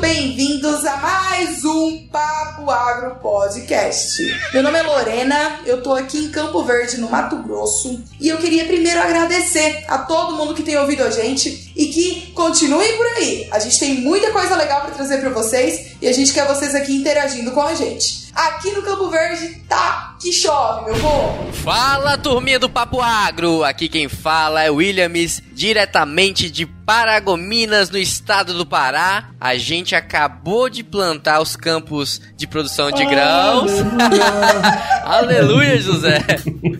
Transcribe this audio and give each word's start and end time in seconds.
bem-vindos 0.00 0.86
a 0.86 0.96
mais 0.96 1.62
um 1.62 2.06
Papo 2.06 2.70
Agro 2.70 3.16
Podcast. 3.16 4.22
Meu 4.50 4.62
nome 4.62 4.78
é 4.78 4.82
Lorena, 4.82 5.60
eu 5.66 5.82
tô 5.82 5.92
aqui 5.92 6.16
em 6.24 6.30
Campo 6.30 6.62
Verde, 6.64 6.98
no 6.98 7.10
Mato 7.10 7.36
Grosso, 7.36 8.02
e 8.18 8.28
eu 8.28 8.38
queria 8.38 8.64
primeiro 8.64 8.98
agradecer 8.98 9.84
a 9.88 9.98
todo 9.98 10.36
mundo 10.36 10.54
que 10.54 10.62
tem 10.62 10.78
ouvido 10.78 11.02
a 11.02 11.10
gente 11.10 11.70
e 11.76 11.86
que 11.88 12.32
continuem 12.32 12.96
por 12.96 13.06
aí. 13.08 13.46
A 13.52 13.58
gente 13.58 13.78
tem 13.78 14.00
muita 14.00 14.30
coisa 14.30 14.56
legal 14.56 14.80
para 14.80 14.92
trazer 14.92 15.18
para 15.18 15.30
vocês 15.30 15.92
e 16.00 16.08
a 16.08 16.12
gente 16.12 16.32
quer 16.32 16.46
vocês 16.46 16.74
aqui 16.74 16.96
interagindo 16.96 17.50
com 17.50 17.60
a 17.60 17.74
gente. 17.74 18.30
Aqui 18.34 18.70
no 18.70 18.82
Campo 18.82 19.10
Verde 19.10 19.60
tá 19.68 20.16
que 20.20 20.32
chove, 20.32 20.90
meu 20.90 21.00
povo. 21.00 21.52
Fala, 21.52 22.16
turminha 22.16 22.58
do 22.58 22.70
Papo 22.70 23.00
Agro. 23.00 23.64
Aqui 23.64 23.88
quem 23.88 24.08
fala 24.08 24.62
é 24.62 24.70
Williams, 24.70 25.42
diretamente 25.52 26.50
de 26.50 26.64
Paragominas, 26.64 27.90
no 27.90 27.98
estado 27.98 28.54
do 28.54 28.64
Pará. 28.64 29.30
A 29.40 29.56
gente 29.56 29.89
acabou 29.94 30.68
de 30.68 30.82
plantar 30.82 31.40
os 31.40 31.56
campos 31.56 32.20
de 32.36 32.46
produção 32.46 32.90
de 32.90 33.04
grãos. 33.04 33.70
Aleluia, 35.04 35.78
José. 35.78 36.24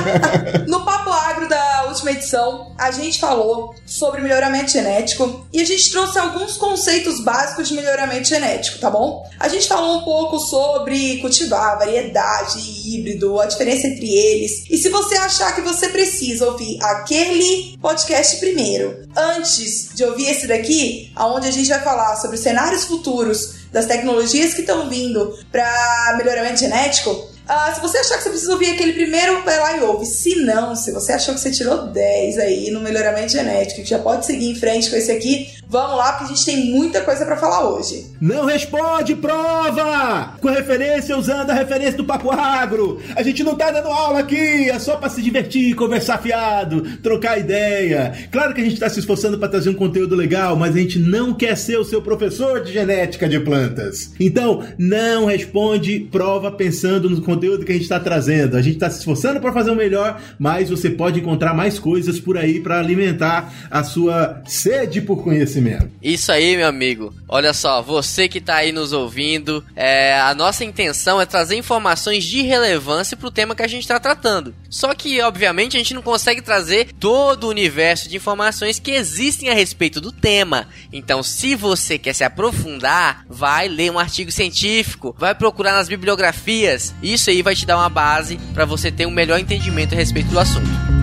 no 0.68 0.86
Papo 0.86 1.12
Agro 1.12 1.48
da 1.48 1.86
última 1.88 2.12
edição, 2.12 2.74
a 2.78 2.92
gente 2.92 3.20
falou 3.20 3.76
sobre 3.86 4.22
melhoramento 4.22 4.72
genético 4.72 5.48
e 5.52 5.62
a 5.62 5.66
gente 5.66 5.92
trouxe 5.92 6.18
alguns 6.18 6.58
conceitos 6.58 7.24
básicos 7.24 7.68
de 7.68 7.76
melhoramento 7.76 8.28
genético, 8.28 8.80
tá 8.80 8.90
bom? 8.90 9.28
A 9.40 9.48
gente 9.48 9.68
falou 9.68 9.98
um 9.98 10.04
pouco 10.04 10.40
sobre 10.40 11.18
cultivar, 11.18 11.78
variedade, 11.78 12.60
híbrido, 12.86 13.40
a 13.40 13.46
diferença 13.46 13.88
entre 13.88 14.08
eles. 14.08 14.66
E 14.70 14.78
se 14.78 14.90
você 14.90 15.16
achar 15.16 15.54
que 15.56 15.62
você 15.62 15.90
precisa 15.90 16.46
ouvir 16.46 16.80
aquele 16.84 17.78
podcast 17.82 18.38
primeiro, 18.38 19.08
antes 19.16 19.90
de 19.94 20.04
ouvir 20.04 20.30
esse 20.30 20.48
daqui, 20.48 21.12
aonde 21.16 21.48
a 21.48 21.52
gente 21.52 21.70
vai 21.70 21.82
falar 21.82 22.16
sobre 22.18 22.38
cenários 22.38 22.86
futuros 22.86 23.60
das 23.72 23.86
tecnologias 23.86 24.54
que 24.54 24.62
estão 24.62 24.90
vindo 24.90 25.38
para 25.52 26.16
melhoramento 26.18 26.60
genético, 26.60 27.30
Uh, 27.50 27.74
se 27.74 27.82
você 27.82 27.98
achar 27.98 28.18
que 28.18 28.24
você 28.24 28.30
precisa 28.30 28.52
ouvir 28.52 28.70
aquele 28.70 28.94
primeiro, 28.94 29.44
vai 29.44 29.60
lá 29.60 29.78
e 29.78 29.82
ouve. 29.82 30.06
Se 30.06 30.36
não, 30.36 30.76
se 30.76 30.92
você 30.92 31.14
achou 31.14 31.34
que 31.34 31.40
você 31.40 31.50
tirou 31.50 31.88
10 31.88 32.38
aí 32.38 32.70
no 32.70 32.80
melhoramento 32.80 33.32
genético, 33.32 33.82
que 33.82 33.90
já 33.90 33.98
pode 33.98 34.28
seguir 34.28 34.52
em 34.52 34.56
frente 34.56 34.88
com 34.88 34.96
esse 34.96 35.12
aqui, 35.12 35.59
vamos 35.70 35.98
lá, 35.98 36.14
porque 36.14 36.24
a 36.26 36.36
gente 36.36 36.46
tem 36.46 36.72
muita 36.72 37.02
coisa 37.02 37.24
para 37.26 37.38
falar 37.38 37.70
hoje. 37.70 38.08
Não 38.20 38.46
responde, 38.46 39.16
prova! 39.16 40.34
Com 40.42 40.50
referência, 40.50 41.16
usando 41.16 41.52
a 41.52 41.54
referência 41.54 41.96
do 41.96 42.04
Papo 42.04 42.32
Agro. 42.32 43.00
A 43.16 43.22
gente 43.22 43.44
não 43.44 43.56
tá 43.56 43.70
dando 43.70 43.88
aula 43.88 44.20
aqui, 44.20 44.70
é 44.70 44.80
só 44.80 44.98
para 44.98 45.10
se 45.10 45.22
divertir, 45.22 45.76
conversar 45.76 46.18
fiado, 46.18 46.82
trocar 46.98 47.38
ideia. 47.38 48.14
Claro 48.32 48.54
que 48.54 48.62
a 48.62 48.64
gente 48.64 48.80
tá 48.80 48.90
se 48.90 49.00
esforçando 49.00 49.38
para 49.38 49.48
trazer 49.48 49.70
um 49.70 49.76
conteúdo 49.76 50.16
legal, 50.16 50.56
mas 50.56 50.76
a 50.76 50.80
gente 50.80 50.98
não 50.98 51.34
quer 51.34 51.56
ser 51.56 51.78
o 51.78 51.86
seu 51.86 52.02
professor 52.02 52.64
de 52.64 52.74
genética 52.74 53.30
de 53.30 53.40
plantas. 53.40 54.12
Então, 54.20 54.64
não 54.78 55.26
responde 55.26 56.00
prova 56.12 56.52
pensando 56.52 57.10
no 57.10 57.22
conteúdo 57.22 57.64
que 57.64 57.72
a 57.72 57.76
gente 57.76 57.84
está 57.84 58.00
trazendo. 58.00 58.58
A 58.58 58.62
gente 58.62 58.76
está 58.76 58.90
se 58.90 59.00
esforçando 59.00 59.40
para 59.40 59.54
fazer 59.54 59.70
o 59.70 59.76
melhor, 59.76 60.20
mas 60.40 60.70
você 60.70 60.90
pode 60.90 61.20
encontrar 61.20 61.54
mais 61.54 61.78
coisas 61.78 62.20
por 62.20 62.38
aí 62.38 62.60
para 62.60 62.80
alimentar 62.80 63.54
a 63.70 63.84
sua 63.84 64.42
sede 64.48 65.02
por 65.02 65.24
conhecimento. 65.24 65.59
Isso 66.02 66.32
aí, 66.32 66.56
meu 66.56 66.68
amigo. 66.68 67.14
Olha 67.28 67.54
só, 67.54 67.82
você 67.82 68.28
que 68.28 68.40
está 68.40 68.56
aí 68.56 68.72
nos 68.72 68.94
ouvindo, 68.94 69.64
é, 69.76 70.20
a 70.20 70.34
nossa 70.34 70.64
intenção 70.64 71.22
é 71.22 71.26
trazer 71.26 71.56
informações 71.56 72.24
de 72.24 72.42
relevância 72.42 73.16
para 73.16 73.28
o 73.28 73.32
tema 73.32 73.56
que 73.56 73.64
a 73.64 73.68
gente 73.68 73.82
está 73.82 74.00
tratando. 74.00 74.54
Só 74.70 74.94
que, 74.94 75.22
obviamente, 75.22 75.76
a 75.76 75.80
gente 75.80 75.94
não 75.94 76.02
consegue 76.02 76.42
trazer 76.42 76.94
todo 77.00 77.46
o 77.46 77.50
universo 77.50 78.10
de 78.10 78.18
informações 78.18 78.80
que 78.80 78.92
existem 78.92 79.50
a 79.50 79.54
respeito 79.54 80.02
do 80.02 80.12
tema. 80.12 80.68
Então, 80.92 81.22
se 81.22 81.56
você 81.56 81.98
quer 81.98 82.14
se 82.14 82.24
aprofundar, 82.24 83.26
vai 83.30 83.68
ler 83.68 83.92
um 83.92 84.00
artigo 84.00 84.32
científico, 84.32 85.16
vai 85.18 85.36
procurar 85.36 85.74
nas 85.74 85.88
bibliografias. 85.88 86.94
Isso 87.02 87.30
aí 87.30 87.42
vai 87.42 87.56
te 87.56 87.66
dar 87.66 87.78
uma 87.78 87.90
base 87.90 88.38
para 88.54 88.66
você 88.66 88.92
ter 88.92 89.06
um 89.06 89.12
melhor 89.12 89.40
entendimento 89.40 89.94
a 89.94 89.98
respeito 89.98 90.30
do 90.30 90.40
assunto. 90.40 90.99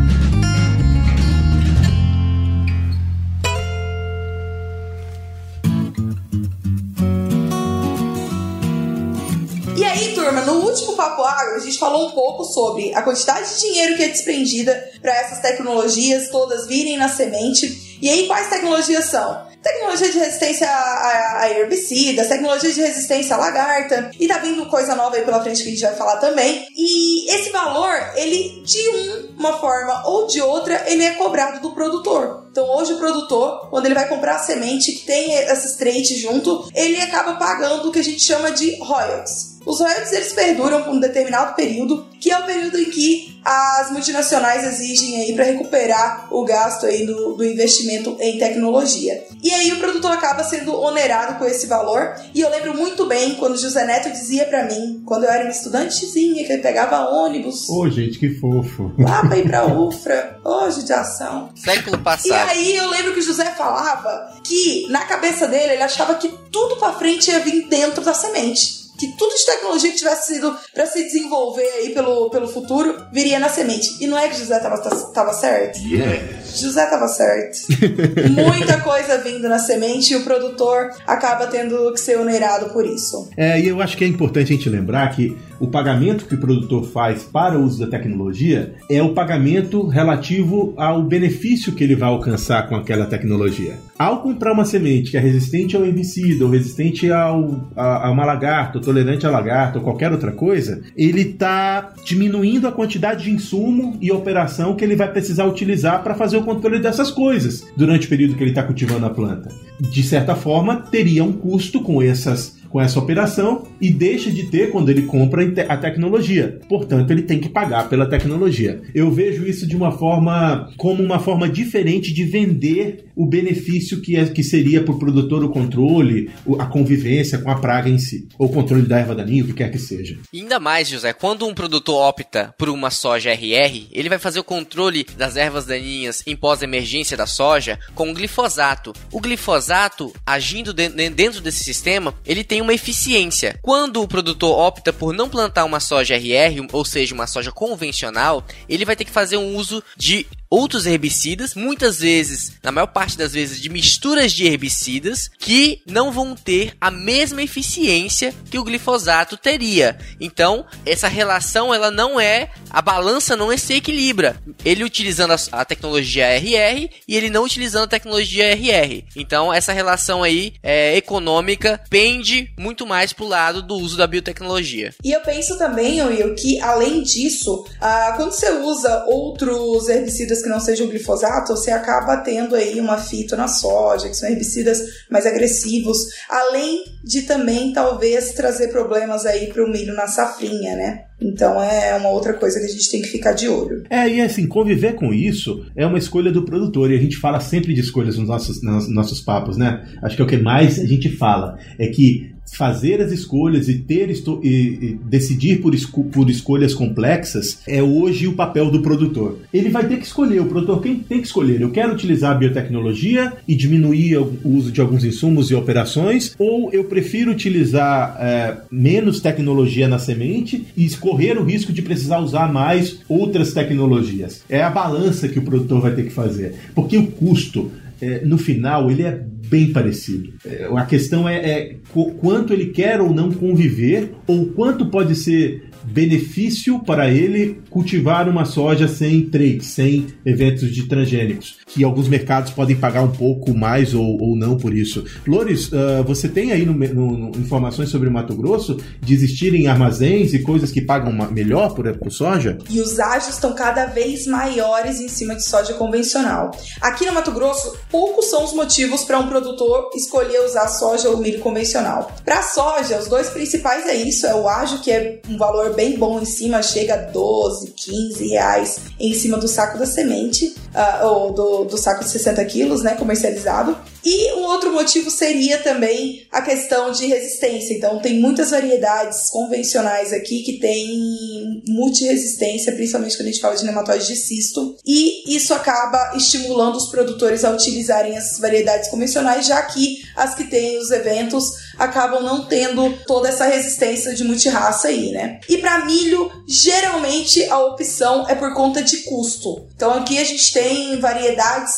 E 9.77 9.85
aí, 9.85 10.15
turma, 10.15 10.41
no 10.41 10.65
último 10.65 10.95
Papo 10.95 11.23
Agro, 11.23 11.57
a 11.57 11.59
gente 11.59 11.79
falou 11.79 12.09
um 12.09 12.11
pouco 12.13 12.45
sobre 12.45 12.95
a 12.95 13.03
quantidade 13.03 13.55
de 13.55 13.61
dinheiro 13.61 13.97
que 13.97 14.05
é 14.05 14.09
desprendida 14.09 14.91
para 15.03 15.15
essas 15.15 15.41
tecnologias 15.41 16.31
todas 16.31 16.67
virem 16.67 16.97
na 16.97 17.11
semente. 17.11 17.99
E 18.01 18.09
aí, 18.09 18.27
quais 18.27 18.49
tecnologias 18.49 19.05
são? 19.05 19.47
tecnologia 19.67 20.13
de 20.13 20.19
resistência 20.19 20.69
a, 20.69 21.51
herbicidas, 21.51 22.29
tecnologia 22.29 22.73
de 22.73 22.81
resistência 22.81 23.35
a 23.35 23.39
lagarta, 23.39 24.13
e 24.19 24.29
tá 24.29 24.39
vindo 24.39 24.67
coisa 24.67 24.95
nova 24.95 25.17
aí 25.17 25.25
pela 25.25 25.43
frente 25.43 25.63
que 25.63 25.69
a 25.69 25.73
gente 25.73 25.83
vai 25.83 25.95
falar 25.97 26.19
também. 26.19 26.69
E 26.77 27.29
esse 27.33 27.51
valor, 27.51 27.93
ele 28.15 28.63
de 28.65 28.89
uma 29.37 29.59
forma 29.59 30.07
ou 30.07 30.29
de 30.29 30.41
outra, 30.41 30.85
ele 30.87 31.05
é 31.05 31.15
cobrado 31.15 31.61
do 31.61 31.75
produtor. 31.75 32.46
Então 32.57 32.75
hoje 32.75 32.95
o 32.95 32.97
produtor, 32.97 33.69
quando 33.69 33.85
ele 33.85 33.95
vai 33.95 34.09
comprar 34.09 34.37
a 34.37 34.39
semente 34.39 34.93
que 34.93 35.05
tem 35.05 35.35
esses 35.35 35.77
traits 35.77 36.19
junto, 36.19 36.67
ele 36.75 36.99
acaba 37.03 37.35
pagando 37.35 37.87
o 37.87 37.93
que 37.93 37.99
a 37.99 38.03
gente 38.03 38.23
chama 38.23 38.51
de 38.51 38.79
royalties. 38.83 39.57
Os 39.67 39.79
royalties 39.79 40.13
eles 40.13 40.33
perduram 40.33 40.83
por 40.85 40.95
um 40.95 41.01
determinado 41.01 41.55
período, 41.55 42.07
que 42.19 42.31
é 42.31 42.39
o 42.39 42.47
período 42.47 42.79
em 42.79 42.87
que 42.87 43.37
as 43.45 43.93
multinacionais 43.93 44.65
exigem 44.65 45.21
aí 45.21 45.33
para 45.35 45.45
recuperar 45.45 46.27
o 46.33 46.45
gasto 46.45 46.87
aí 46.87 47.07
do, 47.07 47.35
do 47.35 47.45
investimento 47.45 48.17
em 48.21 48.39
tecnologia. 48.39 49.25
E 49.43 49.53
aí 49.53 49.73
o 49.73 49.79
produtor 49.79 50.11
acaba 50.11 50.43
sendo 50.43 50.75
onerado 50.75 51.39
com 51.39 51.45
esse 51.45 51.69
valor. 51.69 52.15
E 52.35 52.41
eu 52.41 52.51
lembro 52.51 52.77
muito 52.77 53.07
bem 53.07 53.37
quando 53.37 53.57
José 53.57 53.85
Neto 53.85 54.11
dizia 54.11 54.47
para 54.47 54.65
mim, 54.65 55.03
quando 55.05 55.25
eu 55.25 55.31
era 55.31 55.45
uma 55.45 55.51
estudantezinha, 55.51 56.45
que 56.45 56.53
ele 56.53 56.63
pegava 56.63 57.09
ônibus. 57.09 57.69
Ô, 57.69 57.83
oh, 57.83 57.91
gente, 57.91 58.19
que 58.19 58.31
fofo. 58.31 58.93
Lá 58.99 59.25
pra 59.25 59.39
ir 59.39 59.47
pra 59.47 59.67
UFRA. 59.73 60.41
Ô, 60.45 60.65
oh, 60.65 60.71
judiação. 60.71 61.51
Século 61.55 61.99
passado. 61.99 62.46
Aí 62.47 62.77
eu 62.77 62.89
lembro 62.89 63.13
que 63.13 63.21
o 63.21 63.23
José 63.23 63.45
falava 63.57 64.35
que 64.45 64.87
na 64.89 65.05
cabeça 65.05 65.47
dele 65.47 65.75
ele 65.75 65.83
achava 65.83 66.15
que 66.15 66.29
tudo 66.51 66.77
pra 66.77 66.93
frente 66.93 67.31
ia 67.31 67.41
vir 67.41 67.67
dentro 67.69 68.03
da 68.03 68.15
semente 68.15 68.87
que 68.99 69.09
tudo 69.09 69.35
de 69.35 69.45
tecnologia 69.45 69.91
que 69.91 69.99
tivesse 69.99 70.35
sido 70.35 70.59
para 70.73 70.87
se 70.87 71.05
desenvolver 71.05 71.69
aí 71.69 71.91
pelo, 71.93 72.31
pelo 72.31 72.49
futuro 72.49 73.07
viria 73.13 73.39
na 73.39 73.49
semente. 73.49 74.03
E 74.03 74.07
não 74.07 74.19
é 74.19 74.29
que 74.29 74.39
José 74.39 74.59
tava, 74.59 74.79
tava 75.13 75.33
certo? 75.35 75.79
Yes. 75.79 76.46
José 76.61 76.87
tava 76.87 77.09
certo. 77.09 77.59
Muita 78.31 78.81
coisa 78.81 79.19
vindo 79.19 79.49
na 79.49 79.59
semente 79.59 80.13
e 80.13 80.17
o 80.17 80.25
produtor 80.25 80.91
acaba 81.07 81.47
tendo 81.47 81.93
que 81.93 82.01
ser 82.01 82.19
onerado 82.19 82.73
por 82.73 82.85
isso. 82.85 83.29
É, 83.37 83.61
e 83.61 83.69
eu 83.69 83.81
acho 83.81 83.97
que 83.97 84.05
é 84.05 84.09
importante 84.09 84.53
a 84.53 84.57
gente 84.57 84.69
lembrar 84.69 85.15
que 85.15 85.37
o 85.59 85.67
pagamento 85.69 86.27
que 86.27 86.35
o 86.35 86.41
produtor 86.41 86.85
faz 86.85 87.23
para 87.23 87.59
o 87.59 87.63
uso 87.63 87.81
da 87.81 87.87
tecnologia 87.87 88.75
é 88.91 89.03
o 89.03 89.15
pagamento 89.15 89.87
relativo 89.87 90.75
ao 90.77 91.03
benefício 91.03 91.73
que 91.73 91.83
ele 91.83 91.97
vai 91.97 92.09
alcançar 92.09 92.69
com 92.69 92.77
aquela 92.77 93.07
tecnologia. 93.07 93.79
Ao 93.99 94.21
comprar 94.21 94.53
uma 94.53 94.65
semente 94.65 95.11
que 95.11 95.17
é 95.17 95.21
resistente 95.21 95.75
ao 95.75 95.85
herbicida, 95.85 96.45
ou 96.45 96.51
resistente 96.51 97.11
ao, 97.11 97.71
a, 97.75 98.09
a 98.09 98.11
uma 98.11 98.27
lagarta, 98.27 98.79
ou 98.79 98.85
tolerante 98.85 99.27
a 99.27 99.31
lagarta, 99.31 99.79
ou 99.79 99.85
qualquer 99.85 100.13
outra 100.13 100.33
coisa, 100.33 100.83
ele 100.95 101.23
está 101.23 101.95
diminuindo 102.05 102.69
a 102.69 102.73
quantidade 102.73 103.25
de 103.25 103.31
insumo 103.31 103.97
e 104.01 104.13
operação 104.13 104.75
que 104.75 104.85
ele 104.85 104.97
vai 104.97 105.11
precisar 105.11 105.47
utilizar 105.47 106.03
para 106.03 106.15
fazer 106.15 106.37
o 106.37 106.45
controle 106.47 106.79
dessas 106.79 107.11
coisas 107.11 107.67
durante 107.77 108.07
o 108.07 108.09
período 108.09 108.35
que 108.35 108.43
ele 108.43 108.53
está 108.53 108.63
cultivando 108.63 109.05
a 109.05 109.11
planta. 109.11 109.51
De 109.81 110.03
certa 110.03 110.35
forma, 110.35 110.77
teria 110.77 111.25
um 111.25 111.33
custo 111.33 111.83
com 111.83 112.01
essas 112.01 112.57
com 112.77 112.81
essa 112.83 112.99
operação 112.99 113.63
e 113.81 113.91
deixa 113.91 114.31
de 114.31 114.51
ter 114.51 114.71
quando 114.71 114.91
ele 114.91 115.07
compra 115.07 115.43
a 115.67 115.79
tecnologia. 115.79 116.61
Portanto, 116.69 117.11
ele 117.11 117.23
tem 117.23 117.41
que 117.41 117.49
pagar 117.49 117.89
pela 117.89 118.05
tecnologia. 118.05 118.83
Eu 118.95 119.11
vejo 119.11 119.47
isso 119.47 119.67
de 119.67 119.75
uma 119.75 119.93
forma 119.93 120.71
como 120.77 121.03
uma 121.03 121.19
forma 121.19 121.49
diferente 121.49 122.13
de 122.13 122.23
vender 122.25 123.07
o 123.17 123.25
benefício 123.25 124.03
que, 124.03 124.15
é, 124.15 124.27
que 124.27 124.43
seria 124.43 124.83
para 124.83 124.93
o 124.93 124.99
produtor 124.99 125.43
o 125.43 125.49
controle, 125.49 126.31
a 126.59 126.67
convivência 126.67 127.39
com 127.39 127.51
a 127.51 127.55
praga 127.55 127.89
em 127.89 127.97
si, 127.97 128.29
ou 128.39 128.47
o 128.47 128.53
controle 128.53 128.83
da 128.83 128.99
erva 128.99 129.15
daninha, 129.15 129.43
o 129.43 129.47
que 129.47 129.55
quer 129.55 129.71
que 129.71 129.79
seja. 129.79 130.19
Ainda 130.35 130.61
mais, 130.61 130.87
José, 130.87 131.15
quando 131.15 131.47
um 131.47 131.55
produtor 131.55 132.07
opta 132.07 132.55
por 132.59 132.69
uma 132.69 132.91
soja 132.91 133.31
RR, 133.31 133.89
ele 133.91 134.11
vai 134.11 134.19
fazer 134.19 134.39
o 134.39 134.45
controle 134.45 135.07
das 135.17 135.35
ervas 135.35 135.65
daninhas 135.65 136.23
em 136.27 136.37
pós-emergência 136.37 137.17
da 137.17 137.27
soja 137.27 137.79
com 137.95 138.11
o 138.11 138.15
glifosato. 138.15 138.93
O 139.11 139.19
glifosato, 139.19 140.13
agindo 140.27 140.75
dentro 140.75 141.41
desse 141.41 141.65
sistema, 141.65 142.13
ele 142.27 142.45
tem 142.45 142.66
uma 142.67 142.75
eficiência. 142.75 143.59
Quando 143.63 144.03
o 144.03 144.09
produtor 144.09 144.59
opta 144.59 144.93
por 144.93 145.15
não 145.15 145.29
plantar 145.29 145.65
uma 145.65 145.79
soja 145.79 146.17
RR, 146.17 146.67
ou 146.73 146.85
seja, 146.85 147.15
uma 147.15 147.27
soja 147.27 147.53
convencional, 147.53 148.45
ele 148.69 148.85
vai 148.85 148.97
ter 148.97 149.05
que 149.05 149.11
fazer 149.11 149.37
um 149.37 149.55
uso 149.55 149.83
de 149.97 150.27
outros 150.51 150.87
herbicidas, 150.87 151.55
muitas 151.55 151.99
vezes, 151.99 152.53
na 152.63 152.73
maior 152.73 152.87
parte 152.87 153.17
das 153.17 153.33
vezes, 153.33 153.61
de 153.61 153.69
misturas 153.69 154.33
de 154.33 154.47
herbicidas 154.47 155.31
que 155.39 155.83
não 155.87 156.13
vão 156.13 156.35
ter 156.35 156.75
a 156.81 156.91
mesma 156.91 157.43
eficiência 157.43 158.35
que 158.51 158.59
o 158.59 158.65
glifosato 158.65 159.37
teria. 159.37 159.99
Então, 160.21 160.65
essa 160.85 161.09
relação 161.09 161.75
ela 161.75 161.91
não 161.91 162.21
é, 162.21 162.51
a 162.71 162.81
balança 162.81 163.37
não 163.37 163.51
é 163.51 163.57
se 163.57 163.75
equilibra. 163.75 164.37
Ele 164.65 164.85
utilizando 164.85 165.33
a, 165.33 165.37
a 165.53 165.65
tecnologia 165.65 166.27
RR 166.37 166.89
e 167.07 167.17
ele 167.17 167.31
não 167.31 167.45
utilizando 167.45 167.85
a 167.85 167.89
tecnologia 167.89 168.53
RR. 168.53 169.05
Então, 169.17 169.53
essa 169.53 169.73
relação 169.73 170.23
aí 170.23 170.55
é, 170.63 170.97
econômica 170.97 171.81
pende 171.91 172.53
muito 172.59 172.87
mais 172.87 173.13
pro 173.13 173.27
lado 173.27 173.63
do 173.63 173.75
uso 173.75 173.97
da 173.97 174.07
biotecnologia. 174.07 174.95
E 175.05 175.13
eu 175.13 175.21
penso 175.21 175.59
também, 175.59 176.03
Will, 176.03 176.35
que 176.35 176.61
além 176.61 177.03
disso, 177.03 177.65
ah, 177.81 178.15
quando 178.17 178.33
você 178.33 178.51
usa 178.51 179.05
outros 179.07 179.89
herbicidas 179.89 180.36
herbicidas 180.37 180.43
que 180.43 180.49
não 180.49 180.61
sejam 180.61 180.89
glifosato, 180.89 181.57
você 181.57 181.71
acaba 181.71 182.19
tendo 182.19 182.55
aí 182.55 182.79
uma 182.81 182.99
fito 182.99 183.37
na 183.37 183.49
soja, 183.49 184.09
que 184.09 184.17
são 184.17 184.29
herbicidas 184.29 184.83
mais 185.11 185.27
agressivos, 185.27 185.99
além 186.29 186.85
de 187.05 187.23
também 187.23 187.73
talvez 187.73 188.33
trazer 188.33 188.69
problemas 188.69 189.25
aí 189.25 189.47
para 189.53 189.65
o 189.65 189.71
milho 189.71 189.95
na 189.95 190.07
safrinha, 190.07 190.77
né? 190.77 191.05
Então 191.21 191.63
é 191.63 191.97
uma 191.97 192.11
outra 192.11 192.35
coisa 192.35 192.61
que 192.61 192.67
a 192.67 192.69
gente 192.69 192.91
tem 192.91 193.01
que 193.01 193.09
ficar 193.09 193.33
de 193.33 193.49
olho. 193.49 193.85
É, 193.89 194.09
e 194.09 194.21
assim, 194.21 194.47
conviver 194.47 194.95
com 194.95 195.15
isso 195.15 195.65
é 195.75 195.87
uma 195.87 195.99
escolha 195.99 196.31
do 196.31 196.45
produtor. 196.45 196.91
E 196.91 196.97
a 196.97 197.01
gente 197.01 197.17
fala 197.17 197.41
sempre 197.41 197.73
de 197.73 197.81
escolhas 197.81 198.19
nos 198.19 198.29
nossos, 198.29 198.63
nos 198.63 198.89
nossos 198.89 199.21
papos, 199.23 199.57
né? 199.57 199.83
Acho 200.03 200.15
que 200.15 200.23
é 200.23 200.25
o 200.25 200.29
que 200.29 200.37
mais 200.37 200.79
a 200.79 200.85
gente 200.85 201.09
fala. 201.17 201.59
É 201.79 201.87
que 201.87 202.36
fazer 202.53 203.01
as 203.01 203.13
escolhas 203.13 203.69
e 203.69 203.79
ter 203.79 204.11
e, 204.11 204.49
e 204.49 204.99
decidir 205.05 205.61
por, 205.61 205.75
esco 205.75 206.05
por 206.05 206.31
escolhas 206.31 206.75
complexas 206.75 207.59
é 207.67 207.83
hoje 207.83 208.27
o 208.27 208.35
papel 208.35 208.71
do 208.71 208.83
produtor. 208.83 209.39
Ele 209.53 209.69
vai 209.69 209.87
ter 209.87 209.99
que 209.99 210.07
escolher, 210.07 210.41
o 210.41 210.47
produtor 210.47 210.81
quem 210.81 210.97
tem 210.97 211.21
que 211.21 211.27
escolher. 211.27 211.61
Eu 211.61 211.71
quero 211.71 211.93
utilizar 211.93 212.33
a 212.33 212.39
biotecnologia 212.39 213.33
e 213.47 213.55
diminuir 213.55 214.17
o 214.17 214.39
uso 214.45 214.71
de 214.71 214.81
alguns 214.81 215.05
insumos 215.05 215.51
e 215.51 215.55
operações, 215.55 216.35
ou 216.39 216.73
eu 216.73 216.85
prefiro 216.85 217.31
utilizar 217.31 218.17
é, 218.21 218.57
menos 218.71 219.21
tecnologia 219.21 219.89
na 219.89 219.99
semente 219.99 220.67
e 220.77 220.89
correr 220.97 221.39
o 221.39 221.45
risco 221.45 221.73
de 221.73 221.83
precisar 221.83 222.19
usar 222.19 222.53
mais 222.53 223.01
outras 223.09 223.53
tecnologias. 223.53 224.43
É 224.49 224.63
a 224.63 224.71
balança 224.71 225.29
que 225.29 225.39
o 225.39 225.43
produtor 225.43 225.81
vai 225.81 225.95
ter 225.95 226.05
que 226.05 226.11
fazer, 226.11 226.55
porque 226.75 226.97
o 226.97 227.07
custo 227.07 227.71
é, 228.01 228.25
no 228.25 228.39
final 228.39 228.91
ele 228.91 229.03
é 229.03 229.13
bem 229.49 229.73
parecido. 229.73 230.33
É, 230.45 230.69
a 230.75 230.85
questão 230.85 231.29
é, 231.29 231.37
é 231.37 231.77
quanto 232.21 232.53
ele 232.53 232.67
quer 232.67 233.01
ou 233.01 233.13
não 233.15 233.31
conviver, 233.31 234.13
ou 234.27 234.47
quanto 234.47 234.87
pode 234.87 235.15
ser 235.15 235.71
benefício 235.87 236.81
para 236.81 237.11
ele 237.11 237.61
cultivar 237.71 238.29
uma 238.29 238.45
soja 238.45 238.89
sem 238.89 239.23
trade, 239.29 239.65
sem 239.65 240.07
eventos 240.25 240.75
de 240.75 240.89
transgênicos, 240.89 241.59
que 241.67 241.85
alguns 241.85 242.09
mercados 242.09 242.51
podem 242.51 242.77
pagar 242.77 243.03
um 243.03 243.13
pouco 243.13 243.55
mais 243.55 243.95
ou, 243.95 244.21
ou 244.21 244.37
não 244.37 244.57
por 244.57 244.75
isso. 244.75 245.05
Lores, 245.27 245.71
uh, 245.73 246.03
você 246.05 246.29
tem 246.29 246.53
aí 246.53 246.67
no, 246.67 246.75
no, 246.75 247.31
informações 247.39 247.89
sobre 247.89 248.09
o 248.09 248.13
Mato 248.13 248.35
Grosso 248.35 248.79
de 249.01 249.15
existirem 249.15 249.67
armazéns 249.67 250.35
e 250.35 250.41
coisas 250.41 250.71
que 250.71 250.81
pagam 250.81 251.13
melhor 251.31 251.75
por, 251.75 251.91
por 251.97 252.11
soja? 252.11 252.59
E 252.69 252.81
os 252.81 252.99
ágios 252.99 253.35
estão 253.35 253.55
cada 253.55 253.87
vez 253.87 254.27
maiores 254.27 255.01
em 255.01 255.09
cima 255.09 255.35
de 255.35 255.45
soja 255.45 255.75
convencional. 255.75 256.51
Aqui 256.81 257.07
no 257.07 257.13
Mato 257.13 257.31
Grosso, 257.31 257.77
poucos 257.91 258.27
são 258.27 258.45
os 258.45 258.53
motivos 258.53 259.05
para 259.05 259.19
um 259.19 259.29
produtor 259.29 259.91
escolher 259.95 260.41
usar 260.45 260.69
soja 260.69 261.09
ou 261.09 261.19
milho 261.19 261.41
convencional. 261.41 262.11
Para 262.25 262.43
soja, 262.43 262.99
os 262.99 263.07
dois 263.07 263.29
principais 263.31 263.87
é 263.87 263.95
isso: 263.95 264.27
é 264.27 264.35
o 264.35 264.49
ágio, 264.49 264.81
que 264.81 264.91
é 264.91 265.21
um 265.29 265.37
valor 265.37 265.76
bem 265.77 265.99
bom 265.99 266.21
em 266.21 266.25
cima, 266.25 266.63
chega 266.63 266.95
a 266.95 266.97
12, 266.97 267.73
15 267.73 268.29
reais 268.29 268.81
em 268.99 269.13
cima 269.13 269.37
do 269.37 269.47
saco 269.47 269.79
da 269.79 269.87
semente, 269.87 270.55
uh, 270.77 271.07
ou 271.07 271.33
do, 271.33 271.65
do 271.65 271.79
saco 271.79 272.05
de 272.05 272.11
60 272.11 272.45
quilos, 272.45 272.83
né, 272.83 272.95
comercializado. 272.95 273.77
E 274.05 274.35
um 274.35 274.45
outro 274.45 274.73
motivo 274.73 275.11
seria 275.11 275.59
também 275.59 276.27
a 276.31 276.41
questão 276.41 276.93
de 276.93 277.07
resistência. 277.07 277.75
Então, 277.75 277.99
tem 277.99 278.21
muitas 278.21 278.51
variedades 278.51 279.29
convencionais 279.31 280.13
aqui 280.13 280.43
que 280.45 280.61
têm 280.61 281.63
multiresistência, 281.67 282.73
principalmente 282.73 283.17
quando 283.17 283.29
a 283.29 283.31
gente 283.33 283.41
fala 283.41 283.57
de 283.57 283.65
nematóide 283.65 284.07
de 284.07 284.15
cisto, 284.15 284.77
e 284.87 285.35
isso 285.35 285.53
acaba 285.53 286.13
estimulando 286.17 286.77
os 286.77 286.87
produtores 286.87 287.45
a 287.45 287.51
utilizarem 287.51 288.17
as 288.17 288.39
variedades 288.39 288.89
convencionais, 288.91 289.47
já 289.47 289.61
que 289.63 290.03
as 290.15 290.37
que 290.37 290.45
têm 290.45 290.79
os 290.79 290.91
eventos 290.93 291.45
acabam 291.77 292.23
não 292.23 292.47
tendo 292.47 292.97
toda 293.07 293.29
essa 293.29 293.47
resistência 293.47 294.15
de 294.15 294.25
multirraça 294.25 294.89
aí, 294.89 295.11
né? 295.11 295.41
E 295.49 295.59
para 295.59 295.85
milho, 295.85 296.31
geralmente 296.47 297.45
a 297.51 297.59
opção 297.59 298.29
é 298.29 298.35
por 298.35 298.55
conta 298.55 298.83
de 298.83 298.99
custo. 298.99 299.67
Então 299.75 299.93
aqui 299.93 300.19
a 300.19 300.25
gente 300.25 300.53
tem 300.53 300.66
variedades, 301.01 301.75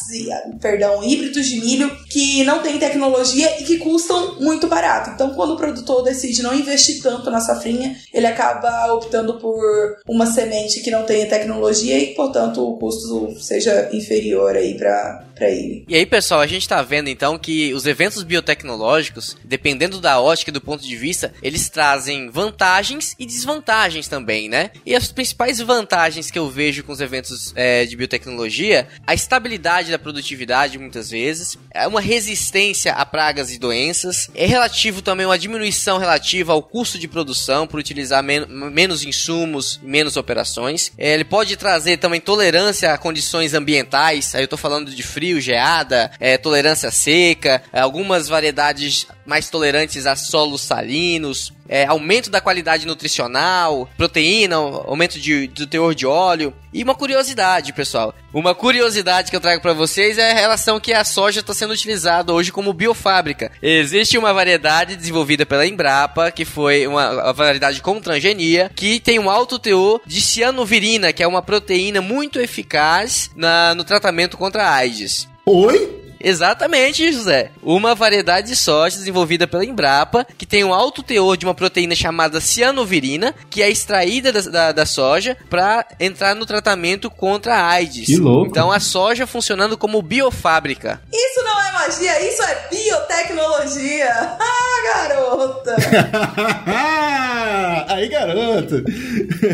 perdão, 0.60 1.02
híbridos 1.02 1.46
de 1.46 1.60
milho 1.60 1.90
que 2.08 2.18
que 2.18 2.42
não 2.42 2.60
tem 2.62 2.78
tecnologia 2.78 3.60
e 3.60 3.64
que 3.64 3.78
custam 3.78 4.40
muito 4.40 4.66
barato. 4.66 5.10
Então, 5.10 5.30
quando 5.30 5.54
o 5.54 5.56
produtor 5.56 6.02
decide 6.02 6.42
não 6.42 6.52
investir 6.52 7.00
tanto 7.00 7.30
na 7.30 7.40
safrinha, 7.40 7.96
ele 8.12 8.26
acaba 8.26 8.92
optando 8.92 9.38
por 9.38 9.62
uma 10.06 10.26
semente 10.26 10.80
que 10.80 10.90
não 10.90 11.04
tenha 11.04 11.28
tecnologia 11.28 11.96
e, 11.96 12.14
portanto, 12.14 12.60
o 12.60 12.76
custo 12.76 13.40
seja 13.40 13.88
inferior 13.92 14.56
aí 14.56 14.74
para 14.76 15.27
para 15.38 15.48
ele. 15.48 15.84
E 15.88 15.94
aí, 15.94 16.04
pessoal, 16.04 16.40
a 16.40 16.46
gente 16.46 16.68
tá 16.68 16.82
vendo 16.82 17.08
então 17.08 17.38
que 17.38 17.72
os 17.72 17.86
eventos 17.86 18.22
biotecnológicos, 18.22 19.36
dependendo 19.44 20.00
da 20.00 20.20
ótica 20.20 20.50
e 20.50 20.52
do 20.52 20.60
ponto 20.60 20.82
de 20.82 20.96
vista, 20.96 21.32
eles 21.42 21.68
trazem 21.70 22.28
vantagens 22.28 23.14
e 23.18 23.24
desvantagens 23.24 24.08
também, 24.08 24.48
né? 24.48 24.70
E 24.84 24.94
as 24.94 25.12
principais 25.12 25.60
vantagens 25.60 26.30
que 26.30 26.38
eu 26.38 26.50
vejo 26.50 26.82
com 26.82 26.92
os 26.92 27.00
eventos 27.00 27.52
é, 27.54 27.86
de 27.86 27.96
biotecnologia, 27.96 28.88
a 29.06 29.14
estabilidade 29.14 29.90
da 29.90 29.98
produtividade, 29.98 30.78
muitas 30.78 31.10
vezes, 31.10 31.56
é 31.72 31.86
uma 31.86 32.00
resistência 32.00 32.92
a 32.92 33.06
pragas 33.06 33.52
e 33.52 33.58
doenças, 33.58 34.28
é 34.34 34.46
relativo 34.46 35.00
também 35.00 35.24
uma 35.24 35.38
diminuição 35.38 35.98
relativa 35.98 36.52
ao 36.52 36.62
custo 36.62 36.98
de 36.98 37.06
produção 37.06 37.66
por 37.66 37.78
utilizar 37.78 38.22
men 38.22 38.46
menos 38.48 39.04
insumos, 39.04 39.78
menos 39.82 40.16
operações. 40.16 40.90
É, 40.98 41.14
ele 41.14 41.24
pode 41.24 41.56
trazer 41.56 41.98
também 41.98 42.20
tolerância 42.20 42.92
a 42.92 42.98
condições 42.98 43.54
ambientais, 43.54 44.34
aí 44.34 44.42
eu 44.42 44.48
tô 44.48 44.56
falando 44.56 44.90
de 44.90 45.02
frio 45.02 45.27
frio, 45.28 45.40
geada, 45.40 46.10
é, 46.18 46.38
tolerância 46.38 46.90
seca, 46.90 47.62
algumas 47.72 48.28
variedades 48.28 49.06
mais 49.26 49.50
tolerantes 49.50 50.06
a 50.06 50.16
solos 50.16 50.62
salinos, 50.62 51.52
é, 51.68 51.84
aumento 51.84 52.30
da 52.30 52.40
qualidade 52.40 52.86
nutricional, 52.86 53.88
proteína, 53.96 54.56
aumento 54.56 55.18
de, 55.18 55.46
do 55.48 55.66
teor 55.66 55.94
de 55.94 56.06
óleo. 56.06 56.52
E 56.72 56.82
uma 56.82 56.94
curiosidade, 56.94 57.72
pessoal. 57.72 58.14
Uma 58.32 58.54
curiosidade 58.54 59.30
que 59.30 59.36
eu 59.36 59.40
trago 59.40 59.60
para 59.60 59.72
vocês 59.72 60.18
é 60.18 60.30
a 60.30 60.34
relação 60.34 60.78
que 60.78 60.92
a 60.92 61.04
soja 61.04 61.40
está 61.40 61.54
sendo 61.54 61.72
utilizada 61.72 62.32
hoje 62.32 62.52
como 62.52 62.72
biofábrica. 62.72 63.50
Existe 63.62 64.18
uma 64.18 64.32
variedade 64.32 64.96
desenvolvida 64.96 65.46
pela 65.46 65.66
Embrapa, 65.66 66.30
que 66.30 66.44
foi 66.44 66.86
uma, 66.86 67.32
variedade 67.32 67.80
com 67.80 68.00
transgenia, 68.00 68.70
que 68.74 69.00
tem 69.00 69.18
um 69.18 69.30
alto 69.30 69.58
teor 69.58 70.00
de 70.06 70.20
cianovirina, 70.20 71.12
que 71.12 71.22
é 71.22 71.26
uma 71.26 71.42
proteína 71.42 72.00
muito 72.00 72.38
eficaz 72.38 73.30
na, 73.34 73.74
no 73.74 73.84
tratamento 73.84 74.36
contra 74.36 74.64
a 74.64 74.74
AIDS. 74.74 75.28
Oi? 75.46 75.97
Exatamente, 76.20 77.12
José. 77.12 77.50
Uma 77.62 77.94
variedade 77.94 78.48
de 78.48 78.56
soja 78.56 78.98
desenvolvida 78.98 79.46
pela 79.46 79.64
Embrapa, 79.64 80.26
que 80.36 80.46
tem 80.46 80.64
um 80.64 80.74
alto 80.74 81.02
teor 81.02 81.36
de 81.36 81.44
uma 81.44 81.54
proteína 81.54 81.94
chamada 81.94 82.40
cianovirina, 82.40 83.34
que 83.50 83.62
é 83.62 83.70
extraída 83.70 84.32
da, 84.32 84.40
da, 84.40 84.72
da 84.72 84.86
soja 84.86 85.36
para 85.48 85.86
entrar 86.00 86.34
no 86.34 86.46
tratamento 86.46 87.10
contra 87.10 87.56
a 87.56 87.68
AIDS. 87.68 88.06
Que 88.06 88.16
louco. 88.16 88.50
Então 88.50 88.72
a 88.72 88.80
soja 88.80 89.26
funcionando 89.26 89.76
como 89.76 90.02
biofábrica. 90.02 91.00
Isso 91.12 91.42
não 91.44 91.60
é 91.60 91.72
magia, 91.72 92.28
isso 92.28 92.42
é 92.42 92.68
biotecnologia. 92.70 94.08
Ah, 94.80 95.08
garota! 95.08 95.76
Aí, 97.88 98.08
garoto! 98.08 98.84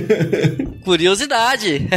Curiosidade. 0.85 1.89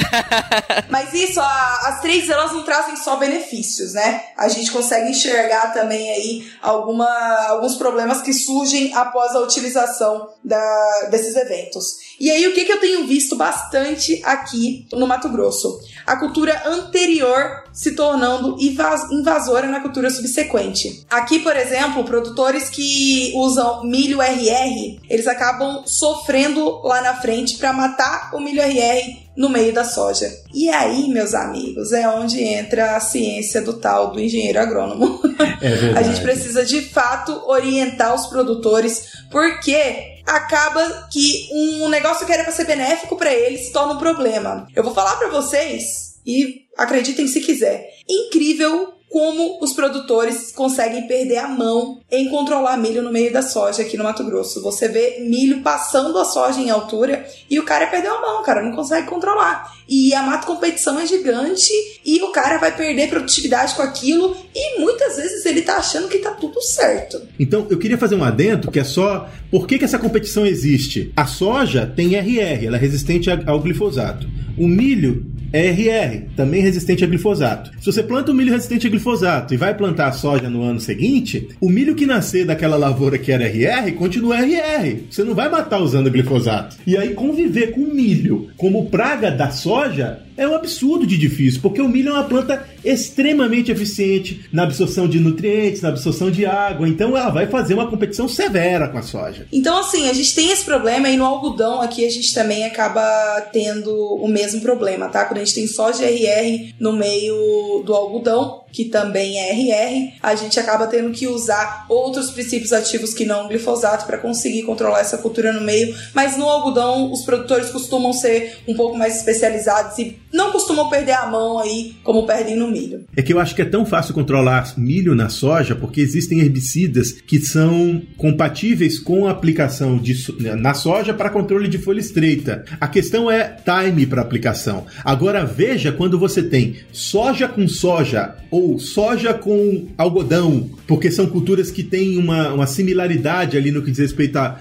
Mas 0.89 1.13
isso, 1.13 1.41
a, 1.41 1.79
as 1.87 2.01
três 2.01 2.29
elas 2.29 2.53
não 2.53 2.63
trazem 2.63 2.95
só 2.95 3.17
benefícios, 3.17 3.93
né? 3.93 4.21
A 4.37 4.47
gente 4.57 4.71
consegue 4.71 5.09
enxergar 5.09 5.73
também 5.73 6.09
aí 6.11 6.47
alguma, 6.61 7.07
alguns 7.47 7.75
problemas 7.75 8.21
que 8.21 8.33
surgem 8.33 8.93
após 8.93 9.35
a 9.35 9.39
utilização 9.39 10.27
da, 10.43 11.07
desses 11.09 11.35
eventos. 11.35 12.07
E 12.19 12.31
aí, 12.31 12.47
o 12.47 12.53
que, 12.53 12.65
que 12.65 12.71
eu 12.71 12.79
tenho 12.79 13.05
visto 13.05 13.35
bastante 13.35 14.21
aqui 14.25 14.87
no 14.91 15.05
Mato 15.07 15.29
Grosso? 15.29 15.79
A 16.05 16.17
cultura 16.17 16.63
anterior 16.65 17.63
se 17.71 17.91
tornando 17.91 18.57
invasora 18.59 19.67
na 19.67 19.79
cultura 19.79 20.09
subsequente. 20.09 21.05
Aqui, 21.09 21.39
por 21.39 21.55
exemplo, 21.55 22.03
produtores 22.03 22.69
que 22.69 23.33
usam 23.35 23.83
milho 23.83 24.19
RR, 24.19 24.99
eles 25.07 25.27
acabam 25.27 25.83
sofrendo 25.85 26.81
lá 26.81 27.01
na 27.01 27.15
frente 27.15 27.57
para 27.57 27.71
matar 27.71 28.31
o 28.33 28.39
milho 28.39 28.61
RR 28.61 29.26
no 29.37 29.49
meio 29.49 29.71
da 29.71 29.83
soja. 29.83 30.27
E 30.51 30.67
aí, 30.67 31.07
meus 31.09 31.35
amigos, 31.35 31.91
é 31.91 32.09
onde 32.09 32.43
entra 32.43 32.95
a 32.95 32.99
ciência 32.99 33.61
do 33.61 33.73
tal 33.73 34.11
do 34.11 34.19
engenheiro 34.19 34.59
agrônomo. 34.59 35.21
É 35.61 35.93
a 35.99 36.01
gente 36.01 36.21
precisa 36.21 36.65
de 36.65 36.81
fato 36.81 37.31
orientar 37.45 38.15
os 38.15 38.25
produtores, 38.25 39.09
porque 39.29 40.17
acaba 40.25 41.07
que 41.11 41.47
um 41.53 41.87
negócio 41.87 42.25
que 42.25 42.33
era 42.33 42.43
para 42.43 42.51
ser 42.51 42.65
benéfico 42.65 43.15
para 43.15 43.31
eles 43.31 43.67
se 43.67 43.71
torna 43.71 43.93
um 43.93 43.99
problema. 43.99 44.67
Eu 44.75 44.83
vou 44.83 44.93
falar 44.93 45.15
para 45.17 45.29
vocês 45.29 46.17
e 46.25 46.65
acreditem 46.75 47.27
se 47.27 47.39
quiser. 47.39 47.87
Incrível 48.09 48.96
como 49.09 49.57
os 49.61 49.73
produtores 49.73 50.51
conseguem 50.51 51.07
perder 51.07 51.37
a 51.37 51.47
mão 51.47 51.99
em 52.11 52.29
controlar 52.29 52.77
milho 52.77 53.01
no 53.01 53.11
meio 53.11 53.31
da 53.31 53.41
soja 53.41 53.81
aqui 53.81 53.97
no 53.97 54.03
Mato 54.03 54.23
Grosso. 54.23 54.61
Você 54.61 54.87
vê 54.87 55.19
milho 55.21 55.61
passando 55.61 56.17
a 56.17 56.25
soja 56.25 56.59
em 56.59 56.69
altura 56.69 57.25
e 57.49 57.59
o 57.59 57.63
cara 57.63 57.87
perdeu 57.87 58.13
a 58.15 58.21
mão, 58.21 58.43
cara, 58.43 58.61
não 58.61 58.75
consegue 58.75 59.07
controlar. 59.07 59.73
E 59.87 60.13
a 60.13 60.21
mata 60.21 60.45
competição 60.45 60.99
é 60.99 61.05
gigante 61.05 61.71
e 62.05 62.21
o 62.21 62.31
cara 62.31 62.57
vai 62.57 62.75
perder 62.75 63.09
produtividade 63.09 63.75
com 63.75 63.81
aquilo 63.81 64.35
e 64.53 64.79
muitas 64.79 65.15
vezes 65.15 65.45
ele 65.45 65.61
tá 65.61 65.77
achando 65.77 66.09
que 66.09 66.19
tá 66.19 66.31
tudo 66.31 66.61
certo. 66.61 67.21
Então, 67.39 67.65
eu 67.69 67.77
queria 67.77 67.97
fazer 67.97 68.15
um 68.15 68.23
adendo 68.23 68.69
que 68.69 68.79
é 68.79 68.83
só 68.83 69.29
por 69.49 69.65
que, 69.65 69.79
que 69.79 69.85
essa 69.85 69.97
competição 69.97 70.45
existe? 70.45 71.13
A 71.15 71.25
soja 71.25 71.91
tem 71.95 72.15
RR, 72.15 72.65
ela 72.67 72.77
é 72.77 72.79
resistente 72.79 73.29
ao 73.45 73.59
glifosato. 73.61 74.27
O 74.57 74.67
milho 74.67 75.25
RR, 75.53 76.21
também 76.35 76.61
resistente 76.61 77.03
a 77.03 77.07
glifosato. 77.07 77.71
Se 77.79 77.85
você 77.85 78.03
planta 78.03 78.31
um 78.31 78.35
milho 78.35 78.51
resistente 78.51 78.87
a 78.87 78.89
glifosato 78.89 79.53
e 79.53 79.57
vai 79.57 79.73
plantar 79.73 80.11
soja 80.11 80.49
no 80.49 80.61
ano 80.61 80.79
seguinte, 80.79 81.49
o 81.61 81.69
milho 81.69 81.95
que 81.95 82.05
nascer 82.05 82.45
daquela 82.45 82.75
lavoura 82.75 83.17
que 83.17 83.31
era 83.31 83.47
RR 83.47 83.91
continua 83.93 84.37
RR. 84.37 85.03
Você 85.09 85.23
não 85.23 85.33
vai 85.33 85.49
matar 85.49 85.79
usando 85.79 86.11
glifosato. 86.11 86.75
E 86.85 86.97
aí 86.97 87.13
conviver 87.13 87.71
com 87.71 87.81
milho 87.81 88.49
como 88.57 88.89
praga 88.89 89.31
da 89.31 89.49
soja 89.49 90.26
é 90.37 90.47
um 90.47 90.53
absurdo 90.53 91.05
de 91.05 91.17
difícil, 91.17 91.61
porque 91.61 91.81
o 91.81 91.89
milho 91.89 92.09
é 92.09 92.13
uma 92.13 92.23
planta 92.23 92.65
extremamente 92.85 93.71
eficiente 93.71 94.47
na 94.53 94.63
absorção 94.63 95.07
de 95.07 95.19
nutrientes, 95.19 95.81
na 95.81 95.89
absorção 95.89 96.29
de 96.29 96.45
água, 96.45 96.87
então 96.87 97.17
ela 97.17 97.29
vai 97.29 97.47
fazer 97.47 97.73
uma 97.73 97.89
competição 97.89 98.27
severa 98.27 98.87
com 98.87 98.97
a 98.97 99.01
soja. 99.01 99.47
Então, 99.51 99.79
assim, 99.79 100.07
a 100.09 100.13
gente 100.13 100.35
tem 100.35 100.51
esse 100.51 100.63
problema 100.63 101.09
e 101.09 101.17
no 101.17 101.25
algodão 101.25 101.81
aqui 101.81 102.05
a 102.05 102.09
gente 102.09 102.33
também 102.33 102.65
acaba 102.65 103.41
tendo 103.51 103.91
o 103.91 104.27
mesmo 104.27 104.61
problema, 104.61 105.09
tá? 105.09 105.25
Quando 105.25 105.37
a 105.37 105.43
gente 105.43 105.55
tem 105.55 105.67
soja 105.67 106.05
RR 106.05 106.73
no 106.79 106.93
meio 106.93 107.83
do 107.85 107.93
algodão, 107.93 108.66
que 108.77 108.85
também 108.85 109.39
é 109.39 109.53
RR, 109.53 110.13
a 110.21 110.35
gente 110.35 110.59
acaba 110.59 110.85
tendo 110.85 111.09
que 111.09 111.27
usar 111.27 111.87
outros 111.89 112.29
princípios 112.29 112.71
ativos 112.71 113.11
que 113.11 113.25
não 113.25 113.47
glifosato 113.47 114.05
para 114.05 114.19
conseguir 114.19 114.61
controlar 114.61 114.99
essa 114.99 115.17
cultura 115.17 115.51
no 115.51 115.61
meio, 115.61 115.95
mas 116.13 116.37
no 116.37 116.45
algodão 116.45 117.11
os 117.11 117.23
produtores 117.23 117.71
costumam 117.71 118.13
ser 118.13 118.59
um 118.67 118.75
pouco 118.75 118.95
mais 118.95 119.17
especializados 119.17 119.97
e 119.97 120.19
não 120.31 120.51
costumam 120.51 120.91
perder 120.91 121.13
a 121.13 121.25
mão 121.25 121.57
aí 121.57 121.95
como 122.03 122.27
perdem 122.27 122.55
no 122.55 122.67
milho. 122.67 123.03
É 123.15 123.23
que 123.23 123.33
eu 123.33 123.39
acho 123.39 123.55
que 123.55 123.63
é 123.63 123.65
tão 123.65 123.83
fácil 123.83 124.13
controlar 124.13 124.71
milho 124.77 125.15
na 125.15 125.27
soja 125.27 125.73
porque 125.73 125.99
existem 125.99 126.39
herbicidas 126.41 127.13
que 127.13 127.39
são 127.39 127.99
compatíveis 128.15 128.99
com 128.99 129.25
a 129.25 129.31
aplicação 129.31 129.97
de, 129.97 130.13
na 130.55 130.75
soja 130.75 131.15
para 131.15 131.31
controle 131.31 131.67
de 131.67 131.79
folha 131.79 131.99
estreita. 131.99 132.63
A 132.79 132.87
questão 132.87 133.31
é 133.31 133.57
time 133.65 134.05
para 134.05 134.21
aplicação. 134.21 134.85
Agora 135.03 135.43
veja 135.43 135.91
quando 135.91 136.19
você 136.19 136.43
tem 136.43 136.75
soja 136.91 137.47
com 137.47 137.67
soja 137.67 138.35
ou 138.51 138.66
soja 138.79 139.33
com 139.33 139.87
algodão, 139.97 140.69
porque 140.87 141.11
são 141.11 141.27
culturas 141.27 141.71
que 141.71 141.83
têm 141.83 142.17
uma, 142.17 142.53
uma 142.53 142.67
similaridade 142.67 143.57
ali 143.57 143.71
no 143.71 143.81
que 143.81 143.91
diz 143.91 143.99
respeito 143.99 144.37
ao, 144.37 144.59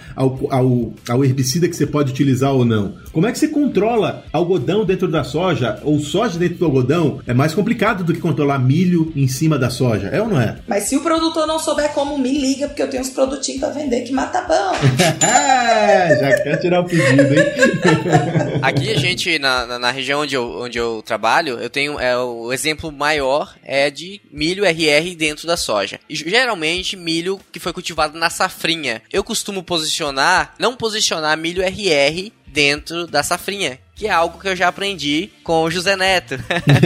ao, 0.51 0.93
ao 1.09 1.25
herbicida 1.25 1.69
que 1.69 1.77
você 1.77 1.87
pode 1.87 2.13
utilizar 2.13 2.53
ou 2.53 2.65
não. 2.65 2.95
Como 3.13 3.27
é 3.27 3.33
que 3.33 3.39
você 3.39 3.49
controla 3.49 4.25
algodão 4.33 4.85
dentro 4.85 5.09
da 5.09 5.25
soja 5.25 5.81
ou 5.83 5.99
soja 6.01 6.39
dentro 6.39 6.59
do 6.59 6.65
algodão? 6.67 7.21
É 7.27 7.35
mais 7.35 7.55
complicado 7.55 8.05
do 8.05 8.13
que 8.13 8.21
controlar 8.21 8.59
milho 8.59 9.13
em 9.17 9.27
cima 9.29 9.59
da 9.59 9.71
soja, 9.71 10.09
é 10.09 10.21
ou 10.21 10.29
não 10.29 10.41
é? 10.41 10.57
Mas 10.69 10.85
se 10.85 10.97
o 10.97 11.01
produtor 11.01 11.47
não 11.47 11.59
souber 11.59 11.91
como, 11.91 12.19
me 12.19 12.39
liga, 12.39 12.69
porque 12.69 12.83
eu 12.83 12.91
tenho 12.91 13.03
uns 13.03 13.11
produtinhos 13.11 13.61
para 13.61 13.71
vender 13.71 14.03
que 14.03 14.13
mata 14.13 14.43
bom. 14.43 14.77
Já 16.21 16.43
quer 16.43 16.57
tirar 16.61 16.81
o 16.81 16.85
pedido, 16.85 17.35
hein? 17.35 17.47
Aqui 18.63 18.91
a 18.91 18.99
gente, 18.99 19.39
na, 19.39 19.67
na, 19.67 19.79
na, 19.79 19.91
região 19.91 20.21
onde 20.21 20.35
eu, 20.35 20.61
onde 20.61 20.79
eu 20.79 21.03
trabalho, 21.05 21.59
eu 21.59 21.71
tenho 21.71 21.99
é, 21.99 22.17
o 22.19 22.53
exemplo 22.53 22.91
maior 22.93 23.55
é 23.65 23.86
de 23.91 24.21
milho 24.31 24.65
RR 24.65 25.15
dentro 25.17 25.47
da 25.47 25.57
soja. 25.57 26.01
E, 26.09 26.15
geralmente, 26.15 26.97
milho 26.97 27.41
que 27.53 27.61
foi 27.61 27.73
cultivado 27.73 28.19
na 28.19 28.31
safrinha. 28.31 29.03
Eu 29.13 29.25
costumo 29.25 29.63
posicionar, 29.63 30.55
não 30.59 30.77
posicionar 30.77 31.37
milho 31.37 31.63
RR 31.63 32.33
dentro 32.47 33.07
da 33.07 33.23
safrinha, 33.23 33.79
que 33.97 34.07
é 34.07 34.11
algo 34.11 34.39
que 34.39 34.47
eu 34.47 34.55
já 34.55 34.69
aprendi 34.69 35.31
com 35.43 35.63
o 35.63 35.71
José 35.71 35.97
Neto 35.97 36.39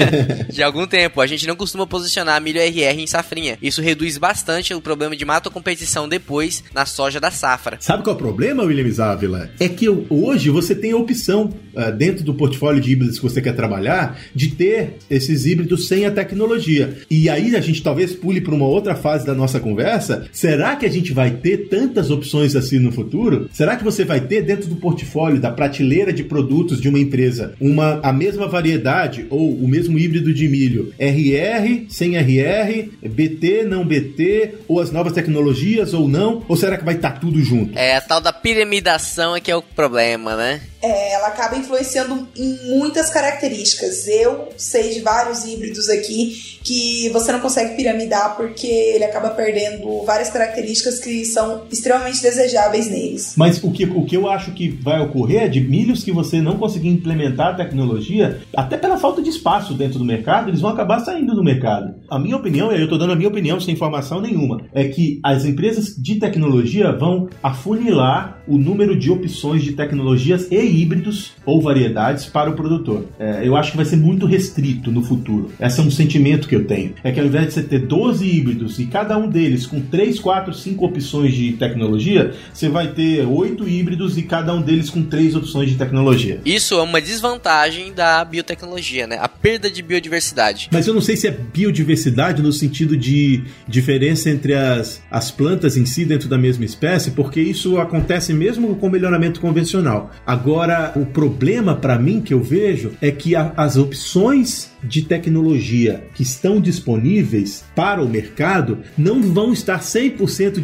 de 0.49 0.63
algum 0.63 0.87
tempo. 0.87 1.21
A 1.21 1.27
gente 1.27 1.47
não 1.47 1.57
costuma 1.57 1.85
posicionar 1.87 2.41
milho 2.41 2.61
RR 2.61 3.01
em 3.01 3.07
safrinha. 3.07 3.59
Isso 3.61 3.83
reduz 3.83 4.17
bastante 4.17 4.73
o 4.73 4.81
problema 4.81 5.17
de 5.17 5.25
mato-competição 5.25 6.09
depois 6.09 6.63
na 6.73 6.87
soja 6.87 7.19
da 7.19 7.33
safra. 7.33 7.79
Sabe 7.81 8.05
qual 8.05 8.15
é 8.15 8.17
o 8.17 8.23
problema, 8.23 8.63
William 8.63 9.05
Ávila? 9.05 9.51
É 9.59 9.69
que 9.69 9.89
hoje 9.89 10.51
você 10.51 10.73
tem 10.73 10.93
a 10.93 10.97
opção 10.97 11.53
uh, 11.75 11.91
dentro 11.91 12.23
do 12.23 12.33
portfólio 12.33 12.81
de 12.81 12.93
híbridos 12.93 13.19
que 13.19 13.25
você 13.25 13.43
quer 13.43 13.57
trabalhar 13.57 14.21
de 14.33 14.55
ter 14.55 14.99
esses 15.11 15.47
híbridos 15.47 15.89
sem 15.89 16.07
a 16.07 16.13
tecnologia. 16.13 16.97
E 17.11 17.29
aí 17.29 17.57
a 17.57 17.61
gente 17.61 17.83
talvez 17.83 18.13
pule 18.13 18.41
para 18.41 18.55
uma 18.55 18.67
outra 18.67 18.95
fase 18.95 19.27
da 19.27 19.35
nossa 19.35 19.59
conversa. 19.59 20.29
Será 20.31 20.77
que 20.77 20.87
a 20.87 20.91
gente 20.91 21.13
vai 21.13 21.33
ter 21.33 21.69
tantas 21.69 22.09
opções 22.09 22.55
assim 22.55 22.79
no 22.79 22.93
futuro? 22.93 23.49
Será 23.53 23.75
que 23.75 23.83
você 23.83 24.05
vai 24.05 24.21
ter 24.21 24.43
dentro 24.43 24.69
do 24.69 24.77
portfólio, 24.77 25.41
da 25.41 25.51
prateleira 25.51 26.13
de 26.13 26.23
produtos 26.23 26.81
de 26.81 26.89
uma 26.89 27.00
empresa 27.01 27.55
uma, 27.61 28.01
a 28.03 28.13
mesma 28.13 28.47
variedade 28.49 29.27
ou 29.31 29.53
o 29.53 29.69
mesmo 29.69 29.99
híbrido 29.99 30.33
de 30.33 30.49
milho, 30.49 30.93
RR, 30.99 31.87
sem 31.89 32.17
RR, 32.17 32.91
BT, 33.03 33.65
não 33.65 33.85
BT, 33.85 34.55
ou 34.69 34.81
as 34.81 34.91
novas 34.91 35.13
tecnologias 35.13 35.95
ou 35.95 36.09
não? 36.09 36.45
Ou 36.49 36.57
será 36.57 36.77
que 36.77 36.85
vai 36.85 36.95
estar 36.95 37.13
tá 37.13 37.19
tudo 37.19 37.43
junto? 37.43 37.79
É, 37.79 37.97
a 37.97 38.01
tal 38.01 38.21
da 38.21 38.33
piramidação 38.33 39.37
é 39.37 39.41
que 39.41 39.51
é 39.51 39.57
o 39.57 39.63
problema, 39.63 40.37
né? 40.37 40.61
É, 40.83 41.13
ela 41.15 41.29
acaba 41.29 41.57
influenciando 41.57 42.27
em 42.37 42.59
muitas 42.77 43.11
características. 43.11 44.07
Eu 44.09 44.49
sei 44.57 44.95
de 44.95 45.01
vários 45.01 45.45
híbridos 45.45 45.89
aqui 45.89 46.59
que 46.63 47.09
você 47.11 47.33
não 47.33 47.41
consegue 47.41 47.75
piramidar 47.75 48.37
porque 48.37 48.67
ele 48.67 49.05
acaba 49.05 49.31
perdendo 49.31 50.05
várias 50.05 50.31
características 50.31 51.01
que 51.01 51.25
são 51.25 51.63
extremamente 51.71 52.21
desejáveis 52.23 52.91
neles. 52.91 53.35
Mas 53.37 53.63
o 53.63 53.71
que, 53.71 53.85
o 53.85 54.05
que 54.05 54.17
eu 54.17 54.29
acho 54.29 54.53
que 54.53 54.69
vai 54.69 55.01
ocorrer 55.01 55.43
é 55.43 55.49
de 55.49 55.61
milhos 55.61 56.05
que 56.05 56.13
você 56.13 56.41
não 56.41 56.59
conseguir 56.59 56.89
implementar 56.89 57.49
a 57.49 57.55
tecnologia, 57.55 58.41
até 58.55 58.77
pela 58.77 58.99
falta 58.99 59.23
de 59.23 59.31
espaço 59.31 59.75
dentro 59.75 59.99
do 59.99 60.05
mercado, 60.05 60.49
eles 60.49 60.61
vão 60.61 60.71
acabar 60.71 61.01
saindo 61.01 61.35
do 61.35 61.43
mercado. 61.43 61.95
A 62.11 62.19
minha 62.19 62.37
opinião, 62.37 62.73
e 62.73 62.77
eu 62.77 62.85
estou 62.85 62.99
dando 62.99 63.13
a 63.13 63.17
minha 63.17 63.29
opinião 63.29 63.61
sem 63.61 63.75
informação 63.75 64.21
nenhuma, 64.21 64.63
é 64.73 64.89
que 64.89 65.21
as 65.25 65.45
empresas 65.45 65.95
de 65.97 66.17
tecnologia 66.17 66.93
vão 66.93 67.29
afunilar 67.43 68.40
o 68.51 68.59
número 68.59 68.99
de 68.99 69.11
opções 69.13 69.63
de 69.63 69.73
tecnologias 69.73 70.49
e 70.51 70.57
híbridos 70.57 71.33
ou 71.47 71.63
variedades 71.63 72.27
para 72.27 72.51
o 72.51 72.55
produtor. 72.55 73.07
É, 73.17 73.47
eu 73.47 73.57
acho 73.57 73.71
que 73.71 73.77
vai 73.77 73.87
ser 73.87 73.97
muito 73.97 74.27
restrito 74.27 74.91
no 74.91 75.05
futuro. 75.05 75.53
Esse 75.61 75.79
é 75.79 75.83
um 75.85 75.91
sentimento 75.91 76.49
que 76.49 76.57
eu 76.57 76.65
tenho. 76.65 76.95
É 77.05 77.13
que 77.13 77.21
ao 77.21 77.27
invés 77.27 77.47
de 77.47 77.53
você 77.55 77.63
ter 77.63 77.79
12 77.79 78.27
híbridos 78.27 78.81
e 78.81 78.87
cada 78.87 79.17
um 79.17 79.29
deles 79.29 79.67
com 79.67 79.81
3, 79.81 80.19
4, 80.19 80.53
5 80.53 80.85
opções 80.85 81.33
de 81.33 81.53
tecnologia, 81.53 82.35
você 82.53 82.69
vai 82.69 82.89
ter 82.89 83.25
8 83.25 83.69
híbridos 83.69 84.19
e 84.19 84.23
cada 84.23 84.53
um 84.53 84.61
deles 84.61 84.91
com 84.91 85.05
3 85.05 85.37
opções 85.37 85.71
de 85.71 85.77
tecnologia. 85.77 86.41
Isso 86.45 86.75
é 86.75 86.83
uma 86.83 87.01
desvantagem 87.01 87.93
da 87.93 88.25
biotecnologia, 88.25 89.07
né? 89.07 89.17
A 89.21 89.29
perda 89.29 89.71
de 89.71 89.81
biodiversidade. 89.81 90.69
Mas 90.73 90.89
eu 90.89 90.95
não 90.95 91.01
sei 91.01 91.17
se 91.17 91.29
é 91.29 91.31
biodiversidade 91.31 92.43
no 92.43 92.53
sentido 92.53 92.97
de 92.97 93.45
diferença 93.69 94.29
entre 94.29 94.55
as, 94.55 95.01
as 95.09 95.31
plantas 95.31 95.77
em 95.77 95.87
si 95.87 96.05
dentro 96.05 96.29
da 96.29 96.37
mesma 96.37 96.65
espécie, 96.65 97.13
porque 97.13 97.41
isso 97.41 97.79
acontece 97.79 98.33
mesmo 98.41 98.75
com 98.77 98.89
melhoramento 98.89 99.39
convencional. 99.39 100.11
Agora, 100.27 100.93
o 100.97 101.05
problema 101.05 101.77
para 101.77 101.99
mim 101.99 102.23
que 102.23 102.33
eu 102.33 102.43
vejo 102.43 102.93
é 102.99 103.11
que 103.11 103.37
a, 103.37 103.53
as 103.55 103.77
opções 103.77 104.73
de 104.83 105.03
tecnologia 105.03 106.05
que 106.15 106.23
estão 106.23 106.61
disponíveis 106.61 107.65
para 107.75 108.03
o 108.03 108.09
mercado 108.09 108.79
não 108.97 109.23
vão 109.23 109.53
estar 109.53 109.81
100% 109.81 110.61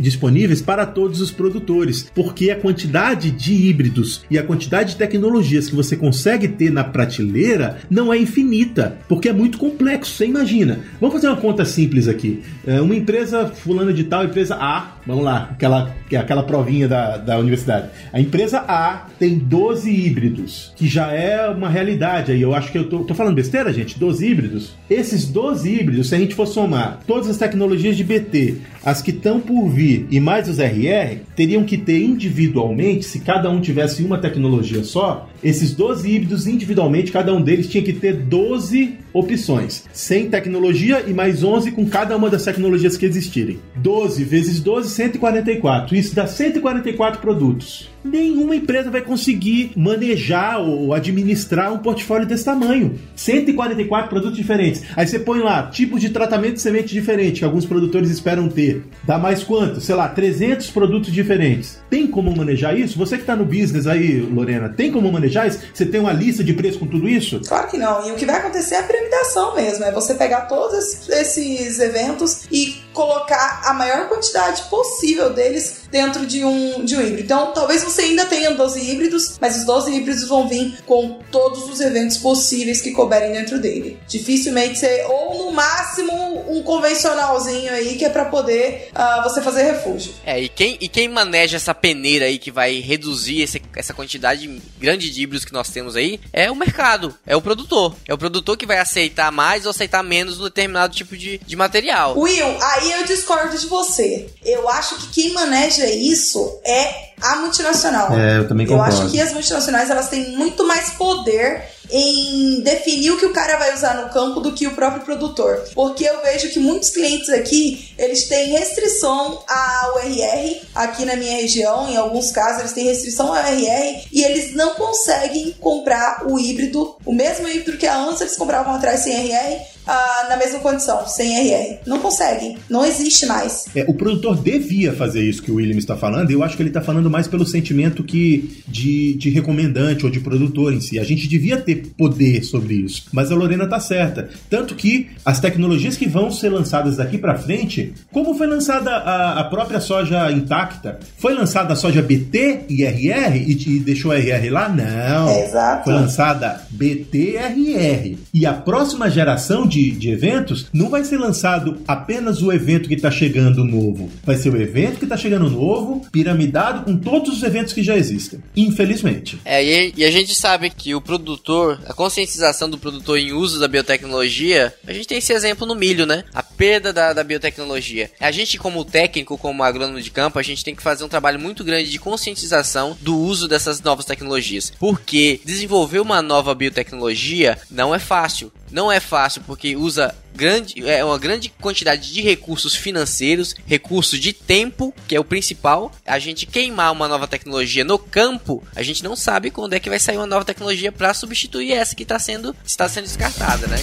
disponíveis 0.00 0.62
para 0.62 0.86
todos 0.86 1.20
os 1.20 1.30
produtores, 1.30 2.10
porque 2.14 2.50
a 2.50 2.56
quantidade 2.56 3.30
de 3.30 3.52
híbridos 3.52 4.24
e 4.30 4.38
a 4.38 4.42
quantidade 4.42 4.90
de 4.92 4.96
tecnologias 4.96 5.68
que 5.68 5.76
você 5.76 5.96
consegue 5.96 6.48
ter 6.48 6.70
na 6.70 6.84
prateleira 6.84 7.78
não 7.90 8.12
é 8.12 8.18
infinita, 8.18 8.98
porque 9.08 9.28
é 9.28 9.32
muito 9.32 9.58
complexo. 9.58 10.12
Você 10.12 10.26
imagina. 10.26 10.80
Vamos 11.00 11.14
fazer 11.14 11.28
uma 11.28 11.36
conta 11.36 11.64
simples 11.64 12.08
aqui. 12.08 12.42
É, 12.66 12.80
uma 12.80 12.94
empresa 12.94 13.46
fulana 13.46 13.92
de 13.92 14.04
tal, 14.04 14.24
empresa 14.24 14.56
A, 14.56 14.96
vamos 15.06 15.24
lá, 15.24 15.50
aquela, 15.52 15.94
aquela 16.18 16.42
provinha 16.42 16.88
da, 16.88 17.16
da 17.16 17.38
universidade. 17.38 17.88
A 18.12 18.20
empresa 18.20 18.58
A 18.58 19.06
tem 19.18 19.38
12 19.38 19.90
híbridos, 19.90 20.72
que 20.76 20.88
já 20.88 21.12
é 21.12 21.48
uma 21.48 21.68
realidade 21.68 22.32
aí. 22.32 22.42
Eu 22.42 22.54
acho 22.54 22.72
que 22.72 22.78
eu 22.78 22.88
tô, 22.88 23.00
tô 23.00 23.14
falando 23.14 23.34
besteira, 23.46 23.72
gente? 23.72 23.98
12 23.98 24.26
híbridos? 24.26 24.72
Esses 24.90 25.26
12 25.26 25.68
híbridos, 25.68 26.08
se 26.08 26.14
a 26.14 26.18
gente 26.18 26.34
for 26.34 26.46
somar 26.46 27.00
todas 27.06 27.28
as 27.30 27.36
tecnologias 27.36 27.96
de 27.96 28.02
BT, 28.04 28.56
as 28.84 29.00
que 29.00 29.10
estão 29.10 29.40
por 29.40 29.68
vir 29.68 30.06
e 30.10 30.20
mais 30.20 30.48
os 30.48 30.58
RR, 30.58 31.20
teriam 31.34 31.64
que 31.64 31.78
ter 31.78 32.02
individualmente, 32.02 33.04
se 33.04 33.20
cada 33.20 33.48
um 33.50 33.60
tivesse 33.60 34.02
uma 34.02 34.18
tecnologia 34.18 34.82
só, 34.84 35.28
esses 35.42 35.72
12 35.72 36.08
híbridos 36.10 36.46
individualmente, 36.46 37.12
cada 37.12 37.34
um 37.34 37.40
deles 37.40 37.68
tinha 37.68 37.82
que 37.82 37.92
ter 37.92 38.14
12 38.14 38.98
opções, 39.12 39.84
sem 39.92 40.28
tecnologia 40.28 41.04
e 41.06 41.12
mais 41.12 41.42
11 41.42 41.72
com 41.72 41.86
cada 41.86 42.16
uma 42.16 42.28
das 42.28 42.44
tecnologias 42.44 42.96
que 42.96 43.06
existirem. 43.06 43.58
12 43.76 44.24
vezes 44.24 44.60
12, 44.60 44.90
144. 44.90 45.96
Isso 45.96 46.14
dá 46.14 46.26
144 46.26 47.20
produtos 47.20 47.88
nenhuma 48.06 48.56
empresa 48.56 48.90
vai 48.90 49.00
conseguir 49.00 49.72
manejar 49.76 50.60
ou 50.60 50.94
administrar 50.94 51.72
um 51.72 51.78
portfólio 51.78 52.26
desse 52.26 52.44
tamanho. 52.44 52.94
144 53.14 54.08
produtos 54.08 54.36
diferentes. 54.36 54.82
Aí 54.94 55.06
você 55.06 55.18
põe 55.18 55.40
lá 55.40 55.64
tipos 55.64 56.00
de 56.00 56.10
tratamento 56.10 56.54
de 56.54 56.60
semente 56.60 56.92
diferente 56.92 57.40
que 57.40 57.44
alguns 57.44 57.66
produtores 57.66 58.10
esperam 58.10 58.48
ter. 58.48 58.84
Dá 59.04 59.18
mais 59.18 59.42
quanto? 59.42 59.80
Sei 59.80 59.94
lá, 59.94 60.08
300 60.08 60.70
produtos 60.70 61.12
diferentes. 61.12 61.82
Tem 61.90 62.06
como 62.06 62.34
manejar 62.34 62.78
isso? 62.78 62.98
Você 62.98 63.16
que 63.16 63.22
está 63.22 63.36
no 63.36 63.44
business 63.44 63.86
aí, 63.86 64.20
Lorena, 64.20 64.68
tem 64.68 64.90
como 64.90 65.10
manejar 65.10 65.25
Você 65.72 65.86
tem 65.86 66.00
uma 66.00 66.12
lista 66.12 66.42
de 66.42 66.52
preço 66.52 66.78
com 66.78 66.86
tudo 66.86 67.08
isso? 67.08 67.40
Claro 67.46 67.68
que 67.68 67.78
não. 67.78 68.06
E 68.08 68.12
o 68.12 68.14
que 68.14 68.26
vai 68.26 68.36
acontecer 68.36 68.76
é 68.76 68.78
a 68.80 68.82
piramidação 68.82 69.54
mesmo. 69.54 69.84
É 69.84 69.92
você 69.92 70.14
pegar 70.14 70.42
todos 70.42 71.08
esses 71.08 71.78
eventos 71.78 72.44
e 72.50 72.85
colocar 72.96 73.60
a 73.64 73.74
maior 73.74 74.08
quantidade 74.08 74.62
possível 74.64 75.30
deles 75.30 75.82
dentro 75.90 76.26
de 76.26 76.44
um, 76.44 76.84
de 76.84 76.96
um 76.96 77.00
híbrido. 77.00 77.22
Então, 77.22 77.52
talvez 77.52 77.84
você 77.84 78.02
ainda 78.02 78.24
tenha 78.24 78.52
12 78.52 78.80
híbridos, 78.80 79.36
mas 79.40 79.56
os 79.56 79.64
12 79.64 79.92
híbridos 79.92 80.26
vão 80.26 80.48
vir 80.48 80.78
com 80.86 81.20
todos 81.30 81.68
os 81.68 81.80
eventos 81.80 82.16
possíveis 82.16 82.80
que 82.80 82.92
couberem 82.92 83.32
dentro 83.32 83.60
dele. 83.60 83.98
Dificilmente 84.08 84.78
ser, 84.78 85.04
ou 85.06 85.46
no 85.46 85.50
máximo, 85.52 86.44
um 86.48 86.62
convencionalzinho 86.62 87.72
aí 87.72 87.96
que 87.96 88.04
é 88.04 88.08
para 88.08 88.24
poder 88.24 88.90
uh, 88.94 89.22
você 89.22 89.42
fazer 89.42 89.62
refúgio. 89.64 90.14
É, 90.24 90.40
e 90.40 90.48
quem, 90.48 90.78
e 90.80 90.88
quem 90.88 91.08
maneja 91.08 91.56
essa 91.56 91.74
peneira 91.74 92.26
aí 92.26 92.38
que 92.38 92.50
vai 92.50 92.80
reduzir 92.80 93.42
esse, 93.42 93.60
essa 93.74 93.92
quantidade 93.92 94.46
grande 94.78 95.10
de 95.10 95.22
híbridos 95.22 95.44
que 95.44 95.52
nós 95.52 95.68
temos 95.68 95.96
aí 95.96 96.20
é 96.32 96.50
o 96.50 96.56
mercado, 96.56 97.14
é 97.26 97.36
o 97.36 97.42
produtor. 97.42 97.94
É 98.06 98.14
o 98.14 98.18
produtor 98.18 98.56
que 98.56 98.66
vai 98.66 98.78
aceitar 98.78 99.30
mais 99.30 99.64
ou 99.64 99.70
aceitar 99.70 100.02
menos 100.02 100.40
um 100.40 100.44
determinado 100.44 100.94
tipo 100.94 101.16
de, 101.16 101.38
de 101.38 101.56
material. 101.56 102.18
Will, 102.18 102.56
aí 102.62 102.85
aí 102.92 103.00
eu 103.00 103.06
discordo 103.06 103.56
de 103.56 103.66
você. 103.66 104.28
Eu 104.44 104.68
acho 104.68 104.96
que 104.96 105.08
quem 105.08 105.32
maneja 105.32 105.86
isso 105.86 106.58
é 106.64 107.06
a 107.20 107.36
multinacional. 107.36 108.12
É, 108.12 108.38
eu 108.38 108.48
também 108.48 108.66
concordo. 108.66 108.94
Eu 108.94 109.02
acho 109.02 109.10
que 109.10 109.20
as 109.20 109.32
multinacionais 109.32 109.90
elas 109.90 110.08
têm 110.08 110.32
muito 110.32 110.66
mais 110.66 110.90
poder 110.90 111.62
em 111.90 112.60
definir 112.60 113.12
o 113.12 113.18
que 113.18 113.26
o 113.26 113.32
cara 113.32 113.56
vai 113.56 113.74
usar 113.74 114.02
no 114.02 114.12
campo 114.12 114.40
do 114.40 114.52
que 114.52 114.66
o 114.66 114.74
próprio 114.74 115.04
produtor. 115.04 115.64
Porque 115.74 116.04
eu 116.04 116.20
vejo 116.22 116.50
que 116.50 116.58
muitos 116.58 116.90
clientes 116.90 117.28
aqui, 117.28 117.90
eles 117.98 118.28
têm 118.28 118.50
restrição 118.50 119.42
ao 119.48 119.98
RR, 119.98 120.60
aqui 120.74 121.04
na 121.04 121.16
minha 121.16 121.36
região, 121.36 121.88
em 121.88 121.96
alguns 121.96 122.30
casos 122.30 122.60
eles 122.60 122.72
têm 122.72 122.84
restrição 122.84 123.28
ao 123.28 123.36
RR 123.36 124.06
e 124.12 124.22
eles 124.24 124.54
não 124.54 124.74
conseguem 124.74 125.54
comprar 125.60 126.26
o 126.26 126.38
híbrido, 126.38 126.96
o 127.04 127.12
mesmo 127.12 127.48
híbrido 127.48 127.78
que 127.78 127.86
antes 127.86 128.20
eles 128.20 128.36
compravam 128.36 128.74
atrás 128.74 129.00
sem 129.00 129.12
RR, 129.14 129.76
ah, 129.86 130.26
na 130.28 130.36
mesma 130.36 130.58
condição, 130.58 131.06
sem 131.06 131.32
RR. 131.36 131.78
Não 131.86 132.00
conseguem, 132.00 132.58
não 132.68 132.84
existe 132.84 133.24
mais. 133.24 133.66
É, 133.74 133.84
o 133.86 133.94
produtor 133.94 134.36
devia 134.36 134.92
fazer 134.92 135.22
isso 135.22 135.42
que 135.42 135.50
o 135.50 135.56
William 135.56 135.78
está 135.78 135.96
falando, 135.96 136.30
e 136.30 136.34
eu 136.34 136.42
acho 136.42 136.56
que 136.56 136.62
ele 136.62 136.70
está 136.70 136.80
falando 136.80 137.08
mais 137.08 137.28
pelo 137.28 137.46
sentimento 137.46 138.02
que 138.02 138.62
de, 138.66 139.14
de 139.14 139.30
recomendante 139.30 140.04
ou 140.04 140.10
de 140.10 140.20
produtor 140.20 140.72
em 140.72 140.80
si. 140.80 140.98
A 140.98 141.04
gente 141.04 141.28
devia 141.28 141.56
ter 141.56 141.75
poder 141.76 142.42
sobre 142.44 142.74
isso. 142.74 143.04
Mas 143.12 143.30
a 143.30 143.34
Lorena 143.34 143.66
tá 143.66 143.80
certa. 143.80 144.28
Tanto 144.48 144.74
que 144.74 145.08
as 145.24 145.40
tecnologias 145.40 145.96
que 145.96 146.08
vão 146.08 146.30
ser 146.30 146.48
lançadas 146.48 146.96
daqui 146.96 147.18
para 147.18 147.38
frente, 147.38 147.92
como 148.12 148.34
foi 148.34 148.46
lançada 148.46 148.90
a, 148.90 149.40
a, 149.40 149.44
própria 149.44 149.80
soja 149.80 150.30
intacta, 150.30 150.98
foi 151.18 151.34
lançada 151.34 151.72
a 151.72 151.76
soja 151.76 152.02
BT 152.02 152.66
e 152.68 152.84
RR 152.84 153.36
e, 153.36 153.76
e 153.76 153.80
deixou 153.80 154.12
a 154.12 154.18
RR 154.18 154.50
lá? 154.50 154.68
Não. 154.68 155.28
exato. 155.38 155.84
Foi 155.84 155.92
lançada 155.92 156.66
BT-RR. 156.70 158.16
E 158.32 158.46
a 158.46 158.52
próxima 158.52 159.10
geração 159.10 159.66
de, 159.66 159.90
de 159.90 160.10
eventos 160.10 160.66
não 160.72 160.88
vai 160.88 161.04
ser 161.04 161.18
lançado 161.18 161.78
apenas 161.86 162.42
o 162.42 162.52
evento 162.52 162.88
que 162.88 162.94
está 162.94 163.10
chegando 163.10 163.64
novo. 163.64 164.10
Vai 164.24 164.36
ser 164.36 164.52
o 164.52 164.60
evento 164.60 164.98
que 164.98 165.04
está 165.04 165.16
chegando 165.16 165.50
novo, 165.50 166.06
piramidado 166.12 166.84
com 166.84 166.96
todos 166.96 167.36
os 167.36 167.42
eventos 167.42 167.72
que 167.72 167.82
já 167.82 167.96
existem. 167.96 168.40
Infelizmente. 168.56 169.38
É, 169.44 169.64
e, 169.64 169.94
e 169.96 170.04
a 170.04 170.10
gente 170.10 170.34
sabe 170.34 170.70
que 170.70 170.94
o 170.94 171.00
produtor 171.00 171.65
a 171.72 171.92
conscientização 171.92 172.68
do 172.68 172.78
produtor 172.78 173.18
em 173.18 173.32
uso 173.32 173.58
da 173.58 173.68
biotecnologia, 173.68 174.74
a 174.86 174.92
gente 174.92 175.08
tem 175.08 175.18
esse 175.18 175.32
exemplo 175.32 175.66
no 175.66 175.74
milho, 175.74 176.06
né? 176.06 176.24
A 176.32 176.42
perda 176.42 176.92
da, 176.92 177.12
da 177.12 177.24
biotecnologia. 177.24 178.10
A 178.20 178.30
gente, 178.30 178.58
como 178.58 178.84
técnico, 178.84 179.38
como 179.38 179.62
agrônomo 179.62 180.00
de 180.00 180.10
campo, 180.10 180.38
a 180.38 180.42
gente 180.42 180.64
tem 180.64 180.74
que 180.74 180.82
fazer 180.82 181.04
um 181.04 181.08
trabalho 181.08 181.38
muito 181.38 181.64
grande 181.64 181.90
de 181.90 181.98
conscientização 181.98 182.96
do 183.00 183.18
uso 183.18 183.48
dessas 183.48 183.80
novas 183.80 184.04
tecnologias. 184.04 184.72
Porque 184.78 185.40
desenvolver 185.44 186.00
uma 186.00 186.22
nova 186.22 186.54
biotecnologia 186.54 187.58
não 187.70 187.94
é 187.94 187.98
fácil. 187.98 188.52
Não 188.76 188.92
é 188.92 189.00
fácil 189.00 189.40
porque 189.46 189.74
usa 189.74 190.14
grande, 190.34 190.86
é 190.86 191.02
uma 191.02 191.18
grande 191.18 191.48
quantidade 191.48 192.12
de 192.12 192.20
recursos 192.20 192.74
financeiros, 192.74 193.54
recursos 193.66 194.20
de 194.20 194.34
tempo, 194.34 194.92
que 195.08 195.16
é 195.16 195.18
o 195.18 195.24
principal. 195.24 195.90
A 196.04 196.18
gente 196.18 196.44
queimar 196.44 196.92
uma 196.92 197.08
nova 197.08 197.26
tecnologia 197.26 197.84
no 197.84 197.98
campo, 197.98 198.62
a 198.76 198.82
gente 198.82 199.02
não 199.02 199.16
sabe 199.16 199.50
quando 199.50 199.72
é 199.72 199.80
que 199.80 199.88
vai 199.88 199.98
sair 199.98 200.18
uma 200.18 200.26
nova 200.26 200.44
tecnologia 200.44 200.92
para 200.92 201.14
substituir 201.14 201.72
essa 201.72 201.96
que 201.96 202.02
está 202.02 202.18
sendo, 202.18 202.54
está 202.66 202.86
sendo 202.86 203.04
descartada, 203.04 203.66
né? 203.66 203.78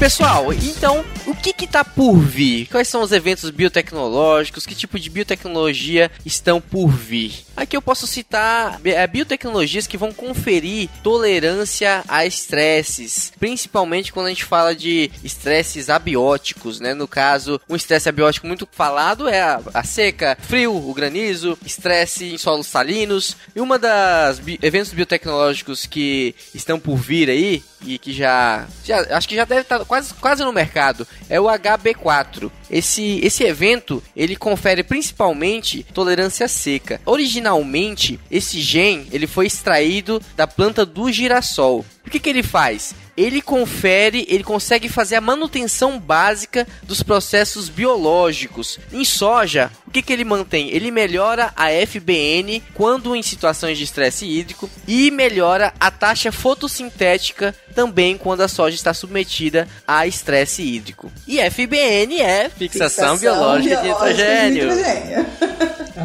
Pessoal, 0.00 0.50
então, 0.54 1.04
o 1.26 1.34
que 1.34 1.62
está 1.62 1.84
por 1.84 2.16
vir? 2.16 2.66
Quais 2.68 2.88
são 2.88 3.02
os 3.02 3.12
eventos 3.12 3.50
biotecnológicos? 3.50 4.64
Que 4.64 4.74
tipo 4.74 4.98
de 4.98 5.10
biotecnologia 5.10 6.10
estão 6.24 6.58
por 6.58 6.88
vir? 6.88 7.44
Aqui 7.54 7.76
eu 7.76 7.82
posso 7.82 8.06
citar 8.06 8.80
é, 8.82 9.06
biotecnologias 9.06 9.86
que 9.86 9.98
vão 9.98 10.10
conferir 10.10 10.88
tolerância 11.02 12.02
a 12.08 12.24
estresses, 12.24 13.30
principalmente 13.38 14.10
quando 14.10 14.26
a 14.26 14.28
gente 14.30 14.44
fala 14.44 14.74
de 14.74 15.10
estresses 15.22 15.90
abióticos, 15.90 16.80
né? 16.80 16.94
No 16.94 17.06
caso, 17.06 17.60
um 17.68 17.76
estresse 17.76 18.08
abiótico 18.08 18.46
muito 18.46 18.66
falado 18.72 19.28
é 19.28 19.42
a, 19.42 19.60
a 19.74 19.84
seca, 19.84 20.38
frio, 20.40 20.74
o 20.74 20.94
granizo, 20.94 21.58
estresse 21.62 22.32
em 22.32 22.38
solos 22.38 22.66
salinos. 22.66 23.36
E 23.54 23.60
uma 23.60 23.78
das 23.78 24.38
bi 24.38 24.58
eventos 24.62 24.94
biotecnológicos 24.94 25.84
que 25.84 26.34
estão 26.54 26.80
por 26.80 26.96
vir 26.96 27.28
aí 27.28 27.62
e 27.84 27.98
que 27.98 28.12
já, 28.12 28.66
já 28.84 29.00
acho 29.16 29.28
que 29.28 29.34
já 29.36 29.44
deve 29.44 29.62
estar 29.62 29.84
quase, 29.90 30.14
quase 30.14 30.44
no 30.44 30.52
mercado 30.52 31.04
é 31.28 31.40
o 31.40 31.46
HB4. 31.46 32.48
Esse, 32.70 33.18
esse 33.24 33.42
evento 33.42 34.00
ele 34.14 34.36
confere 34.36 34.84
principalmente 34.84 35.84
tolerância 35.92 36.46
seca. 36.46 37.00
Originalmente, 37.04 38.20
esse 38.30 38.60
gen 38.60 39.08
ele 39.10 39.26
foi 39.26 39.46
extraído 39.46 40.22
da 40.36 40.46
planta 40.46 40.86
do 40.86 41.10
girassol. 41.10 41.84
O 42.06 42.10
que, 42.10 42.18
que 42.18 42.30
ele 42.30 42.42
faz? 42.42 42.94
ele 43.20 43.42
confere, 43.42 44.24
ele 44.30 44.42
consegue 44.42 44.88
fazer 44.88 45.16
a 45.16 45.20
manutenção 45.20 45.98
básica 45.98 46.66
dos 46.82 47.02
processos 47.02 47.68
biológicos. 47.68 48.78
Em 48.90 49.04
soja, 49.04 49.70
o 49.86 49.90
que, 49.90 50.00
que 50.00 50.10
ele 50.10 50.24
mantém? 50.24 50.70
Ele 50.70 50.90
melhora 50.90 51.52
a 51.54 51.68
FBN 51.86 52.62
quando 52.72 53.14
em 53.14 53.22
situações 53.22 53.76
de 53.76 53.84
estresse 53.84 54.24
hídrico 54.24 54.70
e 54.88 55.10
melhora 55.10 55.74
a 55.78 55.90
taxa 55.90 56.32
fotossintética 56.32 57.54
também 57.74 58.16
quando 58.16 58.40
a 58.40 58.48
soja 58.48 58.74
está 58.74 58.94
submetida 58.94 59.68
a 59.86 60.06
estresse 60.06 60.62
hídrico. 60.62 61.12
E 61.28 61.38
FBN 61.50 62.22
é 62.22 62.48
fixação, 62.48 63.18
fixação 63.18 63.18
biológica, 63.18 63.82
biológica, 63.82 64.14
de 64.14 64.22
nitrogênio. 64.22 64.70
De 64.70 64.76
nitrogênio. 64.76 65.26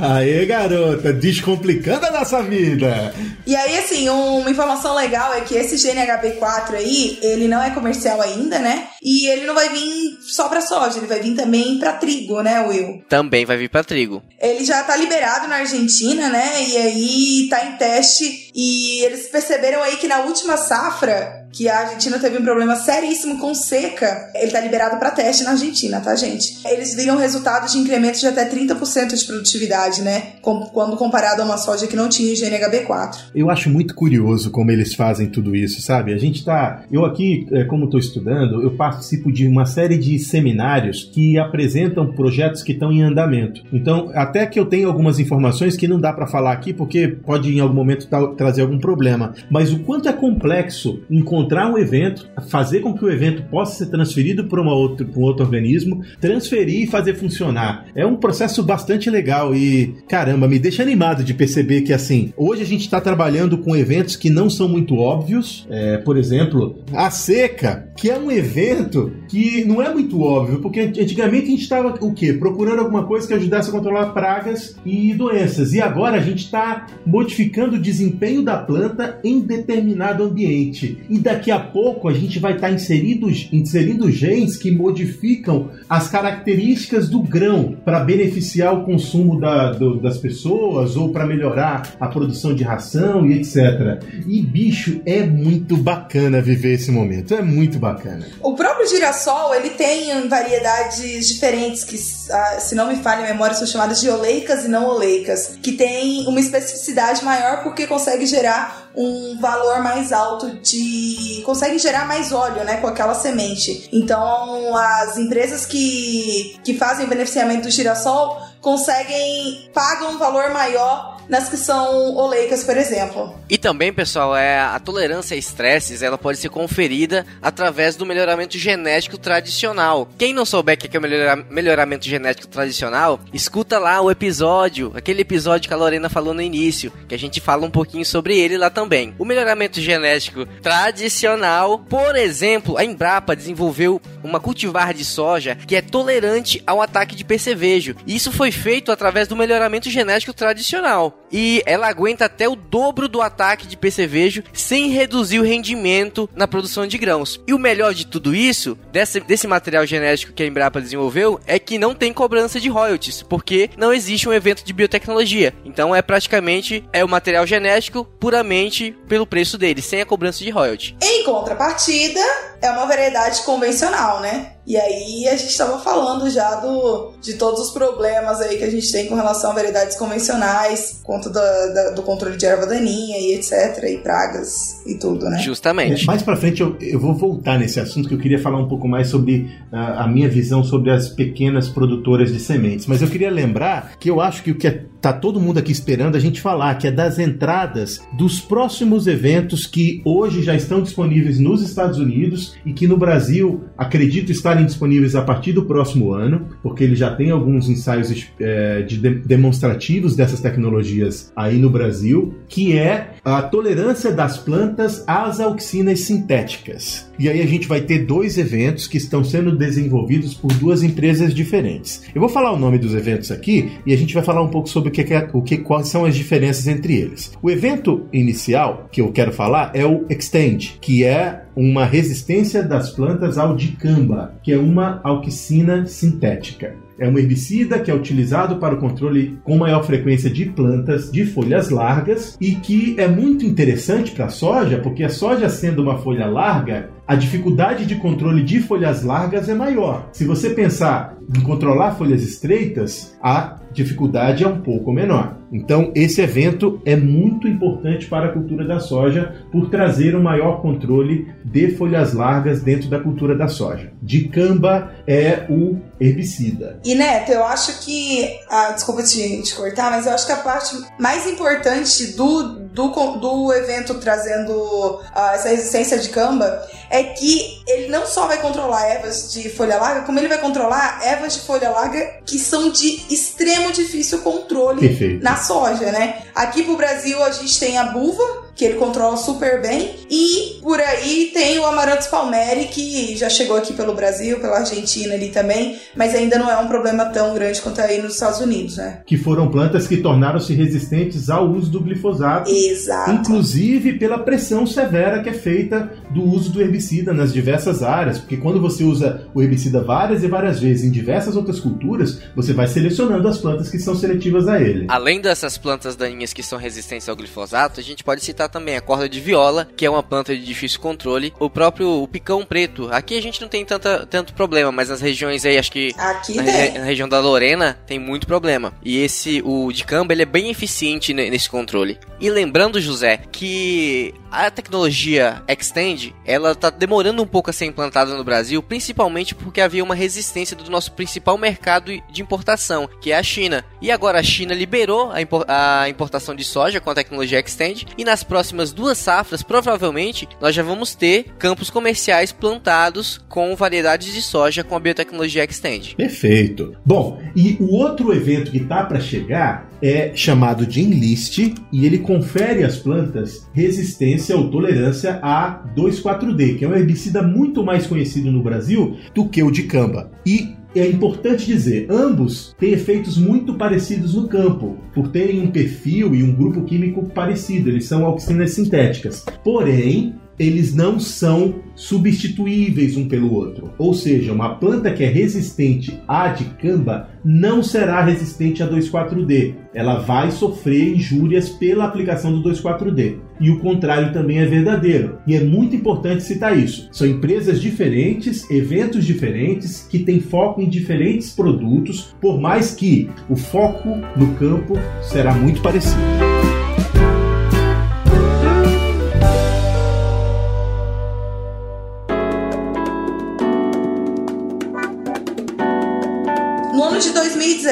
Aê, 0.02 0.46
garota, 0.46 1.14
descomplicando 1.14 2.06
a 2.06 2.12
nossa 2.12 2.44
vida. 2.44 3.14
E 3.48 3.56
aí, 3.56 3.78
assim, 3.78 4.10
uma 4.10 4.50
informação 4.50 4.94
legal 4.94 5.34
é 5.34 5.42
que 5.42 5.56
esse 5.56 5.78
GNHB4 5.86 6.76
aí, 6.76 7.20
ele 7.22 7.48
não 7.48 7.62
é 7.62 7.70
comercial 7.70 8.22
ainda, 8.22 8.60
né? 8.60 8.88
E 9.02 9.28
ele 9.28 9.46
não 9.46 9.54
vai 9.54 9.70
vir 9.70 10.18
só 10.22 10.50
pra 10.50 10.62
soja, 10.62 10.98
ele 10.98 11.08
vai 11.08 11.20
vir 11.20 11.36
também 11.36 11.80
pra 11.80 11.94
trigo, 11.94 12.42
né, 12.42 12.62
Will? 12.62 13.04
Também 13.08 13.46
vai 13.46 13.58
vir 13.58 13.70
pra 13.70 13.84
trigo. 13.84 14.24
Ele 14.40 14.64
já 14.64 14.84
tá 14.84 14.96
liberado 14.96 15.48
na 15.48 15.58
Argentina, 15.58 16.30
né? 16.30 16.64
E 16.68 16.78
aí 16.78 17.48
tá 17.50 17.66
em 17.66 17.78
teste. 17.78 18.52
E 18.54 19.04
eles 19.04 19.28
perceberam 19.28 19.84
aí 19.84 19.98
que 19.98 20.08
na 20.08 20.22
última 20.22 20.58
safra 20.58 21.45
que 21.56 21.70
a 21.70 21.80
Argentina 21.80 22.20
teve 22.20 22.38
um 22.38 22.44
problema 22.44 22.76
seríssimo 22.76 23.40
com 23.40 23.56
seca. 23.56 24.30
Ele 24.36 24.52
tá 24.52 24.60
liberado 24.60 24.98
para 25.00 25.10
teste 25.12 25.44
na 25.44 25.52
Argentina, 25.52 26.02
tá, 26.02 26.14
gente? 26.16 26.60
Eles 26.68 26.94
viram 26.94 27.16
resultados 27.16 27.72
de 27.72 27.78
incremento 27.80 28.20
de 28.20 28.28
até 28.28 28.48
30% 28.48 29.16
de 29.16 29.26
produtividade, 29.26 30.02
né? 30.02 30.34
quando 30.42 30.96
comparado 30.98 31.42
a 31.42 31.46
uma 31.46 31.58
soja 31.58 31.88
que 31.88 31.96
não 31.96 32.10
tinha 32.10 32.32
o 32.32 32.36
GNHB4. 32.36 33.16
Eu 33.34 33.50
acho 33.50 33.70
muito 33.70 33.96
curioso 33.96 34.52
como 34.52 34.70
eles 34.70 34.94
fazem 34.94 35.28
tudo 35.28 35.56
isso, 35.56 35.82
sabe? 35.82 36.14
A 36.14 36.18
gente 36.18 36.44
tá. 36.44 36.84
Eu 36.92 37.06
aqui, 37.06 37.48
é, 37.52 37.64
como 37.64 37.86
estou 37.86 38.00
estudando, 38.00 38.62
eu 38.62 38.72
participo 38.72 39.32
de 39.32 39.48
uma 39.48 39.66
série 39.66 39.98
de 39.98 40.20
seminários 40.20 41.10
que 41.12 41.38
apresentam 41.38 42.12
projetos 42.14 42.62
que 42.62 42.74
estão 42.74 42.92
em 42.92 43.02
andamento. 43.02 43.64
Então, 43.72 44.12
até 44.14 44.46
que 44.46 44.60
eu 44.60 44.66
tenho 44.66 44.88
algumas 44.88 45.20
informações 45.20 45.76
que 45.78 45.88
não 45.88 46.00
dá 46.00 46.14
para 46.14 46.28
falar 46.28 46.52
aqui, 46.52 46.74
porque 46.74 47.08
pode 47.08 47.56
em 47.56 47.60
algum 47.60 47.74
momento 47.74 48.08
trazer 48.38 48.62
algum 48.62 48.78
problema. 48.78 49.34
Mas 49.50 49.72
o 49.72 49.80
quanto 49.80 50.10
é 50.10 50.14
complexo 50.14 51.00
encontrar 51.10 51.45
encontrar 51.46 51.72
um 51.72 51.78
evento, 51.78 52.28
fazer 52.50 52.80
com 52.80 52.94
que 52.94 53.06
o 53.06 53.10
evento 53.10 53.44
possa 53.44 53.78
ser 53.78 53.92
transferido 53.92 54.46
para, 54.46 54.62
uma 54.62 54.74
outro, 54.74 55.06
para 55.06 55.20
um 55.20 55.24
outro 55.24 55.46
organismo, 55.46 56.04
transferir 56.20 56.84
e 56.84 56.88
fazer 56.88 57.16
funcionar. 57.16 57.86
É 57.96 58.06
um 58.06 58.16
processo 58.16 58.64
bastante 58.64 59.10
legal 59.10 59.56
e, 59.56 59.96
caramba, 60.10 60.48
me 60.48 60.58
deixa 60.58 60.82
animado 60.82 61.24
de 61.24 61.34
perceber 61.34 61.82
que, 61.82 61.94
assim, 61.94 62.34
hoje 62.36 62.64
a 62.64 62.66
gente 62.66 62.82
está 62.82 63.00
trabalhando 63.00 63.60
com 63.60 63.76
eventos 63.76 64.16
que 64.16 64.30
não 64.30 64.50
são 64.50 64.68
muito 64.68 64.96
óbvios. 64.96 65.68
É, 65.70 65.98
por 65.98 66.18
exemplo, 66.18 66.80
a 66.94 67.12
seca, 67.12 67.90
que 67.96 68.10
é 68.10 68.18
um 68.18 68.32
evento 68.32 69.12
que 69.30 69.64
não 69.66 69.82
é 69.82 69.94
muito 69.94 70.22
óbvio, 70.22 70.60
porque 70.60 70.80
antigamente 70.82 71.48
a 71.48 71.52
gente 71.52 71.62
estava 71.62 71.96
o 72.02 72.14
quê? 72.14 72.34
Procurando 72.34 72.80
alguma 72.80 73.04
coisa 73.04 73.28
que 73.28 73.34
ajudasse 73.34 73.70
a 73.70 73.72
controlar 73.72 74.08
pragas 74.08 74.76
e 74.86 75.14
doenças. 75.14 75.74
E 75.74 75.82
agora 75.82 76.18
a 76.18 76.22
gente 76.22 76.46
está 76.46 76.88
modificando 77.06 77.76
o 77.76 77.80
desempenho 77.80 78.42
da 78.42 78.58
planta 78.58 79.20
em 79.24 79.40
determinado 79.40 80.24
ambiente. 80.24 80.98
E 81.10 81.20
da 81.20 81.35
daqui 81.36 81.52
a 81.52 81.60
pouco 81.60 82.08
a 82.08 82.14
gente 82.14 82.40
vai 82.40 82.54
estar 82.54 82.68
tá 82.68 82.74
inserindo, 82.74 83.30
inserindo 83.52 84.10
genes 84.10 84.58
que 84.58 84.72
modificam 84.72 85.70
as 85.90 86.08
características 86.08 87.10
do 87.10 87.22
grão 87.22 87.76
para 87.84 88.00
beneficiar 88.00 88.74
o 88.74 88.86
consumo 88.86 89.40
da, 89.40 89.72
do, 89.72 90.00
das 90.00 90.18
pessoas 90.18 90.96
ou 90.96 91.10
para 91.10 91.26
melhorar 91.26 91.96
a 92.00 92.08
produção 92.08 92.56
de 92.56 92.64
ração 92.64 93.26
e 93.26 93.34
etc. 93.40 94.02
E 94.28 94.42
bicho, 94.42 95.02
é 95.06 95.24
muito 95.24 95.76
bacana 95.76 96.42
viver 96.42 96.76
esse 96.76 96.92
momento, 96.92 97.34
é 97.34 97.42
muito 97.42 97.78
bacana. 97.78 98.26
O 98.42 98.56
próprio 98.56 98.88
girassol 98.88 99.54
ele 99.56 99.72
tem 99.72 100.28
variedades 100.28 101.28
diferentes 101.28 101.84
que, 101.84 101.98
ah, 102.32 102.60
se 102.60 102.76
não 102.76 102.88
me 102.88 102.96
falha 102.98 103.26
a 103.26 103.28
memória, 103.28 103.56
são 103.56 103.68
chamadas 103.68 104.00
de 104.00 104.10
oleicas 104.10 104.66
e 104.66 104.68
não 104.70 104.88
oleicas, 104.88 105.58
que 105.62 105.74
tem 105.74 106.26
uma 106.28 106.40
especificidade 106.40 107.24
maior 107.24 107.64
porque 107.64 107.86
consegue 107.86 108.26
gerar 108.26 108.86
um 108.96 109.38
valor 109.40 109.82
mais 109.84 110.12
alto 110.12 110.50
de. 110.60 111.25
Consegue 111.44 111.78
gerar 111.78 112.06
mais 112.06 112.32
óleo, 112.32 112.64
né, 112.64 112.78
com 112.78 112.88
aquela 112.88 113.14
semente. 113.14 113.90
Então, 113.92 114.76
as 114.76 115.18
empresas 115.18 115.66
que, 115.66 116.60
que 116.64 116.78
fazem 116.78 117.08
beneficiamento 117.08 117.64
do 117.64 117.72
girassol 117.72 118.42
conseguem. 118.62 119.70
pagam 119.74 120.12
um 120.12 120.18
valor 120.18 120.50
maior 120.50 121.15
nas 121.30 121.50
que 121.50 121.58
são 121.58 122.16
oleicas, 122.16 122.64
por 122.64 122.78
exemplo. 122.78 123.36
E 123.50 123.58
também, 123.58 123.92
pessoal, 123.94 124.36
é 124.36 124.60
a 124.60 124.80
tolerância 124.80 125.36
a 125.36 125.38
estresses, 125.38 126.02
ela 126.02 126.18
pode 126.18 126.38
ser 126.38 126.50
conferida 126.50 127.26
através 127.42 127.96
do 127.96 128.06
melhoramento 128.06 128.58
genético 128.58 129.18
tradicional. 129.18 130.08
Quem 130.18 130.34
não 130.34 130.46
souber 130.46 130.76
o 130.76 130.78
que 130.78 130.96
é 130.96 131.00
melhora 131.00 131.36
melhoramento 131.50 132.06
genético 132.06 132.48
tradicional, 132.48 133.20
escuta 133.34 133.80
lá 133.80 134.02
o 134.02 134.12
episódio, 134.12 134.92
aquele 134.96 135.22
episódio 135.22 135.68
que 135.68 135.74
a 135.74 135.78
Lorena 135.78 136.10
falou 136.10 136.34
no 136.34 136.42
início, 136.42 136.92
que 137.08 137.16
a 137.16 137.20
gente 137.20 137.40
fala 137.40 137.66
um 137.66 137.72
pouquinho 137.72 138.06
sobre 138.06 138.38
ele 138.38 138.58
lá 138.58 138.70
também. 138.70 139.14
O 139.18 139.26
melhoramento 139.26 139.80
genético 139.82 140.46
tradicional, 140.62 141.80
por 141.80 142.16
exemplo, 142.16 142.78
a 142.78 142.86
Embrapa 142.86 143.36
desenvolveu 143.36 144.02
uma 144.24 144.40
cultivar 144.40 144.94
de 144.94 145.06
soja 145.06 145.56
que 145.56 145.76
é 145.76 145.82
tolerante 145.82 146.62
ao 146.66 146.82
ataque 146.82 147.16
de 147.16 147.24
percevejo. 147.24 147.96
Isso 148.06 148.32
foi 148.32 148.52
feito 148.52 148.92
através 148.92 149.28
do 149.28 149.36
melhoramento 149.36 149.90
genético 149.90 150.34
tradicional 150.34 151.15
e 151.32 151.62
ela 151.66 151.88
aguenta 151.88 152.26
até 152.26 152.48
o 152.48 152.56
dobro 152.56 153.08
do 153.08 153.22
ataque 153.22 153.68
de 153.68 153.78
percevejo 153.78 154.44
sem 154.54 154.90
reduzir 154.90 155.40
o 155.40 155.44
rendimento 155.44 156.30
na 156.36 156.48
produção 156.48 156.88
de 156.88 156.98
grãos. 156.98 157.42
E 157.48 157.54
o 157.54 157.60
melhor 157.60 157.94
de 157.94 158.06
tudo 158.06 158.34
isso, 158.34 158.78
desse, 158.92 159.20
desse 159.20 159.48
material 159.48 159.86
genético 159.86 160.34
que 160.34 160.44
a 160.44 160.46
Embrapa 160.46 160.82
desenvolveu, 160.82 161.40
é 161.46 161.60
que 161.60 161.78
não 161.78 161.94
tem 161.94 162.14
cobrança 162.14 162.60
de 162.60 162.70
royalties, 162.70 163.22
porque 163.22 163.70
não 163.78 163.94
existe 163.94 164.30
um 164.30 164.34
evento 164.34 164.64
de 164.64 164.74
biotecnologia. 164.74 165.54
Então 165.66 165.96
é 165.96 166.02
praticamente 166.02 166.88
é 166.94 167.04
o 167.04 167.10
material 167.10 167.46
genético 167.46 168.06
puramente 168.20 168.96
pelo 169.08 169.28
preço 169.28 169.58
dele, 169.58 169.82
sem 169.82 170.02
a 170.02 170.06
cobrança 170.06 170.44
de 170.44 170.50
royalties. 170.50 170.96
Em 171.02 171.24
contrapartida, 171.24 172.22
é 172.62 172.70
uma 172.72 172.86
variedade 172.86 173.42
convencional, 173.42 174.22
né? 174.22 174.55
E 174.68 174.76
aí 174.76 175.28
a 175.28 175.36
gente 175.36 175.50
estava 175.50 175.80
falando 175.80 176.30
já 176.30 176.56
do, 176.56 177.14
de 177.22 177.34
todos 177.34 177.60
os 177.60 177.72
problemas 177.72 178.42
aí 178.42 178.58
que 178.58 178.64
a 178.64 178.70
gente 178.70 178.92
tem 178.92 179.08
com 179.08 179.16
relação 179.16 179.52
a 179.52 179.54
variedades 179.54 179.96
convencionais, 179.96 181.00
conta 181.04 181.30
do, 181.30 181.36
da, 181.36 181.92
do 181.92 182.02
controle 182.02 182.36
de 182.36 182.46
erva 182.46 182.66
daninha 182.66 183.18
e 183.20 183.36
etc, 183.36 183.84
e 183.84 183.98
pragas 183.98 184.82
e 184.86 184.96
tudo, 184.96 185.30
né? 185.30 185.40
Justamente. 185.40 186.04
É, 186.04 186.06
mais 186.06 186.24
para 186.24 186.36
frente 186.36 186.62
eu, 186.62 186.76
eu 186.82 187.00
vou 187.00 187.14
voltar 187.14 187.60
nesse 187.60 187.80
assunto 187.80 188.08
que 188.08 188.16
eu 188.16 188.20
queria 188.20 188.40
falar 188.40 188.58
um 188.58 188.68
pouco 188.68 188.88
mais 188.88 189.08
sobre 189.08 189.50
uh, 189.72 190.00
a 190.00 190.08
minha 190.08 190.28
visão 190.28 190.64
sobre 190.64 190.92
as 190.92 191.10
pequenas 191.10 191.70
produtoras 191.70 192.32
de 192.32 192.40
sementes. 192.40 192.88
Mas 192.88 193.02
eu 193.02 193.08
queria 193.08 193.30
lembrar 193.30 193.94
que 194.00 194.10
eu 194.10 194.20
acho 194.20 194.42
que 194.42 194.52
o 194.52 194.58
que 194.58 194.68
é, 194.68 194.84
tá 195.00 195.14
todo 195.14 195.40
mundo 195.40 195.60
aqui 195.60 195.72
esperando 195.72 196.16
a 196.16 196.20
gente 196.20 196.42
falar, 196.42 196.76
que 196.76 196.88
é 196.88 196.92
das 196.92 197.20
entradas 197.20 198.02
dos 198.18 198.40
próximos 198.40 199.06
eventos 199.06 199.68
que 199.68 200.02
hoje 200.04 200.42
já 200.42 200.56
estão 200.56 200.82
disponíveis 200.82 201.40
nos 201.40 201.62
Estados 201.62 202.00
Unidos 202.00 202.56
e 202.66 202.74
que 202.74 202.88
no 202.88 202.98
Brasil 202.98 203.64
acredito 203.78 204.32
estar 204.32 204.55
estarem 204.56 204.66
disponíveis 204.66 205.16
a 205.16 205.22
partir 205.22 205.52
do 205.52 205.66
próximo 205.66 206.14
ano, 206.14 206.48
porque 206.64 206.84
ele 206.84 206.96
já 206.96 207.14
tem 207.14 207.30
alguns 207.30 207.70
ensaios 207.70 208.28
é, 208.40 208.82
de 208.82 208.98
demonstrativos 208.98 210.16
dessas 210.16 210.40
tecnologias 210.40 211.32
aí 211.36 211.58
no 211.58 211.70
Brasil, 211.70 212.34
que 212.48 212.78
é 212.78 213.16
a 213.24 213.42
tolerância 213.42 214.12
das 214.12 214.38
plantas 214.38 215.04
às 215.08 215.40
auxinas 215.40 216.02
sintéticas. 216.02 217.12
E 217.18 217.30
aí 217.30 217.42
a 217.42 217.46
gente 217.46 217.68
vai 217.68 217.82
ter 217.82 218.06
dois 218.06 218.38
eventos 218.38 218.88
que 218.88 218.98
estão 218.98 219.24
sendo 219.24 219.56
desenvolvidos 219.56 220.34
por 220.34 220.52
duas 220.54 220.84
empresas 220.84 221.34
diferentes. 221.34 222.04
Eu 222.14 222.20
vou 222.22 222.30
falar 222.30 222.52
o 222.52 222.60
nome 222.60 222.78
dos 222.78 222.94
eventos 222.94 223.32
aqui 223.32 223.72
e 223.86 223.94
a 223.94 223.98
gente 223.98 224.14
vai 224.14 224.24
falar 224.24 224.42
um 224.42 224.50
pouco 224.50 224.70
sobre 224.70 224.90
o 224.90 224.92
que, 224.92 225.14
é, 225.14 225.30
o 225.34 225.42
que 225.42 225.58
quais 225.58 225.88
são 225.88 226.06
as 226.06 226.16
diferenças 226.16 226.68
entre 226.68 226.96
eles. 226.96 227.32
O 227.42 227.50
evento 227.50 228.06
inicial 228.12 228.88
que 228.92 229.02
eu 229.02 229.12
quero 229.12 229.32
falar 229.32 229.72
é 229.74 229.86
o 229.86 230.06
Extend, 230.10 230.78
que 230.82 231.04
é 231.04 231.44
uma 231.56 231.86
resistência 231.86 232.62
das 232.62 232.90
plantas 232.90 233.38
ao 233.38 233.56
dicamba, 233.56 234.36
que 234.44 234.52
é 234.52 234.58
uma 234.58 235.00
auxina 235.04 235.86
sintética. 235.86 236.85
É 236.98 237.08
um 237.08 237.18
herbicida 237.18 237.80
que 237.80 237.92
é 237.92 237.94
utilizado 237.94 238.56
para 238.58 238.76
o 238.76 238.80
controle 238.80 239.38
com 239.44 239.58
maior 239.58 239.84
frequência 239.84 240.30
de 240.30 240.46
plantas 240.46 241.12
de 241.12 241.26
folhas 241.26 241.70
largas 241.70 242.38
e 242.40 242.56
que 242.56 242.96
é 242.98 243.08
muito 243.08 243.46
interessante 243.46 244.12
para 244.12 244.26
a 244.26 244.30
soja, 244.30 244.80
porque 244.80 245.04
a 245.04 245.10
soja 245.10 245.50
sendo 245.50 245.82
uma 245.82 245.98
folha 245.98 246.26
larga, 246.26 246.90
a 247.08 247.16
dificuldade 247.16 247.86
de 247.86 247.96
controle 247.96 248.44
de 248.44 248.60
folhas 248.60 249.04
largas 249.04 249.50
é 249.50 249.54
maior. 249.54 250.10
Se 250.14 250.26
você 250.26 250.52
pensar 250.52 251.18
em 251.36 251.42
controlar 251.42 251.96
folhas 251.96 252.24
estreitas, 252.24 253.16
a 253.22 253.60
dificuldade 253.74 254.44
é 254.44 254.48
um 254.48 254.62
pouco 254.62 254.92
menor. 254.92 255.38
Então, 255.56 255.94
esse 255.96 256.22
evento 256.22 256.82
é 256.86 256.98
muito 256.98 257.48
importante 257.48 258.08
para 258.08 258.28
a 258.28 258.34
cultura 258.34 258.68
da 258.68 258.78
soja 258.78 259.36
por 259.54 259.70
trazer 259.70 260.14
um 260.14 260.22
maior 260.22 260.62
controle 260.62 261.34
de 261.46 261.72
folhas 261.78 262.14
largas 262.14 262.62
dentro 262.62 262.90
da 262.90 263.00
cultura 263.00 263.38
da 263.38 263.48
soja. 263.48 263.94
Dicamba 264.02 264.92
é 265.08 265.46
o 265.50 265.80
herbicida. 266.00 266.82
E 266.84 266.94
Neto, 266.94 267.32
eu 267.32 267.46
acho 267.46 267.86
que. 267.86 268.38
Ah, 268.50 268.72
desculpa 268.72 269.02
te, 269.04 269.42
te 269.44 269.56
cortar, 269.56 269.92
mas 269.92 270.06
eu 270.06 270.12
acho 270.12 270.26
que 270.26 270.34
a 270.34 270.38
parte 270.38 270.76
mais 271.00 271.26
importante 271.26 272.16
do, 272.18 272.65
do, 272.76 272.90
do 273.18 273.54
evento 273.54 273.96
trazendo 273.96 274.52
uh, 274.52 275.34
essa 275.34 275.48
resistência 275.48 275.98
de 275.98 276.10
camba 276.10 276.68
é 276.90 277.04
que 277.04 277.64
ele 277.66 277.88
não 277.88 278.06
só 278.06 278.28
vai 278.28 278.40
controlar 278.40 278.86
ervas 278.88 279.32
de 279.32 279.50
folha 279.50 279.78
larga, 279.78 280.02
como 280.02 280.20
ele 280.20 280.28
vai 280.28 280.38
controlar 280.38 281.00
ervas 281.04 281.36
de 281.36 281.40
folha 281.42 281.70
larga 281.70 282.20
que 282.26 282.38
são 282.38 282.70
de 282.70 283.02
extremo 283.10 283.72
difícil 283.72 284.20
controle 284.20 284.82
Perfeito. 284.82 285.24
na 285.24 285.38
soja, 285.38 285.92
né? 285.92 286.24
Aqui 286.36 286.64
pro 286.64 286.76
Brasil 286.76 287.24
a 287.24 287.32
gente 287.32 287.58
tem 287.58 287.78
a 287.78 287.86
buva, 287.86 288.45
que 288.56 288.64
ele 288.64 288.76
controla 288.76 289.18
super 289.18 289.62
bem. 289.62 289.96
E 290.10 290.60
por 290.62 290.80
aí 290.80 291.32
tem 291.34 291.60
o 291.60 291.66
Amaranthus 291.66 292.08
palmeri, 292.08 292.66
que 292.66 293.16
já 293.18 293.30
chegou 293.30 293.58
aqui 293.58 293.74
pelo 293.74 293.94
Brasil, 293.94 294.40
pela 294.40 294.60
Argentina 294.60 295.14
ali 295.14 295.30
também, 295.30 295.78
mas 295.96 296.16
ainda 296.16 296.40
não 296.40 296.50
é 296.50 296.58
um 296.58 296.68
problema 296.68 297.06
tão 297.06 297.34
grande 297.34 297.62
quanto 297.62 297.82
aí 297.82 298.02
nos 298.02 298.14
Estados 298.14 298.40
Unidos, 298.40 298.78
né? 298.78 299.02
Que 299.06 299.18
foram 299.18 299.50
plantas 299.50 299.88
que 299.88 299.98
tornaram-se 299.98 300.54
resistentes 300.54 301.30
ao 301.30 301.50
uso 301.50 301.70
do 301.70 301.82
glifosato. 301.82 302.50
Exato. 302.50 303.12
Inclusive 303.12 304.00
pela 304.00 304.20
pressão 304.20 304.66
severa 304.66 305.22
que 305.22 305.30
é 305.30 305.34
feita 305.34 305.92
do 306.10 306.24
uso 306.24 306.52
do 306.52 306.62
herbicida 306.62 307.14
nas 307.14 307.34
diversas 307.34 307.84
áreas, 307.84 308.20
porque 308.20 308.38
quando 308.38 308.62
você 308.62 308.84
usa 308.84 309.28
o 309.34 309.42
herbicida 309.42 309.84
várias 309.84 310.24
e 310.24 310.28
várias 310.28 310.60
vezes 310.60 310.86
em 310.86 310.92
diversas 310.92 311.36
outras 311.36 311.60
culturas, 311.60 312.20
você 312.36 312.54
vai 312.54 312.68
selecionando 312.68 313.28
as 313.28 313.38
plantas 313.38 313.70
que 313.70 313.80
são 313.80 313.96
seletivas 313.96 314.48
a 314.48 314.60
ele. 314.62 314.86
Além 314.88 315.20
dessas 315.20 315.58
plantas 315.58 315.96
daninhas 315.96 316.34
que 316.34 316.44
são 316.44 316.58
resistentes 316.58 317.10
ao 317.10 317.16
glifosato, 317.16 317.80
a 317.80 317.84
gente 317.84 318.04
pode 318.04 318.24
citar 318.24 318.45
também 318.50 318.76
a 318.76 318.82
corda 318.82 319.08
de 319.10 319.20
viola, 319.20 319.68
que 319.76 319.86
é 319.86 319.90
uma 319.90 320.04
planta 320.04 320.36
de 320.36 320.44
difícil 320.44 320.80
controle, 320.80 321.34
o 321.40 321.50
próprio 321.50 321.90
o 322.04 322.08
picão 322.08 322.44
preto. 322.46 322.88
Aqui 322.92 323.18
a 323.18 323.22
gente 323.22 323.42
não 323.42 323.48
tem 323.48 323.64
tanta, 323.66 324.06
tanto 324.06 324.34
problema, 324.34 324.72
mas 324.72 324.90
nas 324.90 325.02
regiões 325.02 325.46
aí, 325.46 325.58
acho 325.58 325.72
que 325.72 325.94
Aqui 325.98 326.36
na, 326.36 326.44
re- 326.44 326.78
na 326.80 326.86
região 326.86 327.08
da 327.10 327.20
Lorena 327.20 327.78
tem 327.88 327.98
muito 328.00 328.28
problema. 328.28 328.74
E 328.84 328.98
esse, 329.04 329.42
o 329.46 329.72
de 329.72 329.84
camba, 329.84 330.14
ele 330.14 330.22
é 330.24 330.26
bem 330.26 330.50
eficiente 330.50 331.14
ne- 331.14 331.30
nesse 331.30 331.50
controle. 331.50 331.98
E 332.20 332.30
lembrando, 332.30 332.80
José, 332.80 333.20
que 333.32 334.14
a 334.32 334.50
tecnologia 334.52 335.42
Extend, 335.48 336.14
ela 336.26 336.54
tá 336.56 336.70
demorando 336.70 337.22
um 337.24 337.28
pouco 337.28 337.50
a 337.50 337.54
ser 337.54 337.66
implantada 337.66 338.14
no 338.16 338.24
Brasil, 338.24 338.62
principalmente 338.62 339.34
porque 339.34 339.62
havia 339.62 339.84
uma 339.84 339.96
resistência 339.96 340.56
do 340.56 340.70
nosso 340.70 340.92
principal 340.92 341.38
mercado 341.38 341.92
de 342.12 342.22
importação, 342.22 342.90
que 343.02 343.12
é 343.12 343.18
a 343.18 343.24
China. 343.24 343.64
E 343.82 343.92
agora 343.92 344.20
a 344.20 344.24
China 344.24 344.54
liberou 344.54 345.12
a, 345.12 345.22
impor- 345.22 345.46
a 345.48 345.88
importação 345.90 346.36
de 346.36 346.44
soja 346.44 346.82
com 346.82 346.90
a 346.90 346.96
tecnologia 346.96 347.40
Extend, 347.40 347.88
e 347.98 348.04
nas 348.04 348.24
próximas 348.24 348.35
duas 348.74 348.98
safras, 348.98 349.44
provavelmente, 349.44 350.28
nós 350.42 350.56
já 350.56 350.64
vamos 350.64 350.96
ter 350.96 351.26
campos 351.38 351.70
comerciais 351.70 352.32
plantados 352.32 353.20
com 353.30 353.56
variedades 353.56 354.14
de 354.14 354.22
soja 354.22 354.64
com 354.64 354.76
a 354.76 354.80
biotecnologia 354.80 355.44
Extend. 355.44 355.96
Perfeito. 355.96 356.76
Bom, 356.86 357.22
e 357.36 357.58
o 357.60 357.74
outro 357.74 358.14
evento 358.14 358.52
que 358.52 358.60
tá 358.60 358.84
para 358.84 359.00
chegar 359.00 359.70
é 359.82 360.12
chamado 360.16 360.66
de 360.66 360.82
Enlist 360.82 361.54
e 361.72 361.86
ele 361.86 362.00
confere 362.00 362.64
às 362.64 362.78
plantas 362.78 363.48
resistência 363.54 364.36
ou 364.36 364.50
tolerância 364.50 365.20
a 365.22 365.64
2,4-D, 365.76 366.56
que 366.56 366.66
é 366.66 366.68
um 366.68 366.76
herbicida 366.76 367.22
muito 367.22 367.64
mais 367.64 367.86
conhecido 367.86 368.32
no 368.32 368.42
Brasil 368.42 368.98
do 369.14 369.28
que 369.28 369.44
o 369.44 369.52
de 369.52 369.64
camba. 369.64 370.12
E 370.26 370.56
é 370.80 370.88
importante 370.88 371.46
dizer, 371.46 371.88
ambos 371.90 372.56
têm 372.60 372.74
efeitos 372.74 373.18
muito 373.18 373.56
parecidos 373.56 374.14
no 374.14 374.28
campo, 374.28 374.78
por 374.94 375.10
terem 375.10 375.42
um 375.42 375.52
perfil 375.52 376.14
e 376.14 376.24
um 376.24 376.36
grupo 376.36 376.64
químico 376.64 377.06
parecido, 377.10 377.70
eles 377.70 377.86
são 377.86 378.06
auxinas 378.06 378.52
sintéticas. 378.52 379.26
Porém, 379.44 380.16
eles 380.38 380.74
não 380.74 381.00
são 381.00 381.56
substituíveis 381.76 382.96
um 382.98 383.08
pelo 383.08 383.34
outro. 383.34 383.74
Ou 383.78 383.94
seja, 383.94 384.34
uma 384.34 384.56
planta 384.56 384.92
que 384.92 385.04
é 385.04 385.08
resistente 385.08 386.00
à 386.08 386.28
dicamba 386.30 387.10
não 387.24 387.64
será 387.64 388.04
resistente 388.04 388.62
a 388.62 388.70
2,4-D. 388.70 389.56
Ela 389.74 390.00
vai 390.00 390.32
sofrer 390.32 390.96
injúrias 390.96 391.50
pela 391.50 391.86
aplicação 391.86 392.32
do 392.32 392.50
2,4-D. 392.50 393.18
E 393.40 393.50
o 393.50 393.60
contrário 393.60 394.14
também 394.14 394.40
é 394.40 394.46
verdadeiro. 394.46 395.18
E 395.28 395.36
é 395.36 395.44
muito 395.44 395.76
importante 395.76 396.24
citar 396.24 396.58
isso. 396.58 396.88
São 396.92 397.06
empresas 397.06 397.62
diferentes, 397.62 398.50
eventos 398.50 399.04
diferentes, 399.06 399.86
que 399.90 400.00
têm 400.00 400.20
foco 400.20 400.62
em 400.62 400.70
diferentes 400.70 401.32
produtos, 401.32 402.16
por 402.22 402.40
mais 402.40 402.74
que 402.74 403.10
o 403.30 403.36
foco 403.36 403.90
no 404.16 404.34
campo 404.36 404.76
será 405.02 405.34
muito 405.34 405.62
parecido. 405.62 406.65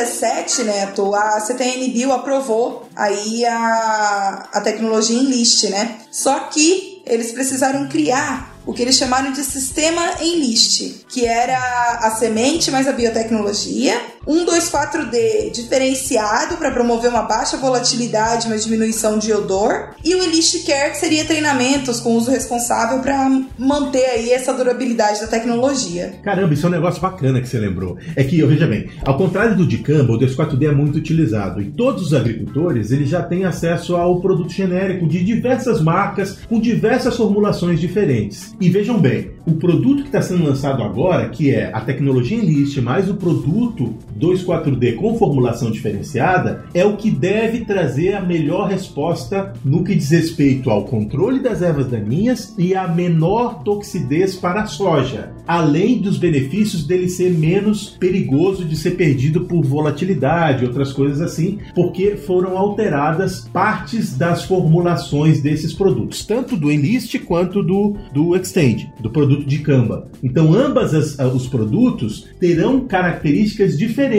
2017, 0.03 0.63
Neto, 0.63 1.15
a 1.15 1.39
CTN 1.39 1.89
Bio 1.89 2.11
aprovou 2.11 2.87
aí 2.95 3.45
a, 3.45 4.49
a 4.53 4.61
tecnologia 4.61 5.17
Enlist, 5.17 5.69
né? 5.69 5.99
Só 6.11 6.39
que 6.41 7.01
eles 7.05 7.31
precisaram 7.31 7.87
criar 7.87 8.52
o 8.65 8.73
que 8.73 8.81
eles 8.81 8.95
chamaram 8.95 9.31
de 9.31 9.41
sistema 9.43 10.01
Enlist, 10.21 11.05
que 11.09 11.25
era 11.25 11.99
a 12.01 12.11
semente 12.11 12.71
mais 12.71 12.87
a 12.87 12.91
biotecnologia, 12.93 13.99
um 14.25 14.45
2,4-D 14.45 15.51
diferenciado 15.53 16.55
para 16.57 16.71
promover 16.71 17.09
uma 17.09 17.23
baixa 17.23 17.57
volatilidade, 17.57 18.47
mas 18.47 18.63
diminuição 18.63 19.17
de 19.17 19.33
odor, 19.33 19.89
e 20.03 20.15
o 20.15 20.23
Enlist 20.23 20.65
Care, 20.65 20.91
que 20.91 20.97
seria 20.97 21.25
treinamentos 21.25 21.99
com 21.99 22.15
uso 22.15 22.31
responsável 22.31 22.99
para 22.99 23.29
manter 23.57 24.05
aí 24.05 24.31
essa 24.31 24.53
durabilidade 24.53 25.19
da 25.19 25.27
tecnologia. 25.27 26.13
Caramba, 26.23 26.53
isso 26.53 26.65
é 26.65 26.69
um 26.69 26.71
negócio 26.71 27.01
bacana 27.01 27.41
que 27.41 27.47
você 27.47 27.59
lembrou. 27.59 27.97
É 28.15 28.23
que, 28.23 28.41
veja 28.43 28.65
bem, 28.65 28.89
ao 29.05 29.17
contrário 29.17 29.57
do 29.57 29.67
dicamba, 29.67 30.13
o 30.13 30.19
2,4-D 30.19 30.65
é 30.67 30.71
muito 30.71 30.97
utilizado 30.97 31.61
e 31.61 31.71
todos 31.71 32.03
os 32.03 32.13
agricultores 32.13 32.91
eles 32.91 33.09
já 33.09 33.21
têm 33.21 33.43
acesso 33.43 33.95
ao 33.95 34.21
produto 34.21 34.51
genérico 34.51 35.07
de 35.07 35.23
diversas 35.23 35.81
marcas 35.81 36.39
com 36.47 36.59
diversas 36.59 37.17
formulações 37.17 37.79
diferentes. 37.79 38.52
E 38.59 38.69
vejam 38.69 38.99
bem, 38.99 39.31
o 39.45 39.53
produto 39.53 40.03
que 40.03 40.09
está 40.09 40.21
sendo 40.21 40.43
lançado 40.43 40.83
agora, 40.83 41.29
que 41.29 41.51
é 41.51 41.71
a 41.73 41.81
tecnologia 41.81 42.37
Enlist 42.37 42.77
mais 42.81 43.09
o 43.09 43.15
produto 43.15 43.95
2,4-D 44.23 44.93
com 44.93 45.17
formulação 45.17 45.69
diferenciada, 45.69 46.65
é 46.73 46.85
o 46.85 46.95
que 46.95 47.11
deve 47.11 47.65
trazer 47.65 48.13
a 48.15 48.21
melhor 48.21 48.67
resposta 48.69 49.53
no 49.63 49.83
que 49.83 49.95
diz 49.95 50.09
respeito 50.11 50.69
ao 50.69 50.85
controle 50.85 51.39
das 51.39 51.61
ervas 51.61 51.87
daninhas 51.87 52.53
e 52.57 52.73
a 52.75 52.87
menor 52.87 53.63
toxidez 53.63 54.35
para 54.35 54.61
a 54.61 54.65
soja, 54.65 55.31
além 55.47 55.99
dos 55.99 56.17
benefícios 56.17 56.85
dele 56.85 57.09
ser 57.09 57.31
menos 57.31 57.89
perigoso 57.99 58.63
de 58.65 58.75
ser 58.75 58.91
perdido 58.91 59.41
por 59.41 59.63
volatilidade, 59.63 60.65
outras 60.65 60.91
coisas 60.93 61.21
assim, 61.21 61.59
porque 61.75 62.15
foram 62.15 62.57
alteradas 62.57 63.47
partes 63.51 64.15
das 64.17 64.43
formulações 64.43 65.41
desses 65.41 65.73
produtos, 65.73 66.25
tanto 66.25 66.55
do 66.55 66.71
Enlist 66.71 67.17
quanto 67.19 67.61
do, 67.61 67.95
do 68.13 68.35
Extend, 68.35 68.89
do 69.01 69.09
produto 69.09 69.45
de 69.45 69.59
Camba. 69.59 70.07
Então, 70.23 70.53
ambas 70.53 70.93
as- 70.93 71.17
os 71.33 71.47
produtos 71.47 72.27
terão 72.39 72.81
características 72.81 73.77
diferentes 73.77 74.12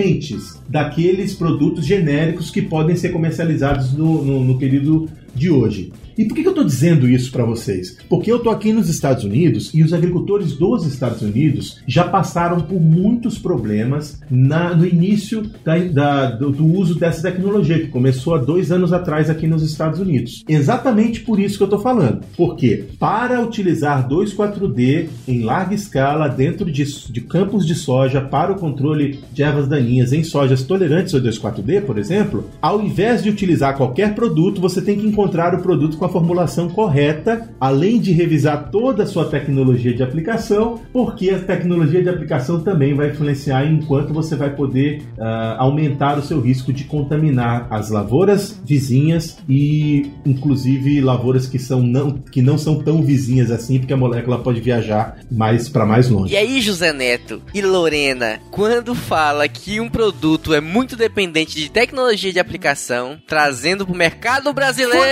daqueles 0.69 1.35
produtos 1.35 1.87
genéricos 1.87 2.51
que 2.51 2.63
podem 2.63 2.97
ser 2.97 3.13
comercializados 3.13 3.93
no, 3.93 4.25
no, 4.25 4.45
no 4.45 4.59
período 4.59 5.09
de 5.35 5.51
hoje. 5.51 5.93
E 6.17 6.25
por 6.25 6.35
que 6.35 6.45
eu 6.47 6.51
estou 6.51 6.65
dizendo 6.65 7.09
isso 7.09 7.31
para 7.33 7.45
vocês? 7.45 7.97
Porque 8.09 8.31
eu 8.31 8.37
estou 8.37 8.53
aqui 8.53 8.73
nos 8.73 8.89
Estados 8.89 9.25
Unidos 9.25 9.71
e 9.75 9.83
os 9.83 9.93
agricultores 9.93 10.53
dos 10.53 10.87
Estados 10.87 11.23
Unidos 11.23 11.81
já 11.87 12.05
passaram 12.05 12.61
por 12.61 12.81
muitos 12.81 13.39
problemas 13.39 14.21
na- 14.31 14.75
no 14.75 14.87
início 14.87 15.43
da- 15.65 15.79
da- 15.79 16.31
do, 16.31 16.51
do 16.51 16.67
uso 16.67 16.95
dessa 16.99 17.23
tecnologia, 17.23 17.79
que 17.81 17.89
começou 17.89 18.35
há 18.35 18.39
dois 18.39 18.71
anos 18.71 18.93
atrás 18.93 19.29
aqui 19.29 19.47
nos 19.47 19.63
Estados 19.63 19.99
Unidos. 20.01 20.45
Exatamente 20.49 21.21
por 21.21 21.41
isso 21.41 21.57
que 21.57 21.63
eu 21.63 21.67
estou 21.67 21.81
falando. 21.81 22.21
Porque 22.37 22.85
para 22.99 23.41
utilizar 23.43 24.09
2,4-D 24.09 25.09
em 25.27 25.43
larga 25.43 25.75
escala 25.75 26.29
dentro 26.29 26.71
de, 26.71 26.85
de 27.11 27.21
campos 27.21 27.67
de 27.67 27.75
soja 27.75 28.21
para 28.21 28.53
o 28.53 28.57
controle 28.57 29.19
de 29.33 29.43
ervas 29.43 29.67
daninhas 29.69 30.13
em 30.13 30.23
sojas 30.23 30.63
tolerantes 30.63 31.15
ao 31.15 31.21
2,4-D, 31.21 31.81
por 31.83 31.99
exemplo, 31.99 32.45
ao 32.61 32.81
invés 32.83 33.23
de 33.23 33.31
utilizar 33.31 33.77
qualquer 33.77 34.15
produto, 34.15 34.61
você 34.61 34.81
tem 34.81 34.99
que 34.99 35.07
encontrar 35.07 35.55
o 35.55 35.63
produto 35.63 35.97
com 36.05 36.07
a 36.07 36.09
formulação 36.09 36.69
correta, 36.69 37.49
além 37.59 37.99
de 37.99 38.13
revisar 38.13 38.71
toda 38.71 39.05
a 39.05 39.07
sua 39.07 39.25
tecnologia 39.25 39.95
de 39.95 40.03
aplicação, 40.03 40.81
porque 40.93 41.31
a 41.31 41.39
tecnologia 41.39 42.03
de 42.03 42.09
aplicação 42.09 42.61
também 42.61 42.95
vai 42.95 43.11
influenciar 43.11 43.65
em 43.65 43.81
quanto 43.81 44.13
você 44.13 44.37
vai 44.37 44.55
poder 44.55 45.03
ah, 45.19 45.57
aumentar 45.59 46.19
o 46.19 46.23
seu 46.23 46.41
risco 46.41 46.73
de 46.73 46.85
contaminar 46.85 47.67
as 47.71 47.91
lavouras 47.91 48.61
vizinhas 48.65 49.39
e, 49.49 50.11
inclusive, 50.27 51.01
lavouras 51.01 51.47
que, 51.47 51.59
são 51.59 51.83
não, 51.83 52.13
que 52.13 52.43
não 52.43 52.59
são 52.59 52.83
tão 52.83 53.03
vizinhas 53.03 53.51
assim, 53.51 53.79
porque 53.79 53.93
a 53.93 53.97
molécula 53.97 54.39
pode 54.39 54.61
viajar 54.61 55.19
mais 55.31 55.69
para 55.69 55.87
mais 55.87 56.11
longe. 56.11 56.35
E 56.35 56.37
aí, 56.37 56.61
José 56.61 56.93
Neto 56.93 57.41
e 57.55 57.63
Lorena, 57.63 58.41
quando 58.51 58.95
fala 58.95 59.49
que 59.49 59.81
um 59.81 59.89
produto 59.89 60.53
é 60.53 60.61
muito 60.61 60.97
dependente 60.97 61.57
de 61.57 61.71
tecnologia 61.71 62.33
de 62.33 62.39
aplicação, 62.39 63.19
trazendo 63.27 63.87
pro 63.87 63.95
mercado 63.95 64.53
brasileiro. 64.53 65.05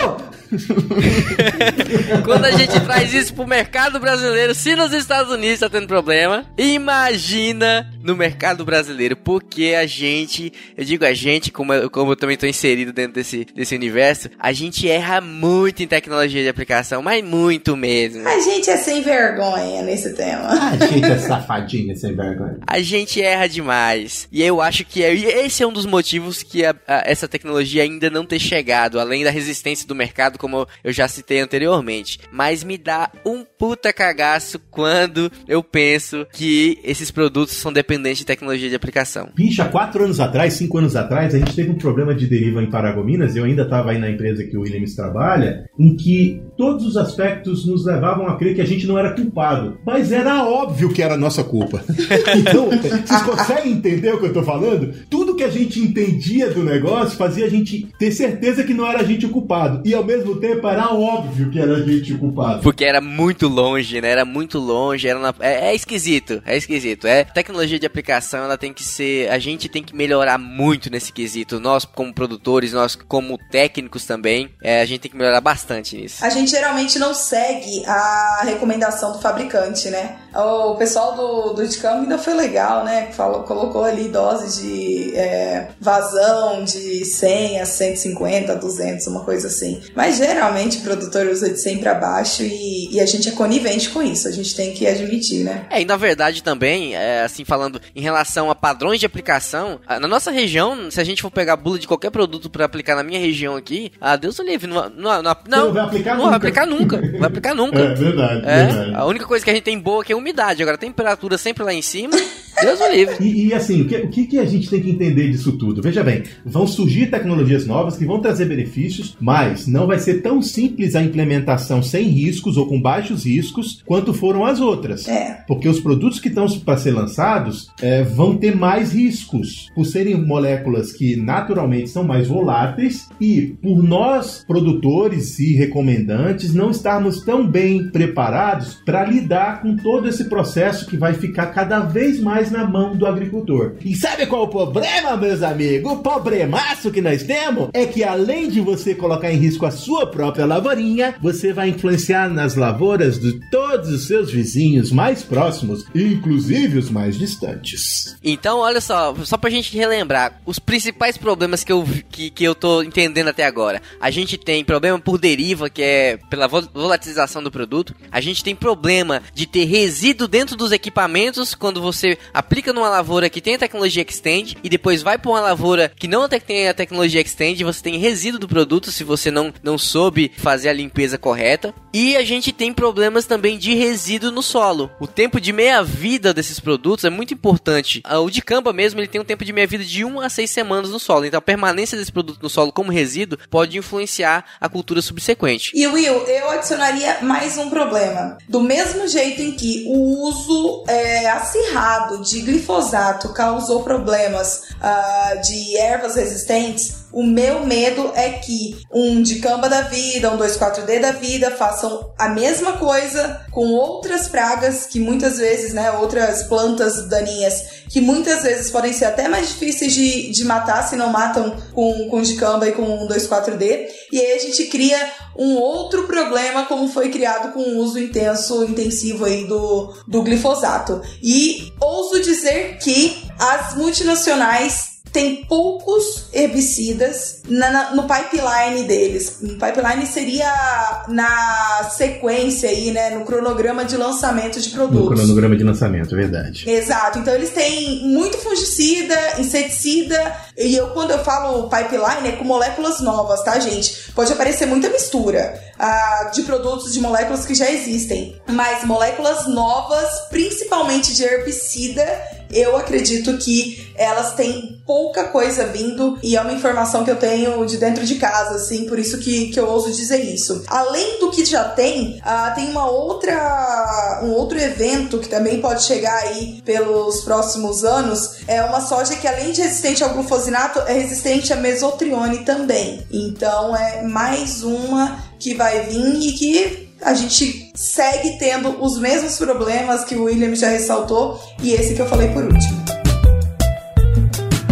Fudeu! 0.00 0.39
Quando 2.24 2.44
a 2.44 2.50
gente 2.52 2.78
traz 2.80 3.12
isso 3.14 3.34
pro 3.34 3.46
mercado 3.46 4.00
brasileiro, 4.00 4.54
se 4.54 4.74
nos 4.74 4.92
Estados 4.92 5.32
Unidos 5.32 5.60
tá 5.60 5.68
tendo 5.68 5.86
problema, 5.86 6.44
imagina 6.58 7.90
no 8.02 8.16
mercado 8.16 8.64
brasileiro, 8.64 9.16
porque 9.16 9.74
a 9.78 9.86
gente, 9.86 10.52
eu 10.76 10.84
digo 10.84 11.04
a 11.04 11.12
gente, 11.12 11.52
como 11.52 11.72
eu, 11.72 11.90
como 11.90 12.12
eu 12.12 12.16
também 12.16 12.36
tô 12.36 12.46
inserido 12.46 12.92
dentro 12.92 13.14
desse, 13.14 13.46
desse 13.54 13.74
universo, 13.74 14.30
a 14.38 14.52
gente 14.52 14.88
erra 14.88 15.20
muito 15.20 15.82
em 15.82 15.86
tecnologia 15.86 16.42
de 16.42 16.48
aplicação, 16.48 17.02
mas 17.02 17.22
muito 17.24 17.76
mesmo. 17.76 18.26
A 18.26 18.40
gente 18.40 18.70
é 18.70 18.76
sem 18.76 19.02
vergonha 19.02 19.82
nesse 19.82 20.14
tema. 20.14 20.48
A 20.48 20.76
gente 20.76 21.04
é 21.04 21.18
safadinha 21.18 21.94
sem 21.94 22.14
vergonha. 22.14 22.58
A 22.66 22.80
gente 22.80 23.20
erra 23.20 23.46
demais. 23.46 24.28
E 24.32 24.42
eu 24.42 24.60
acho 24.60 24.84
que 24.84 25.02
é, 25.02 25.14
esse 25.14 25.62
é 25.62 25.66
um 25.66 25.72
dos 25.72 25.86
motivos 25.86 26.42
que 26.42 26.64
a, 26.64 26.74
a, 26.86 27.02
essa 27.04 27.28
tecnologia 27.28 27.82
ainda 27.82 28.10
não 28.10 28.24
ter 28.24 28.38
chegado, 28.38 28.98
além 28.98 29.24
da 29.24 29.30
resistência 29.30 29.86
do 29.86 29.94
mercado, 29.94 30.38
como 30.40 30.66
eu 30.82 30.92
já 30.92 31.06
citei 31.06 31.40
anteriormente. 31.40 32.18
Mas 32.32 32.64
me 32.64 32.78
dá 32.78 33.10
um 33.24 33.44
puta 33.44 33.92
cagaço 33.92 34.58
quando 34.70 35.30
eu 35.46 35.62
penso 35.62 36.26
que 36.32 36.78
esses 36.82 37.10
produtos 37.10 37.54
são 37.54 37.70
dependentes 37.70 38.20
de 38.20 38.24
tecnologia 38.24 38.70
de 38.70 38.74
aplicação. 38.74 39.28
Há 39.60 39.68
quatro 39.68 40.04
anos 40.04 40.18
atrás, 40.18 40.54
cinco 40.54 40.78
anos 40.78 40.96
atrás, 40.96 41.34
a 41.34 41.38
gente 41.38 41.54
teve 41.54 41.70
um 41.70 41.78
problema 41.78 42.14
de 42.14 42.26
deriva 42.26 42.62
em 42.62 42.70
Paragominas, 42.70 43.36
eu 43.36 43.44
ainda 43.44 43.62
estava 43.62 43.90
aí 43.90 43.98
na 43.98 44.10
empresa 44.10 44.44
que 44.44 44.56
o 44.56 44.62
Williams 44.62 44.94
trabalha, 44.94 45.68
em 45.78 45.94
que 45.94 46.42
todos 46.56 46.86
os 46.86 46.96
aspectos 46.96 47.66
nos 47.66 47.84
levavam 47.84 48.26
a 48.26 48.36
crer 48.36 48.54
que 48.54 48.62
a 48.62 48.66
gente 48.66 48.86
não 48.86 48.98
era 48.98 49.12
culpado. 49.12 49.78
Mas 49.84 50.10
era 50.10 50.44
óbvio 50.44 50.92
que 50.92 51.02
era 51.02 51.16
nossa 51.16 51.44
culpa. 51.44 51.84
então, 52.38 52.70
vocês 52.70 53.22
conseguem 53.22 53.72
entender 53.72 54.14
o 54.14 54.18
que 54.18 54.26
eu 54.26 54.32
tô 54.32 54.42
falando? 54.42 54.94
Tudo 55.10 55.19
que 55.40 55.44
a 55.44 55.48
gente 55.48 55.80
entendia 55.80 56.50
do 56.50 56.62
negócio 56.62 57.16
fazia 57.16 57.46
a 57.46 57.48
gente 57.48 57.88
ter 57.98 58.12
certeza 58.12 58.62
que 58.62 58.74
não 58.74 58.86
era 58.86 59.00
a 59.00 59.04
gente 59.04 59.24
o 59.24 59.30
culpado. 59.30 59.80
E 59.86 59.94
ao 59.94 60.04
mesmo 60.04 60.36
tempo 60.36 60.68
era 60.68 60.92
óbvio 60.92 61.50
que 61.50 61.58
era 61.58 61.76
a 61.76 61.82
gente 61.82 62.12
o 62.12 62.18
culpado. 62.18 62.62
Porque 62.62 62.84
era 62.84 63.00
muito 63.00 63.48
longe, 63.48 64.02
né? 64.02 64.10
Era 64.10 64.24
muito 64.26 64.58
longe, 64.58 65.08
era 65.08 65.18
na... 65.18 65.34
é, 65.40 65.70
é 65.70 65.74
esquisito, 65.74 66.42
é 66.44 66.58
esquisito. 66.58 67.06
É 67.06 67.24
tecnologia 67.24 67.78
de 67.78 67.86
aplicação, 67.86 68.44
ela 68.44 68.58
tem 68.58 68.70
que 68.70 68.84
ser, 68.84 69.30
a 69.30 69.38
gente 69.38 69.66
tem 69.66 69.82
que 69.82 69.96
melhorar 69.96 70.36
muito 70.36 70.90
nesse 70.90 71.10
quesito. 71.10 71.58
Nós 71.58 71.86
como 71.86 72.12
produtores, 72.12 72.74
nós 72.74 72.94
como 72.94 73.38
técnicos 73.50 74.04
também, 74.04 74.50
é, 74.62 74.82
a 74.82 74.84
gente 74.84 75.00
tem 75.00 75.10
que 75.10 75.16
melhorar 75.16 75.40
bastante 75.40 75.96
nisso. 75.96 76.22
A 76.22 76.28
gente 76.28 76.50
geralmente 76.50 76.98
não 76.98 77.14
segue 77.14 77.82
a 77.86 78.42
recomendação 78.44 79.12
do 79.12 79.20
fabricante, 79.20 79.88
né? 79.88 80.18
O 80.34 80.74
pessoal 80.76 81.14
do, 81.14 81.52
do 81.54 81.66
Dicam 81.66 82.00
ainda 82.00 82.18
foi 82.18 82.34
legal, 82.34 82.84
né? 82.84 83.08
Falou, 83.12 83.42
colocou 83.42 83.84
ali 83.84 84.08
doses 84.08 84.62
de 84.62 85.12
é, 85.16 85.68
vazão 85.80 86.64
de 86.64 87.04
100 87.04 87.60
a 87.60 87.66
150, 87.66 88.54
200, 88.56 89.06
uma 89.08 89.24
coisa 89.24 89.48
assim. 89.48 89.80
Mas 89.94 90.18
geralmente 90.18 90.78
o 90.78 90.82
produtor 90.82 91.26
usa 91.26 91.50
de 91.50 91.58
100 91.58 91.78
para 91.78 91.94
baixo 91.94 92.42
e, 92.42 92.94
e, 92.94 93.00
a 93.00 93.06
gente 93.06 93.28
é 93.28 93.32
conivente 93.32 93.90
com 93.90 94.02
isso, 94.02 94.28
a 94.28 94.30
gente 94.30 94.54
tem 94.54 94.72
que 94.72 94.86
admitir, 94.86 95.44
né? 95.44 95.66
É, 95.70 95.80
e 95.80 95.84
na 95.84 95.96
verdade 95.96 96.42
também, 96.42 96.94
é, 96.94 97.22
assim, 97.22 97.44
falando 97.44 97.80
em 97.94 98.00
relação 98.00 98.50
a 98.50 98.54
padrões 98.54 99.00
de 99.00 99.06
aplicação, 99.06 99.80
na 99.88 100.06
nossa 100.06 100.30
região, 100.30 100.90
se 100.90 101.00
a 101.00 101.04
gente 101.04 101.22
for 101.22 101.30
pegar 101.30 101.56
bula 101.56 101.78
de 101.78 101.88
qualquer 101.88 102.10
produto 102.10 102.48
para 102.48 102.64
aplicar 102.64 102.94
na 102.94 103.02
minha 103.02 103.18
região 103.18 103.56
aqui, 103.56 103.92
a 104.00 104.16
Deus 104.16 104.38
o 104.38 104.42
livre, 104.42 104.66
não, 104.68 104.88
não, 104.90 105.22
não, 105.22 105.36
não, 105.48 105.72
vai 105.72 105.82
aplicar 105.82 106.16
não 106.16 106.24
nunca. 106.24 106.28
vai 106.28 106.36
aplicar 106.36 106.66
nunca, 106.66 106.96
vai 107.18 107.26
aplicar 107.28 107.54
nunca. 107.54 107.78
É 107.78 107.94
verdade, 107.94 108.42
É, 108.46 108.66
verdade. 108.66 108.94
a 108.94 109.04
única 109.06 109.26
coisa 109.26 109.44
que 109.44 109.50
a 109.50 109.54
gente 109.54 109.64
tem 109.64 109.78
boa 109.78 110.02
aqui 110.02 110.12
é 110.12 110.14
a 110.14 110.18
umidade, 110.20 110.62
agora 110.62 110.76
a 110.76 110.80
temperatura 110.80 111.36
sempre 111.36 111.64
lá 111.64 111.74
em 111.74 111.82
cima, 111.82 112.16
Deus 112.60 112.80
o 112.80 112.92
livre. 112.92 113.16
E, 113.20 113.46
e, 113.46 113.54
assim, 113.54 113.80
o 113.80 113.88
que, 113.88 113.96
o 113.96 114.08
que, 114.08 114.26
que 114.26 114.38
a 114.38 114.44
gente 114.44 114.68
tem 114.68 114.82
que 114.82 114.90
entender 114.90 115.30
disso 115.30 115.52
tudo? 115.52 115.80
Veja 115.80 116.04
bem, 116.04 116.24
vão 116.44 116.66
surgir 116.66 117.06
tecnologias 117.06 117.66
novas 117.66 117.96
que 117.96 118.04
vão 118.04 118.20
trazer 118.20 118.44
benefícios, 118.44 119.16
mas 119.20 119.66
não 119.66 119.86
vai 119.86 119.98
ser 119.98 120.20
tão 120.20 120.42
simples 120.42 120.94
a 120.94 121.02
implementação 121.02 121.82
sem 121.82 122.08
riscos 122.08 122.56
ou 122.56 122.66
com 122.66 122.80
baixos 122.80 123.24
riscos 123.24 123.82
quanto 123.86 124.12
foram 124.12 124.44
as 124.44 124.60
outras. 124.60 125.08
É. 125.08 125.42
Porque 125.46 125.68
os 125.68 125.80
produtos 125.80 126.20
que 126.20 126.28
estão 126.28 126.46
para 126.60 126.76
ser 126.76 126.90
lançados 126.90 127.68
é, 127.80 128.02
vão 128.02 128.36
ter 128.36 128.54
mais 128.54 128.92
riscos, 128.92 129.70
por 129.74 129.86
serem 129.86 130.20
moléculas 130.20 130.92
que 130.92 131.16
naturalmente 131.16 131.88
são 131.88 132.04
mais 132.04 132.28
voláteis 132.28 133.08
e 133.20 133.56
por 133.62 133.82
nós, 133.82 134.44
produtores 134.46 135.38
e 135.38 135.54
recomendantes, 135.54 136.52
não 136.52 136.70
estarmos 136.70 137.22
tão 137.22 137.46
bem 137.46 137.90
preparados 137.90 138.74
para 138.84 139.04
lidar 139.04 139.62
com 139.62 139.76
todo 139.76 140.08
esse 140.10 140.24
processo 140.24 140.86
que 140.86 140.96
vai 140.96 141.14
ficar 141.14 141.46
cada 141.46 141.80
vez 141.80 142.20
mais 142.20 142.50
na 142.50 142.66
mão 142.66 142.94
do 142.94 143.06
agricultor. 143.06 143.76
E 143.84 143.96
sabe 143.96 144.26
qual 144.26 144.42
é 144.42 144.44
o 144.44 144.48
problema, 144.48 145.16
meus 145.16 145.42
amigos? 145.42 145.90
O 145.90 145.96
problemaço 145.96 146.90
que 146.90 147.00
nós 147.00 147.22
temos 147.22 147.70
é 147.72 147.86
que 147.86 148.04
além 148.04 148.48
de 148.48 148.60
você 148.60 148.94
colocar 148.94 149.32
em 149.32 149.36
risco 149.36 149.64
a 149.64 149.70
sua 149.70 150.06
própria 150.06 150.44
lavourinha, 150.44 151.14
você 151.20 151.52
vai 151.52 151.70
influenciar 151.70 152.28
nas 152.28 152.54
lavouras 152.54 153.18
de 153.18 153.40
todos 153.50 153.88
os 153.88 154.06
seus 154.06 154.30
vizinhos 154.30 154.92
mais 154.92 155.22
próximos, 155.22 155.84
inclusive 155.94 156.78
os 156.78 156.90
mais 156.90 157.18
distantes. 157.18 158.16
Então, 158.22 158.58
olha 158.58 158.80
só, 158.80 159.14
só 159.24 159.36
pra 159.36 159.50
gente 159.50 159.76
relembrar, 159.76 160.40
os 160.44 160.58
principais 160.58 161.16
problemas 161.16 161.64
que 161.64 161.72
eu, 161.72 161.86
que, 162.10 162.30
que 162.30 162.44
eu 162.44 162.54
tô 162.54 162.82
entendendo 162.82 163.28
até 163.28 163.44
agora. 163.44 163.80
A 164.00 164.10
gente 164.10 164.36
tem 164.36 164.64
problema 164.64 164.98
por 164.98 165.18
deriva, 165.18 165.70
que 165.70 165.82
é 165.82 166.18
pela 166.28 166.46
volatilização 166.46 167.42
do 167.42 167.50
produto. 167.50 167.94
A 168.10 168.20
gente 168.20 168.42
tem 168.44 168.54
problema 168.54 169.22
de 169.34 169.46
ter 169.46 169.64
resíduo 170.00 170.26
dentro 170.26 170.56
dos 170.56 170.72
equipamentos 170.72 171.54
quando 171.54 171.82
você 171.82 172.16
aplica 172.32 172.72
numa 172.72 172.88
lavoura 172.88 173.28
que 173.28 173.38
tem 173.38 173.56
a 173.56 173.58
tecnologia 173.58 174.02
Extend 174.02 174.56
e 174.64 174.68
depois 174.70 175.02
vai 175.02 175.18
para 175.18 175.30
uma 175.30 175.40
lavoura 175.40 175.92
que 175.94 176.08
não 176.08 176.26
tem 176.26 176.68
a 176.68 176.72
tecnologia 176.72 177.20
Extend, 177.20 177.62
você 177.62 177.82
tem 177.82 177.98
resíduo 177.98 178.40
do 178.40 178.48
produto 178.48 178.90
se 178.90 179.04
você 179.04 179.30
não, 179.30 179.52
não 179.62 179.76
soube 179.76 180.32
fazer 180.38 180.70
a 180.70 180.72
limpeza 180.72 181.18
correta. 181.18 181.74
E 181.92 182.16
a 182.16 182.24
gente 182.24 182.50
tem 182.50 182.72
problemas 182.72 183.26
também 183.26 183.58
de 183.58 183.74
resíduo 183.74 184.30
no 184.30 184.42
solo. 184.42 184.90
O 184.98 185.06
tempo 185.06 185.38
de 185.38 185.52
meia-vida 185.52 186.32
desses 186.32 186.58
produtos 186.58 187.04
é 187.04 187.10
muito 187.10 187.34
importante. 187.34 188.02
O 188.22 188.30
de 188.30 188.40
Camba 188.40 188.72
mesmo, 188.72 189.00
ele 189.00 189.08
tem 189.08 189.20
um 189.20 189.24
tempo 189.24 189.44
de 189.44 189.52
meia-vida 189.52 189.84
de 189.84 190.02
1 190.02 190.20
a 190.20 190.30
6 190.30 190.50
semanas 190.50 190.90
no 190.90 190.98
solo. 190.98 191.26
Então 191.26 191.36
a 191.36 191.42
permanência 191.42 191.98
desse 191.98 192.12
produto 192.12 192.40
no 192.40 192.48
solo 192.48 192.72
como 192.72 192.90
resíduo 192.90 193.38
pode 193.50 193.76
influenciar 193.76 194.46
a 194.58 194.68
cultura 194.68 195.02
subsequente. 195.02 195.72
E 195.74 195.86
Will, 195.86 196.26
eu 196.26 196.50
adicionaria 196.50 197.18
mais 197.20 197.58
um 197.58 197.68
problema. 197.68 198.38
Do 198.48 198.62
mesmo 198.62 199.06
jeito 199.06 199.42
em 199.42 199.52
que 199.52 199.89
o 199.92 200.28
uso 200.28 200.84
é, 200.86 201.28
acirrado 201.28 202.18
de 202.22 202.42
glifosato 202.42 203.32
causou 203.32 203.82
problemas 203.82 204.62
uh, 204.76 205.40
de 205.42 205.76
ervas 205.76 206.14
resistentes, 206.14 206.99
o 207.12 207.22
meu 207.22 207.66
medo 207.66 208.12
é 208.14 208.30
que 208.30 208.76
um 208.92 209.22
dicamba 209.22 209.68
da 209.68 209.82
vida, 209.82 210.30
um 210.30 210.38
2,4-D 210.38 210.98
da 211.00 211.12
vida 211.12 211.50
façam 211.50 212.12
a 212.18 212.28
mesma 212.28 212.74
coisa 212.74 213.44
com 213.50 213.66
outras 213.72 214.28
pragas 214.28 214.86
que 214.86 215.00
muitas 215.00 215.38
vezes, 215.38 215.72
né, 215.72 215.90
outras 215.92 216.44
plantas 216.44 217.08
daninhas 217.08 217.80
que 217.88 218.00
muitas 218.00 218.42
vezes 218.42 218.70
podem 218.70 218.92
ser 218.92 219.06
até 219.06 219.28
mais 219.28 219.48
difíceis 219.48 219.92
de, 219.92 220.30
de 220.30 220.44
matar 220.44 220.88
se 220.88 220.94
não 220.94 221.10
matam 221.10 221.56
com, 221.72 222.08
com 222.08 222.22
dicamba 222.22 222.68
e 222.68 222.72
com 222.72 223.08
2,4-D. 223.08 223.88
E 224.12 224.20
aí 224.20 224.32
a 224.32 224.38
gente 224.38 224.66
cria 224.66 225.12
um 225.36 225.56
outro 225.56 226.06
problema 226.06 226.66
como 226.66 226.88
foi 226.88 227.08
criado 227.08 227.52
com 227.52 227.60
o 227.60 227.78
uso 227.78 227.98
intenso, 227.98 228.64
intensivo 228.64 229.24
aí 229.24 229.44
do, 229.44 229.92
do 230.06 230.22
glifosato. 230.22 231.02
E 231.20 231.72
ouso 231.80 232.20
dizer 232.20 232.78
que 232.78 233.24
as 233.38 233.74
multinacionais 233.74 234.89
tem 235.12 235.44
poucos 235.44 236.28
herbicidas 236.32 237.42
na, 237.48 237.70
na, 237.70 237.94
no 237.94 238.02
pipeline 238.04 238.84
deles. 238.84 239.38
No 239.40 239.54
pipeline 239.54 240.06
seria 240.06 241.04
na 241.08 241.90
sequência 241.90 242.68
aí, 242.68 242.90
né, 242.90 243.10
no 243.10 243.24
cronograma 243.24 243.84
de 243.84 243.96
lançamento 243.96 244.60
de 244.60 244.70
produtos. 244.70 245.10
No 245.10 245.16
cronograma 245.16 245.56
de 245.56 245.64
lançamento, 245.64 246.14
verdade. 246.14 246.68
Exato. 246.68 247.18
Então 247.18 247.34
eles 247.34 247.50
têm 247.50 248.08
muito 248.08 248.38
fungicida, 248.38 249.16
inseticida, 249.38 250.36
e 250.56 250.76
eu 250.76 250.88
quando 250.88 251.10
eu 251.10 251.24
falo 251.24 251.68
pipeline 251.68 252.28
é 252.28 252.32
com 252.32 252.44
moléculas 252.44 253.00
novas, 253.00 253.42
tá, 253.42 253.58
gente? 253.58 254.12
Pode 254.12 254.32
aparecer 254.32 254.66
muita 254.66 254.88
mistura 254.88 255.60
uh, 255.78 256.30
de 256.32 256.42
produtos 256.42 256.92
de 256.92 257.00
moléculas 257.00 257.44
que 257.44 257.54
já 257.54 257.70
existem, 257.70 258.40
mas 258.48 258.84
moléculas 258.84 259.46
novas, 259.46 260.28
principalmente 260.30 261.14
de 261.14 261.24
herbicida, 261.24 262.06
eu 262.52 262.76
acredito 262.76 263.36
que 263.38 263.92
elas 263.94 264.34
têm 264.34 264.80
pouca 264.86 265.24
coisa 265.24 265.66
vindo 265.66 266.18
e 266.22 266.36
é 266.36 266.40
uma 266.40 266.52
informação 266.52 267.04
que 267.04 267.10
eu 267.10 267.16
tenho 267.16 267.64
de 267.66 267.76
dentro 267.76 268.04
de 268.04 268.16
casa, 268.16 268.56
assim, 268.56 268.86
por 268.86 268.98
isso 268.98 269.18
que, 269.18 269.50
que 269.50 269.60
eu 269.60 269.68
ouso 269.68 269.92
dizer 269.92 270.18
isso. 270.18 270.64
Além 270.66 271.20
do 271.20 271.30
que 271.30 271.44
já 271.44 271.64
tem, 271.64 272.18
uh, 272.18 272.54
tem 272.54 272.70
uma 272.70 272.90
outra 272.90 274.20
um 274.22 274.32
outro 274.32 274.58
evento 274.58 275.18
que 275.18 275.28
também 275.28 275.60
pode 275.60 275.84
chegar 275.84 276.16
aí 276.24 276.60
pelos 276.64 277.22
próximos 277.22 277.84
anos, 277.84 278.40
é 278.46 278.62
uma 278.62 278.80
soja 278.80 279.16
que 279.16 279.28
além 279.28 279.52
de 279.52 279.62
resistente 279.62 280.02
ao 280.02 280.10
glufosinato, 280.10 280.80
é 280.80 280.92
resistente 280.92 281.52
a 281.52 281.56
mesotrione 281.56 282.38
também. 282.38 283.06
Então 283.10 283.76
é 283.76 284.02
mais 284.02 284.62
uma 284.62 285.24
que 285.38 285.54
vai 285.54 285.86
vir 285.86 286.16
e 286.20 286.32
que 286.32 286.89
a 287.02 287.14
gente 287.14 287.72
segue 287.74 288.38
tendo 288.38 288.82
os 288.82 288.98
mesmos 288.98 289.38
problemas 289.38 290.04
que 290.04 290.14
o 290.14 290.24
William 290.24 290.54
já 290.54 290.68
ressaltou 290.68 291.40
e 291.62 291.72
esse 291.72 291.94
que 291.94 292.02
eu 292.02 292.06
falei 292.06 292.28
por 292.28 292.44
último. 292.44 292.84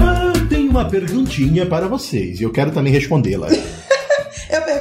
Ah, 0.00 0.32
tenho 0.48 0.70
uma 0.70 0.88
perguntinha 0.88 1.66
para 1.66 1.88
vocês 1.88 2.40
e 2.40 2.42
eu 2.42 2.52
quero 2.52 2.70
também 2.70 2.92
respondê-la. 2.92 3.48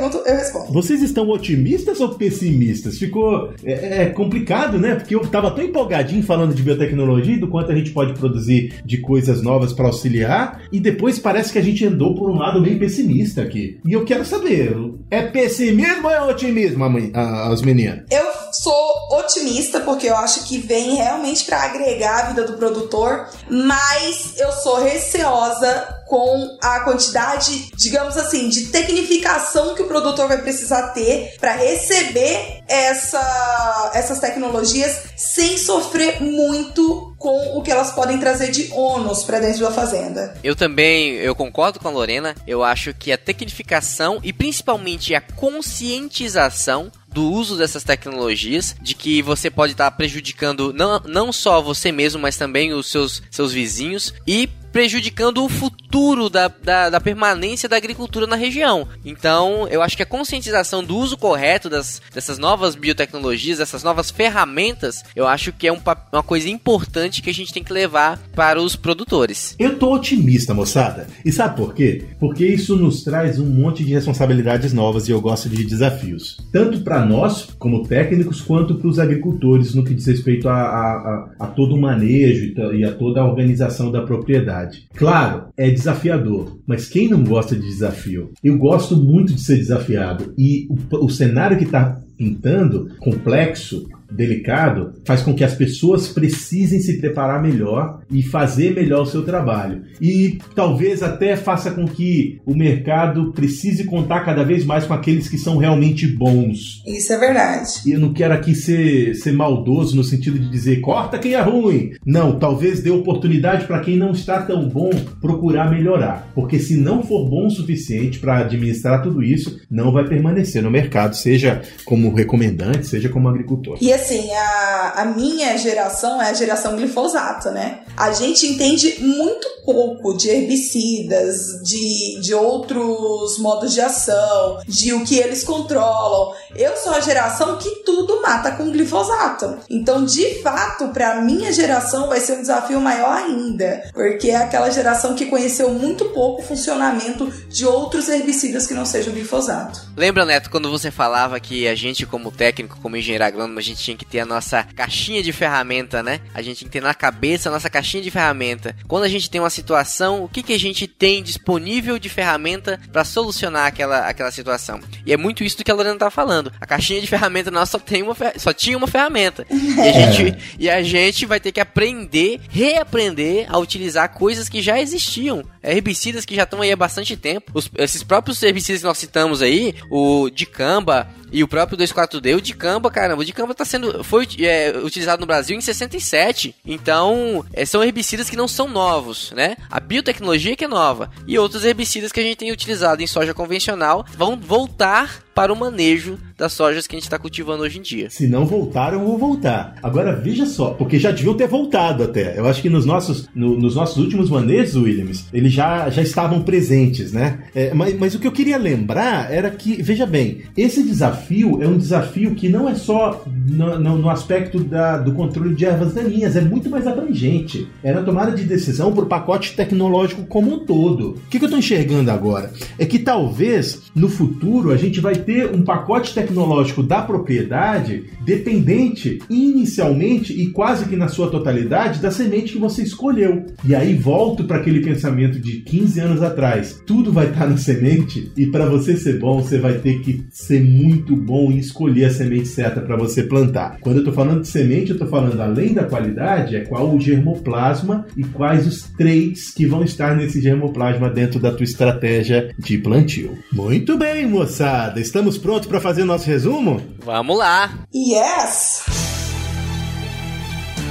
eu 0.07 0.11
pergunto 0.11 0.17
perguntam, 0.17 0.21
eu 0.25 0.37
respondo. 0.37 0.73
Vocês 0.73 1.01
estão 1.01 1.29
otimistas 1.29 1.99
ou 1.99 2.15
pessimistas? 2.15 2.97
Ficou 2.97 3.53
é, 3.63 4.03
é 4.03 4.05
complicado, 4.07 4.79
né? 4.79 4.95
Porque 4.95 5.15
eu 5.15 5.21
tava 5.27 5.51
tão 5.51 5.63
empolgadinho 5.63 6.23
falando 6.23 6.53
de 6.53 6.63
biotecnologia 6.63 7.35
e 7.35 7.39
do 7.39 7.47
quanto 7.47 7.71
a 7.71 7.75
gente 7.75 7.91
pode 7.91 8.13
produzir 8.13 8.81
de 8.85 8.97
coisas 8.99 9.41
novas 9.41 9.73
para 9.73 9.87
auxiliar, 9.87 10.61
e 10.71 10.79
depois 10.79 11.19
parece 11.19 11.51
que 11.51 11.59
a 11.59 11.63
gente 11.63 11.85
andou 11.85 12.15
por 12.15 12.29
um 12.29 12.37
lado 12.37 12.61
meio 12.61 12.79
pessimista 12.79 13.41
aqui. 13.41 13.79
E 13.85 13.93
eu 13.93 14.05
quero 14.05 14.25
saber, 14.25 14.75
é 15.09 15.21
pessimismo 15.23 16.07
ou 16.07 16.11
é 16.11 16.21
otimismo, 16.23 16.85
as 17.13 17.61
meninas? 17.61 18.03
Eu 18.09 18.25
sou 18.51 19.19
otimista 19.19 19.79
porque 19.81 20.07
eu 20.07 20.15
acho 20.15 20.47
que 20.47 20.57
vem 20.57 20.95
realmente 20.95 21.45
para 21.45 21.63
agregar 21.63 22.19
a 22.19 22.27
vida 22.29 22.45
do 22.45 22.53
produtor, 22.53 23.27
mas 23.49 24.35
eu 24.37 24.51
sou 24.51 24.83
receosa 24.83 25.96
com 26.07 26.57
a 26.61 26.79
quantidade, 26.79 27.69
digamos 27.75 28.17
assim, 28.17 28.49
de 28.49 28.67
tecnificação 28.67 29.75
que 29.75 29.81
o 29.81 29.87
produtor 29.87 30.27
vai 30.27 30.41
precisar 30.41 30.89
ter 30.89 31.35
para 31.39 31.53
receber 31.53 32.63
essa, 32.67 33.91
essas 33.93 34.19
tecnologias 34.19 35.03
sem 35.15 35.57
sofrer 35.57 36.21
muito 36.21 37.13
com 37.17 37.57
o 37.57 37.61
que 37.61 37.71
elas 37.71 37.91
podem 37.91 38.17
trazer 38.19 38.51
de 38.51 38.71
ônus 38.71 39.23
para 39.23 39.39
dentro 39.39 39.61
da 39.61 39.71
fazenda. 39.71 40.35
Eu 40.43 40.55
também, 40.55 41.15
eu 41.15 41.35
concordo 41.35 41.79
com 41.79 41.87
a 41.87 41.91
Lorena. 41.91 42.35
Eu 42.45 42.63
acho 42.63 42.93
que 42.93 43.11
a 43.11 43.17
tecnificação 43.17 44.19
e 44.23 44.31
principalmente 44.31 45.13
a 45.13 45.21
conscientização 45.21 46.91
do 47.07 47.31
uso 47.31 47.57
dessas 47.57 47.83
tecnologias, 47.83 48.75
de 48.79 48.93
que 48.93 49.21
você 49.21 49.49
pode 49.49 49.71
estar 49.71 49.89
prejudicando 49.91 50.71
não, 50.71 50.99
não 50.99 51.33
só 51.33 51.61
você 51.61 51.91
mesmo, 51.91 52.21
mas 52.21 52.37
também 52.37 52.73
os 52.73 52.91
seus, 52.91 53.23
seus 53.31 53.51
vizinhos 53.51 54.13
e 54.25 54.47
prejudicando 54.77 55.43
o 55.43 55.49
futuro 55.49 56.29
da, 56.29 56.47
da, 56.47 56.91
da, 56.91 57.01
permanência 57.01 57.67
da 57.67 57.75
agricultura 57.75 58.27
na 58.27 58.35
região. 58.35 58.87
Então, 59.03 59.67
eu 59.71 59.81
acho 59.81 59.97
que 59.97 60.03
a 60.03 60.05
conscientização 60.05 60.83
do 60.83 60.95
uso 60.95 61.17
correto 61.17 61.67
das, 61.67 61.99
dessas 62.13 62.37
novas 62.37 62.75
biotecnologias, 62.75 63.57
dessas 63.57 63.81
novas 63.81 64.11
ferramentas, 64.11 65.03
eu 65.15 65.27
acho 65.27 65.51
que 65.51 65.67
é 65.67 65.73
um, 65.73 65.79
uma 66.13 66.21
coisa 66.21 66.47
importante 66.47 67.23
que 67.23 67.29
a 67.31 67.33
gente 67.33 67.51
tem 67.51 67.63
que 67.63 67.73
levar 67.73 68.19
para 68.35 68.61
os 68.61 68.75
produtores. 68.75 69.55
Eu 69.57 69.79
tô 69.79 69.91
otimista, 69.91 70.53
moçada. 70.53 71.07
E 71.25 71.31
sabe 71.31 71.57
por 71.57 71.73
quê? 71.73 72.05
Porque 72.19 72.45
isso 72.45 72.75
nos 72.75 73.03
traz 73.03 73.39
um 73.39 73.47
monte 73.47 73.83
de 73.83 73.93
responsabilidades 73.93 74.73
novas 74.73 75.07
e 75.07 75.11
eu 75.11 75.19
gosto 75.19 75.49
de 75.49 75.65
desafios. 75.65 76.37
Tanto 76.53 76.81
para 76.81 77.03
nós, 77.03 77.47
como 77.57 77.87
técnicos, 77.87 78.41
quanto 78.41 78.75
para 78.75 78.87
os 78.87 78.99
agricultores 78.99 79.73
no 79.73 79.83
que 79.83 79.95
diz 79.95 80.05
respeito 80.05 80.47
a, 80.47 80.53
a, 80.53 81.33
a, 81.39 81.45
a 81.45 81.47
todo 81.47 81.73
o 81.73 81.81
manejo 81.81 82.53
e 82.75 82.85
a 82.85 82.93
toda 82.93 83.21
a 83.21 83.25
organização 83.25 83.91
da 83.91 84.03
propriedade. 84.03 84.66
Claro, 84.95 85.49
é 85.57 85.69
desafiador, 85.69 86.59
mas 86.65 86.87
quem 86.87 87.09
não 87.09 87.23
gosta 87.23 87.55
de 87.55 87.61
desafio? 87.61 88.31
Eu 88.43 88.57
gosto 88.57 88.95
muito 88.95 89.33
de 89.33 89.41
ser 89.41 89.57
desafiado 89.57 90.33
e 90.37 90.67
o, 90.69 91.05
o 91.05 91.09
cenário 91.09 91.57
que 91.57 91.65
está 91.65 92.01
pintando, 92.17 92.91
complexo, 92.99 93.87
delicado, 94.11 94.93
faz 95.05 95.21
com 95.21 95.33
que 95.33 95.43
as 95.43 95.53
pessoas 95.53 96.07
precisem 96.07 96.79
se 96.79 96.97
preparar 96.99 97.41
melhor 97.41 98.01
e 98.09 98.23
fazer 98.23 98.73
melhor 98.73 99.01
o 99.01 99.05
seu 99.05 99.23
trabalho. 99.23 99.83
E 100.01 100.39
talvez 100.55 101.03
até 101.03 101.35
faça 101.35 101.71
com 101.71 101.85
que 101.85 102.39
o 102.45 102.55
mercado 102.55 103.31
precise 103.33 103.83
contar 103.83 104.21
cada 104.21 104.43
vez 104.43 104.65
mais 104.65 104.85
com 104.85 104.93
aqueles 104.93 105.29
que 105.29 105.37
são 105.37 105.57
realmente 105.57 106.07
bons. 106.07 106.83
Isso 106.85 107.13
é 107.13 107.17
verdade. 107.17 107.69
E 107.85 107.91
eu 107.91 107.99
não 107.99 108.13
quero 108.13 108.33
aqui 108.33 108.55
ser, 108.55 109.15
ser 109.15 109.33
maldoso 109.33 109.95
no 109.95 110.03
sentido 110.03 110.39
de 110.39 110.49
dizer 110.49 110.81
corta 110.81 111.19
quem 111.19 111.33
é 111.33 111.41
ruim. 111.41 111.91
Não, 112.05 112.39
talvez 112.39 112.81
dê 112.81 112.89
oportunidade 112.89 113.65
para 113.65 113.79
quem 113.79 113.97
não 113.97 114.11
está 114.11 114.41
tão 114.41 114.67
bom 114.67 114.89
procurar 115.21 115.69
melhorar. 115.69 116.31
Porque 116.33 116.59
se 116.59 116.77
não 116.77 117.03
for 117.03 117.27
bom 117.29 117.47
o 117.47 117.51
suficiente 117.51 118.19
para 118.19 118.39
administrar 118.39 119.01
tudo 119.01 119.23
isso, 119.23 119.59
não 119.69 119.91
vai 119.91 120.07
permanecer 120.07 120.61
no 120.61 120.71
mercado, 120.71 121.15
seja 121.15 121.61
como 121.85 122.13
recomendante, 122.13 122.87
seja 122.87 123.09
como 123.09 123.27
agricultor. 123.27 123.77
E 123.81 123.91
assim, 123.97 124.33
a, 124.33 124.93
a 124.97 125.05
minha 125.05 125.57
geração 125.57 126.21
é 126.21 126.29
a 126.29 126.33
geração 126.33 126.75
glifosato, 126.75 127.51
né? 127.51 127.79
A 127.97 128.13
gente 128.13 128.45
entende 128.45 128.97
muito 128.99 129.47
pouco 129.65 130.15
de 130.15 130.29
herbicidas, 130.29 131.63
de, 131.63 132.21
de 132.21 132.31
outros 132.31 133.39
modos 133.39 133.73
de 133.73 133.81
ação, 133.81 134.61
de 134.67 134.93
o 134.93 135.03
que 135.03 135.17
eles 135.17 135.43
controlam. 135.43 136.31
Eu 136.55 136.77
sou 136.77 136.93
a 136.93 136.99
geração 136.99 137.57
que 137.57 137.83
tudo 137.83 138.21
mata 138.21 138.51
com 138.51 138.71
glifosato. 138.71 139.57
Então, 139.67 140.05
de 140.05 140.43
fato, 140.43 140.89
para 140.89 141.21
minha 141.21 141.51
geração 141.51 142.07
vai 142.07 142.19
ser 142.19 142.33
um 142.33 142.41
desafio 142.41 142.79
maior 142.79 143.17
ainda, 143.17 143.89
porque 143.93 144.29
é 144.29 144.35
aquela 144.35 144.69
geração 144.69 145.15
que 145.15 145.25
conheceu 145.25 145.71
muito 145.73 146.05
pouco 146.05 146.43
o 146.43 146.45
funcionamento 146.45 147.25
de 147.49 147.65
outros 147.65 148.07
herbicidas 148.07 148.67
que 148.67 148.75
não 148.75 148.85
sejam 148.85 149.11
glifosato. 149.11 149.81
Lembra, 149.97 150.23
Neto, 150.23 150.51
quando 150.51 150.69
você 150.69 150.91
falava 150.91 151.39
que 151.39 151.67
a 151.67 151.73
gente, 151.73 152.05
como 152.05 152.31
técnico, 152.31 152.77
como 152.79 152.95
engenheiro 152.95 153.25
agrônomo, 153.25 153.57
a 153.57 153.63
gente 153.63 153.83
tinha 153.83 153.97
que 153.97 154.05
ter 154.05 154.19
a 154.19 154.25
nossa 154.25 154.63
caixinha 154.75 155.23
de 155.23 155.33
ferramenta, 155.33 156.03
né? 156.03 156.21
A 156.31 156.43
gente 156.43 156.59
tem 156.59 156.67
que 156.67 156.73
ter 156.73 156.81
na 156.81 156.93
cabeça 156.93 157.49
a 157.49 157.51
nossa 157.51 157.69
caixinha 157.69 157.86
de 157.87 158.11
ferramenta. 158.11 158.75
Quando 158.87 159.03
a 159.03 159.07
gente 159.07 159.29
tem 159.29 159.41
uma 159.41 159.49
situação, 159.49 160.23
o 160.23 160.29
que, 160.29 160.43
que 160.43 160.53
a 160.53 160.59
gente 160.59 160.87
tem 160.87 161.23
disponível 161.23 161.97
de 161.97 162.09
ferramenta 162.09 162.79
para 162.91 163.03
solucionar 163.03 163.67
aquela, 163.67 164.07
aquela 164.07 164.31
situação? 164.31 164.79
E 165.05 165.13
é 165.13 165.17
muito 165.17 165.43
isso 165.43 165.57
que 165.63 165.71
a 165.71 165.73
Lorena 165.73 165.97
tá 165.97 166.09
falando. 166.09 166.51
A 166.59 166.65
caixinha 166.65 167.01
de 167.01 167.07
ferramenta 167.07 167.51
nossa 167.51 167.73
só, 167.73 167.79
tem 167.79 168.03
uma, 168.03 168.15
só 168.37 168.53
tinha 168.53 168.77
uma 168.77 168.87
ferramenta. 168.87 169.45
E 169.49 169.79
a, 169.79 169.91
gente, 170.11 170.55
e 170.59 170.69
a 170.69 170.83
gente 170.83 171.25
vai 171.25 171.39
ter 171.39 171.51
que 171.51 171.59
aprender, 171.59 172.39
reaprender 172.49 173.45
a 173.49 173.57
utilizar 173.57 174.13
coisas 174.13 174.49
que 174.49 174.61
já 174.61 174.79
existiam. 174.79 175.43
Herbicidas 175.63 176.25
que 176.25 176.35
já 176.35 176.43
estão 176.43 176.61
aí 176.61 176.71
há 176.71 176.75
bastante 176.75 177.15
tempo. 177.15 177.51
Os, 177.53 177.69
esses 177.77 178.03
próprios 178.03 178.41
herbicidas 178.41 178.81
que 178.81 178.87
nós 178.87 178.97
citamos 178.97 179.41
aí, 179.41 179.75
o 179.89 180.29
dicamba, 180.29 181.07
e 181.31 181.43
o 181.43 181.47
próprio 181.47 181.77
24D, 181.77 182.35
o 182.35 182.41
Dicamba, 182.41 182.89
caramba, 182.89 183.21
o 183.21 183.25
Dicamba 183.25 183.53
tá 183.53 183.65
sendo, 183.65 184.03
foi 184.03 184.27
é, 184.39 184.73
utilizado 184.83 185.19
no 185.19 185.27
Brasil 185.27 185.57
em 185.57 185.61
67. 185.61 186.55
Então, 186.65 187.45
é, 187.53 187.65
são 187.65 187.83
herbicidas 187.83 188.29
que 188.29 188.35
não 188.35 188.47
são 188.47 188.67
novos, 188.67 189.31
né? 189.31 189.57
A 189.69 189.79
biotecnologia 189.79 190.55
que 190.55 190.65
é 190.65 190.67
nova. 190.67 191.09
E 191.25 191.37
outros 191.37 191.65
herbicidas 191.65 192.11
que 192.11 192.19
a 192.19 192.23
gente 192.23 192.37
tem 192.37 192.51
utilizado 192.51 193.01
em 193.01 193.07
soja 193.07 193.33
convencional 193.33 194.05
vão 194.15 194.37
voltar 194.37 195.26
para 195.37 195.53
o 195.53 195.55
manejo 195.55 196.17
das 196.35 196.51
sojas 196.51 196.87
que 196.87 196.95
a 196.95 196.97
gente 196.97 197.03
está 197.03 197.19
cultivando 197.19 197.61
hoje 197.61 197.77
em 197.77 197.81
dia. 197.83 198.09
Se 198.09 198.27
não 198.27 198.47
voltaram, 198.47 199.05
vou 199.05 199.19
voltar. 199.19 199.75
Agora 199.83 200.15
veja 200.15 200.47
só, 200.47 200.71
porque 200.71 200.97
já 200.97 201.11
deviam 201.11 201.35
ter 201.35 201.47
voltado 201.47 202.03
até. 202.03 202.39
Eu 202.39 202.47
acho 202.47 202.59
que 202.59 202.69
nos 202.71 202.87
nossos, 202.87 203.29
no, 203.35 203.55
nos 203.55 203.75
nossos 203.75 203.97
últimos 203.97 204.31
manejos, 204.31 204.75
Williams, 204.75 205.25
eles 205.31 205.53
já, 205.53 205.91
já 205.91 206.01
estavam 206.01 206.41
presentes, 206.41 207.11
né? 207.11 207.39
É, 207.53 207.71
mas, 207.71 207.95
mas 207.99 208.15
o 208.15 208.19
que 208.19 208.25
eu 208.25 208.31
queria 208.31 208.57
lembrar 208.57 209.31
era 209.31 209.51
que, 209.51 209.79
veja 209.79 210.07
bem, 210.07 210.41
esse 210.57 210.81
desafio 210.81 211.61
é 211.61 211.67
um 211.67 211.77
desafio 211.77 212.33
que 212.33 212.49
não 212.49 212.67
é 212.67 212.73
só 212.73 213.23
no, 213.27 213.77
no, 213.77 213.97
no 213.99 214.09
aspecto 214.09 214.63
da, 214.63 214.97
do 214.97 215.11
controle 215.11 215.53
de 215.53 215.65
ervas 215.65 215.93
daninhas, 215.93 216.35
é 216.35 216.41
muito 216.41 216.67
mais 216.67 216.87
abrangente. 216.87 217.67
É 217.83 217.93
na 217.93 218.01
tomada 218.01 218.31
de 218.31 218.43
decisão 218.43 218.91
por 218.91 219.05
pacote 219.05 219.55
tecnológico 219.55 220.25
como 220.25 220.51
um 220.51 220.65
todo. 220.65 221.11
O 221.11 221.29
que, 221.29 221.37
que 221.37 221.45
eu 221.45 221.47
estou 221.47 221.59
enxergando 221.59 222.09
agora? 222.09 222.51
É 222.79 222.87
que 222.87 222.97
talvez 222.97 223.83
no 223.93 224.09
futuro 224.09 224.71
a 224.71 224.77
gente 224.77 224.99
vai 224.99 225.26
ter 225.27 225.53
um 225.53 225.61
pacote 225.61 226.13
tecnológico 226.13 226.81
da 226.81 227.01
propriedade 227.01 228.05
dependente 228.27 229.19
inicialmente 229.29 230.33
e 230.33 230.51
quase 230.51 230.85
que 230.85 230.97
na 230.97 231.07
sua 231.07 231.31
totalidade 231.31 232.01
da 232.01 232.11
semente 232.11 232.51
que 232.51 232.59
você 232.59 232.83
escolheu. 232.83 233.45
E 233.63 233.73
aí 233.73 233.93
volto 233.93 234.43
para 234.43 234.57
aquele 234.57 234.81
pensamento 234.81 235.39
de 235.39 235.61
15 235.61 235.99
anos 236.01 236.21
atrás. 236.21 236.77
Tudo 236.85 237.13
vai 237.13 237.27
estar 237.27 237.45
tá 237.45 237.47
na 237.47 237.55
semente 237.55 238.29
e 238.35 238.47
para 238.47 238.65
você 238.65 238.97
ser 238.97 239.17
bom, 239.17 239.41
você 239.41 239.57
vai 239.57 239.75
ter 239.75 240.01
que 240.01 240.25
ser 240.29 240.61
muito 240.61 241.15
bom 241.15 241.49
em 241.49 241.57
escolher 241.57 242.05
a 242.05 242.09
semente 242.09 242.49
certa 242.49 242.81
para 242.81 242.97
você 242.97 243.23
plantar. 243.23 243.77
Quando 243.79 243.97
eu 243.97 244.01
estou 244.01 244.13
falando 244.13 244.41
de 244.41 244.49
semente, 244.49 244.89
eu 244.89 244.95
estou 244.95 245.07
falando 245.07 245.39
além 245.39 245.73
da 245.73 245.85
qualidade, 245.85 246.57
é 246.57 246.65
qual 246.65 246.93
o 246.93 246.99
germoplasma 246.99 248.05
e 248.17 248.23
quais 248.25 248.67
os 248.67 248.81
traits 248.81 249.53
que 249.53 249.65
vão 249.65 249.83
estar 249.83 250.17
nesse 250.17 250.41
germoplasma 250.41 251.09
dentro 251.09 251.39
da 251.39 251.51
tua 251.51 251.63
estratégia 251.63 252.53
de 252.59 252.77
plantio. 252.77 253.37
Muito 253.53 253.97
bem, 253.97 254.27
moçada. 254.27 254.99
Estamos 254.99 255.37
prontos 255.37 255.67
para 255.67 255.79
fazer 255.79 256.03
nosso 256.03 256.27
resumo? 256.27 256.96
Vamos 257.07 257.37
lá! 257.37 257.69
Yes! 257.95 258.83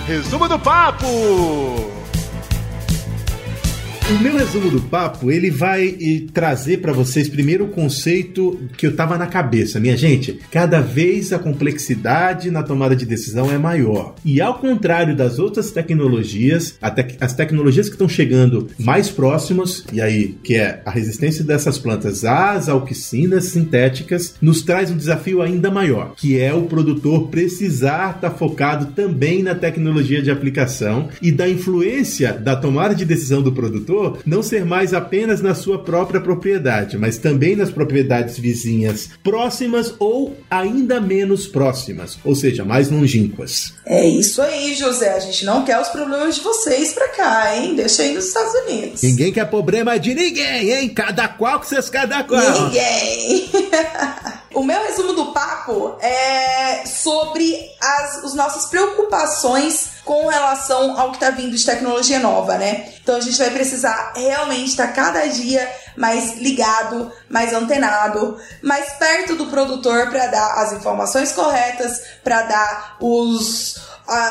Resumo 0.07 0.49
do 0.49 0.59
papo! 0.59 1.07
O 4.09 4.23
meu 4.23 4.37
resumo 4.37 4.71
do 4.71 4.81
papo, 4.81 5.33
ele 5.33 5.51
vai 5.51 5.97
trazer 6.33 6.77
para 6.77 6.93
vocês 6.93 7.29
primeiro 7.29 7.65
o 7.65 7.71
conceito 7.71 8.57
que 8.77 8.87
eu 8.87 8.95
tava 8.95 9.19
na 9.19 9.27
cabeça. 9.27 9.81
Minha 9.81 9.97
gente, 9.97 10.39
cada 10.49 10.81
vez 10.81 11.33
a 11.33 11.41
complexidade 11.41 12.49
na 12.49 12.63
tomada 12.63 12.95
de 12.95 13.05
decisão 13.05 13.51
é 13.51 13.59
maior. 13.59 14.15
E 14.25 14.41
ao 14.41 14.61
contrário 14.61 15.17
das 15.17 15.41
outras 15.41 15.73
tecnologias, 15.73 16.79
te 16.79 17.17
as 17.21 17.35
tecnologias 17.35 17.89
que 17.89 17.97
estão 17.97 18.09
chegando 18.09 18.69
mais 18.79 19.11
próximas, 19.11 19.85
e 19.93 20.01
aí, 20.01 20.37
que 20.41 20.55
é 20.55 20.83
a 20.87 20.91
resistência 20.93 21.43
dessas 21.43 21.77
plantas 21.77 22.25
às 22.25 22.69
auxinas 22.69 23.47
sintéticas, 23.47 24.37
nos 24.41 24.63
traz 24.63 24.89
um 24.89 24.97
desafio 24.97 25.43
ainda 25.43 25.69
maior, 25.69 26.15
que 26.17 26.39
é 26.39 26.55
o 26.55 26.63
produtor 26.67 27.27
precisar 27.27 28.15
estar 28.15 28.31
tá 28.31 28.31
focado 28.31 28.93
também 28.93 29.43
na 29.43 29.57
tecnologia 29.57 30.23
de 30.23 30.31
aplicação 30.31 31.09
e 31.21 31.33
da 31.33 31.49
influência 31.49 32.33
da 32.33 32.55
tomada 32.55 32.95
de 32.95 33.05
decisão 33.05 33.43
do 33.43 33.51
produtor 33.51 33.96
não 34.25 34.43
ser 34.43 34.65
mais 34.65 34.93
apenas 34.95 35.41
na 35.41 35.55
sua 35.55 35.83
própria 35.83 36.21
propriedade, 36.21 36.97
mas 36.99 37.19
também 37.19 37.57
nas 37.57 37.71
propriedades 37.71 38.39
vizinhas 38.39 39.09
próximas 39.23 39.95
ou 39.99 40.37
ainda 40.51 41.01
menos 41.01 41.47
próximas, 41.47 42.19
ou 42.25 42.35
seja, 42.35 42.65
mais 42.65 42.91
longínquas. 42.91 43.75
É 43.85 44.07
isso 44.07 44.43
aí, 44.43 44.75
José. 44.75 45.13
A 45.13 45.21
gente 45.21 45.45
não 45.45 45.65
quer 45.65 45.81
os 45.81 45.89
problemas 45.89 46.37
de 46.37 46.41
vocês 46.41 46.93
pra 46.93 47.09
cá, 47.09 47.57
hein? 47.57 47.75
Deixa 47.75 48.03
aí 48.03 48.15
nos 48.15 48.27
Estados 48.27 48.55
Unidos. 48.63 49.03
Ninguém 49.03 49.33
quer 49.33 49.49
problema 49.49 49.99
de 49.99 50.15
ninguém, 50.15 50.73
hein? 50.73 50.89
Cada 50.89 51.29
qual 51.29 51.61
que 51.61 51.69
vocês 51.69 51.89
cada 51.91 52.25
qual. 52.25 52.63
Ninguém. 52.65 53.51
o 54.55 54.63
meu 54.63 54.83
resumo 54.83 55.13
do 55.13 55.33
papo 55.33 55.97
é 56.01 56.85
sobre 56.87 57.55
as 57.81 58.25
os 58.25 58.35
nossas 58.35 58.67
preocupações 58.67 59.96
com 60.07 60.29
relação 60.29 60.99
ao 60.99 61.11
que 61.11 61.17
está 61.17 61.31
vindo 61.31 61.57
de 61.57 61.67
tecnologia 61.67 62.21
nova, 62.21 62.57
né? 62.57 62.93
Então 63.03 63.17
a 63.17 63.21
gente 63.21 63.37
vai 63.37 63.51
precisar 63.51 64.13
realmente 64.15 64.71
estar 64.71 64.87
tá 64.87 64.93
cada 64.93 65.27
dia 65.27 65.69
mais 65.97 66.37
ligado, 66.39 67.11
mais 67.29 67.53
antenado, 67.53 68.39
mais 68.63 68.93
perto 68.93 69.35
do 69.35 69.47
produtor 69.47 70.09
para 70.09 70.29
dar 70.29 70.63
as 70.63 70.73
informações 70.73 71.33
corretas, 71.33 72.01
para 72.23 72.43
dar 72.43 72.97
os 73.01 73.85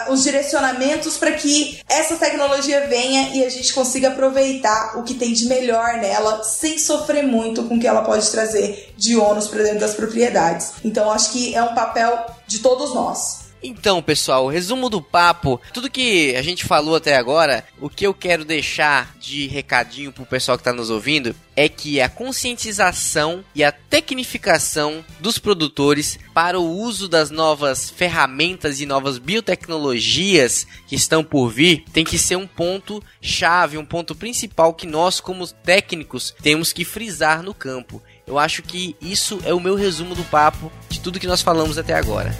os 0.09 0.23
direcionamentos 0.23 1.17
para 1.17 1.33
que 1.33 1.81
essa 1.89 2.15
tecnologia 2.15 2.87
venha 2.87 3.35
e 3.35 3.43
a 3.43 3.49
gente 3.49 3.73
consiga 3.73 4.07
aproveitar 4.07 4.97
o 4.97 5.03
que 5.03 5.15
tem 5.15 5.33
de 5.33 5.47
melhor 5.47 5.95
nela 5.95 6.41
sem 6.45 6.79
sofrer 6.79 7.23
muito 7.23 7.65
com 7.65 7.75
o 7.75 7.79
que 7.79 7.85
ela 7.85 8.01
pode 8.01 8.25
trazer 8.31 8.93
de 8.95 9.17
ônus 9.17 9.49
para 9.49 9.63
dentro 9.63 9.81
das 9.81 9.93
propriedades. 9.93 10.75
Então 10.81 11.11
acho 11.11 11.33
que 11.33 11.53
é 11.53 11.61
um 11.61 11.75
papel 11.75 12.25
de 12.47 12.59
todos 12.59 12.93
nós. 12.95 13.44
Então, 13.67 13.99
pessoal, 13.99 14.45
resumo 14.47 14.91
do 14.91 15.01
papo, 15.01 15.59
tudo 15.73 15.89
que 15.89 16.35
a 16.35 16.41
gente 16.43 16.63
falou 16.63 16.97
até 16.97 17.15
agora, 17.15 17.65
o 17.81 17.89
que 17.89 18.05
eu 18.05 18.13
quero 18.13 18.45
deixar 18.45 19.15
de 19.19 19.47
recadinho 19.47 20.11
pro 20.11 20.23
pessoal 20.23 20.55
que 20.55 20.63
tá 20.63 20.71
nos 20.71 20.91
ouvindo 20.91 21.35
é 21.55 21.67
que 21.67 21.99
a 21.99 22.07
conscientização 22.07 23.43
e 23.55 23.63
a 23.63 23.71
tecnificação 23.71 25.03
dos 25.19 25.39
produtores 25.39 26.19
para 26.31 26.59
o 26.59 26.77
uso 26.77 27.07
das 27.07 27.31
novas 27.31 27.89
ferramentas 27.89 28.79
e 28.79 28.85
novas 28.85 29.17
biotecnologias 29.17 30.67
que 30.85 30.93
estão 30.93 31.23
por 31.23 31.49
vir 31.49 31.85
tem 31.91 32.05
que 32.05 32.19
ser 32.19 32.35
um 32.35 32.45
ponto 32.45 33.01
chave, 33.19 33.79
um 33.79 33.85
ponto 33.85 34.13
principal 34.13 34.75
que 34.75 34.85
nós 34.85 35.19
como 35.19 35.47
técnicos 35.47 36.35
temos 36.39 36.71
que 36.71 36.85
frisar 36.85 37.41
no 37.41 37.53
campo. 37.53 37.99
Eu 38.27 38.37
acho 38.37 38.61
que 38.61 38.95
isso 39.01 39.39
é 39.43 39.55
o 39.55 39.59
meu 39.59 39.73
resumo 39.73 40.13
do 40.13 40.23
papo 40.25 40.71
de 40.87 40.99
tudo 40.99 41.19
que 41.19 41.27
nós 41.27 41.41
falamos 41.41 41.79
até 41.79 41.95
agora. 41.95 42.35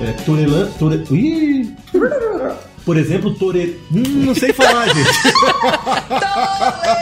É, 0.00 0.12
Torelan... 0.24 0.70
Tore... 0.78 1.04
Ih! 1.10 1.74
Por 2.84 2.96
exemplo, 2.96 3.34
tore... 3.34 3.78
Hum, 3.92 4.02
não 4.24 4.34
sei 4.34 4.52
falar, 4.52 4.86
gente. 4.88 5.10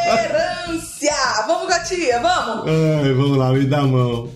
Tolerância! 0.06 1.14
Vamos, 1.46 1.68
gatinha, 1.68 2.18
vamos? 2.20 2.64
Ai, 2.66 3.12
vamos 3.12 3.36
lá, 3.36 3.50
me 3.52 3.66
dá 3.66 3.80
a 3.80 3.86
mão. 3.86 4.28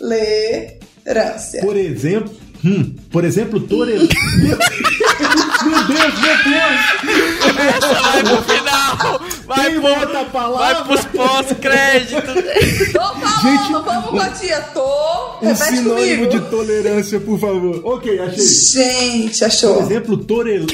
Tolerância. 0.00 1.60
Por 1.60 1.76
exemplo... 1.76 2.34
Hum, 2.64 2.94
por 3.10 3.24
exemplo, 3.24 3.58
Tore... 3.60 3.92
meu, 3.94 4.06
Deus, 4.08 4.18
meu 6.20 6.36
Deus! 6.44 6.80
Essa 7.58 7.94
vai 7.94 8.22
pro 8.22 8.42
final! 8.42 9.20
Vai, 9.46 9.70
Tem 9.70 9.80
pro, 9.80 9.88
outra 9.90 10.24
palavra? 10.26 10.74
vai 10.74 10.84
pros 10.84 11.04
pós-créditos! 11.06 12.34
Tô 12.92 13.00
falando, 13.00 13.42
Gente, 13.42 13.72
vamos, 13.72 14.12
gatinha. 14.22 14.60
Tô. 14.74 15.38
Um 15.42 15.46
Repete 15.48 15.76
sinônimo 15.76 16.26
comigo. 16.26 16.28
de 16.28 16.40
tolerância, 16.50 17.18
por 17.20 17.38
favor. 17.40 17.80
Ok, 17.84 18.18
achei. 18.20 18.44
Gente, 18.46 19.38
Por 19.38 19.46
achou. 19.46 19.80
exemplo, 19.82 20.16
Torel. 20.18 20.66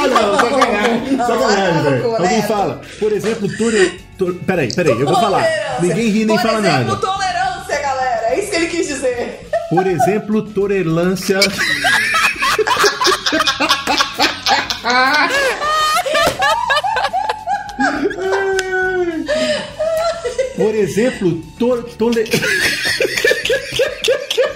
Ah, 0.00 0.06
não, 0.06 0.36
sacanagem. 0.38 1.16
Não, 1.16 1.26
Sacanagem, 1.26 1.74
não, 1.74 1.82
velho. 1.82 2.16
Alguém 2.18 2.42
fala. 2.42 2.80
Por 3.00 3.12
exemplo, 3.12 3.48
Torel. 3.56 3.90
Tor... 4.16 4.32
Peraí, 4.46 4.72
peraí, 4.72 4.92
eu 4.92 5.04
vou 5.06 5.16
falar. 5.16 5.44
Ninguém 5.80 6.08
ri 6.10 6.24
nem 6.24 6.36
Por 6.36 6.42
fala 6.46 6.58
exemplo, 6.60 6.84
nada. 6.84 6.96
tolerância, 7.00 7.27
Por 9.70 9.86
exemplo, 9.86 10.42
tolerância. 10.44 11.40
Por 20.56 20.74
exemplo, 20.74 21.42
to, 21.58 21.82
tole... 21.98 22.24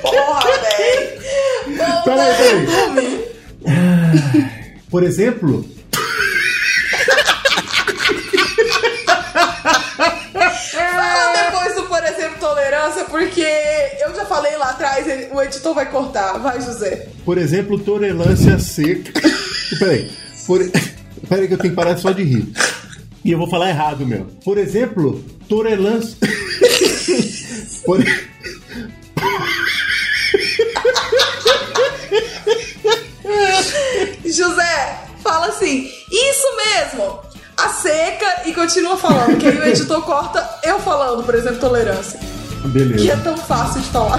Porra, 0.01 0.41
velho. 0.63 2.05
Peraí, 2.05 2.33
peraí. 2.37 3.25
Por 4.91 5.05
exemplo, 5.05 5.65
editor 15.63 15.75
vai 15.75 15.91
cortar. 15.91 16.39
Vai, 16.39 16.61
José. 16.61 17.07
por 17.25 17.39
exemplo, 17.39 17.79
tolerância 17.79 18.59
seca. 18.59 19.13
Peraí. 19.79 20.11
Por... 20.47 20.61
Peraí 21.29 21.47
que 21.47 21.55
eu 21.55 21.59
tenho 21.59 21.71
que 21.73 21.77
parar 21.77 21.97
só 21.97 22.11
de 22.11 22.25
rir. 22.25 22.53
E 23.25 23.31
eu 23.31 23.39
vou 23.39 23.49
falar 23.49 23.71
errado, 23.71 24.05
meu. 24.05 24.27
Por 24.45 24.59
exemplo, 24.59 25.25
tolerância. 25.49 26.17
Por... 27.87 28.03
José, 34.25 34.99
fala 35.23 35.47
assim, 35.49 35.89
isso 36.11 36.47
mesmo, 36.57 37.21
a 37.57 37.69
seca, 37.69 38.43
e 38.47 38.55
continua 38.55 38.97
falando, 38.97 39.37
que 39.37 39.47
aí 39.47 39.59
o 39.59 39.65
editor 39.65 40.01
corta 40.03 40.59
eu 40.65 40.81
falando, 40.81 41.23
por 41.23 41.35
exemplo, 41.35 41.59
tolerância. 41.59 42.19
Que 42.19 42.67
é 42.67 42.71
Beleza. 42.71 43.17
tão 43.19 43.37
fácil 43.37 43.83
de 43.83 43.89
falar. 43.89 44.19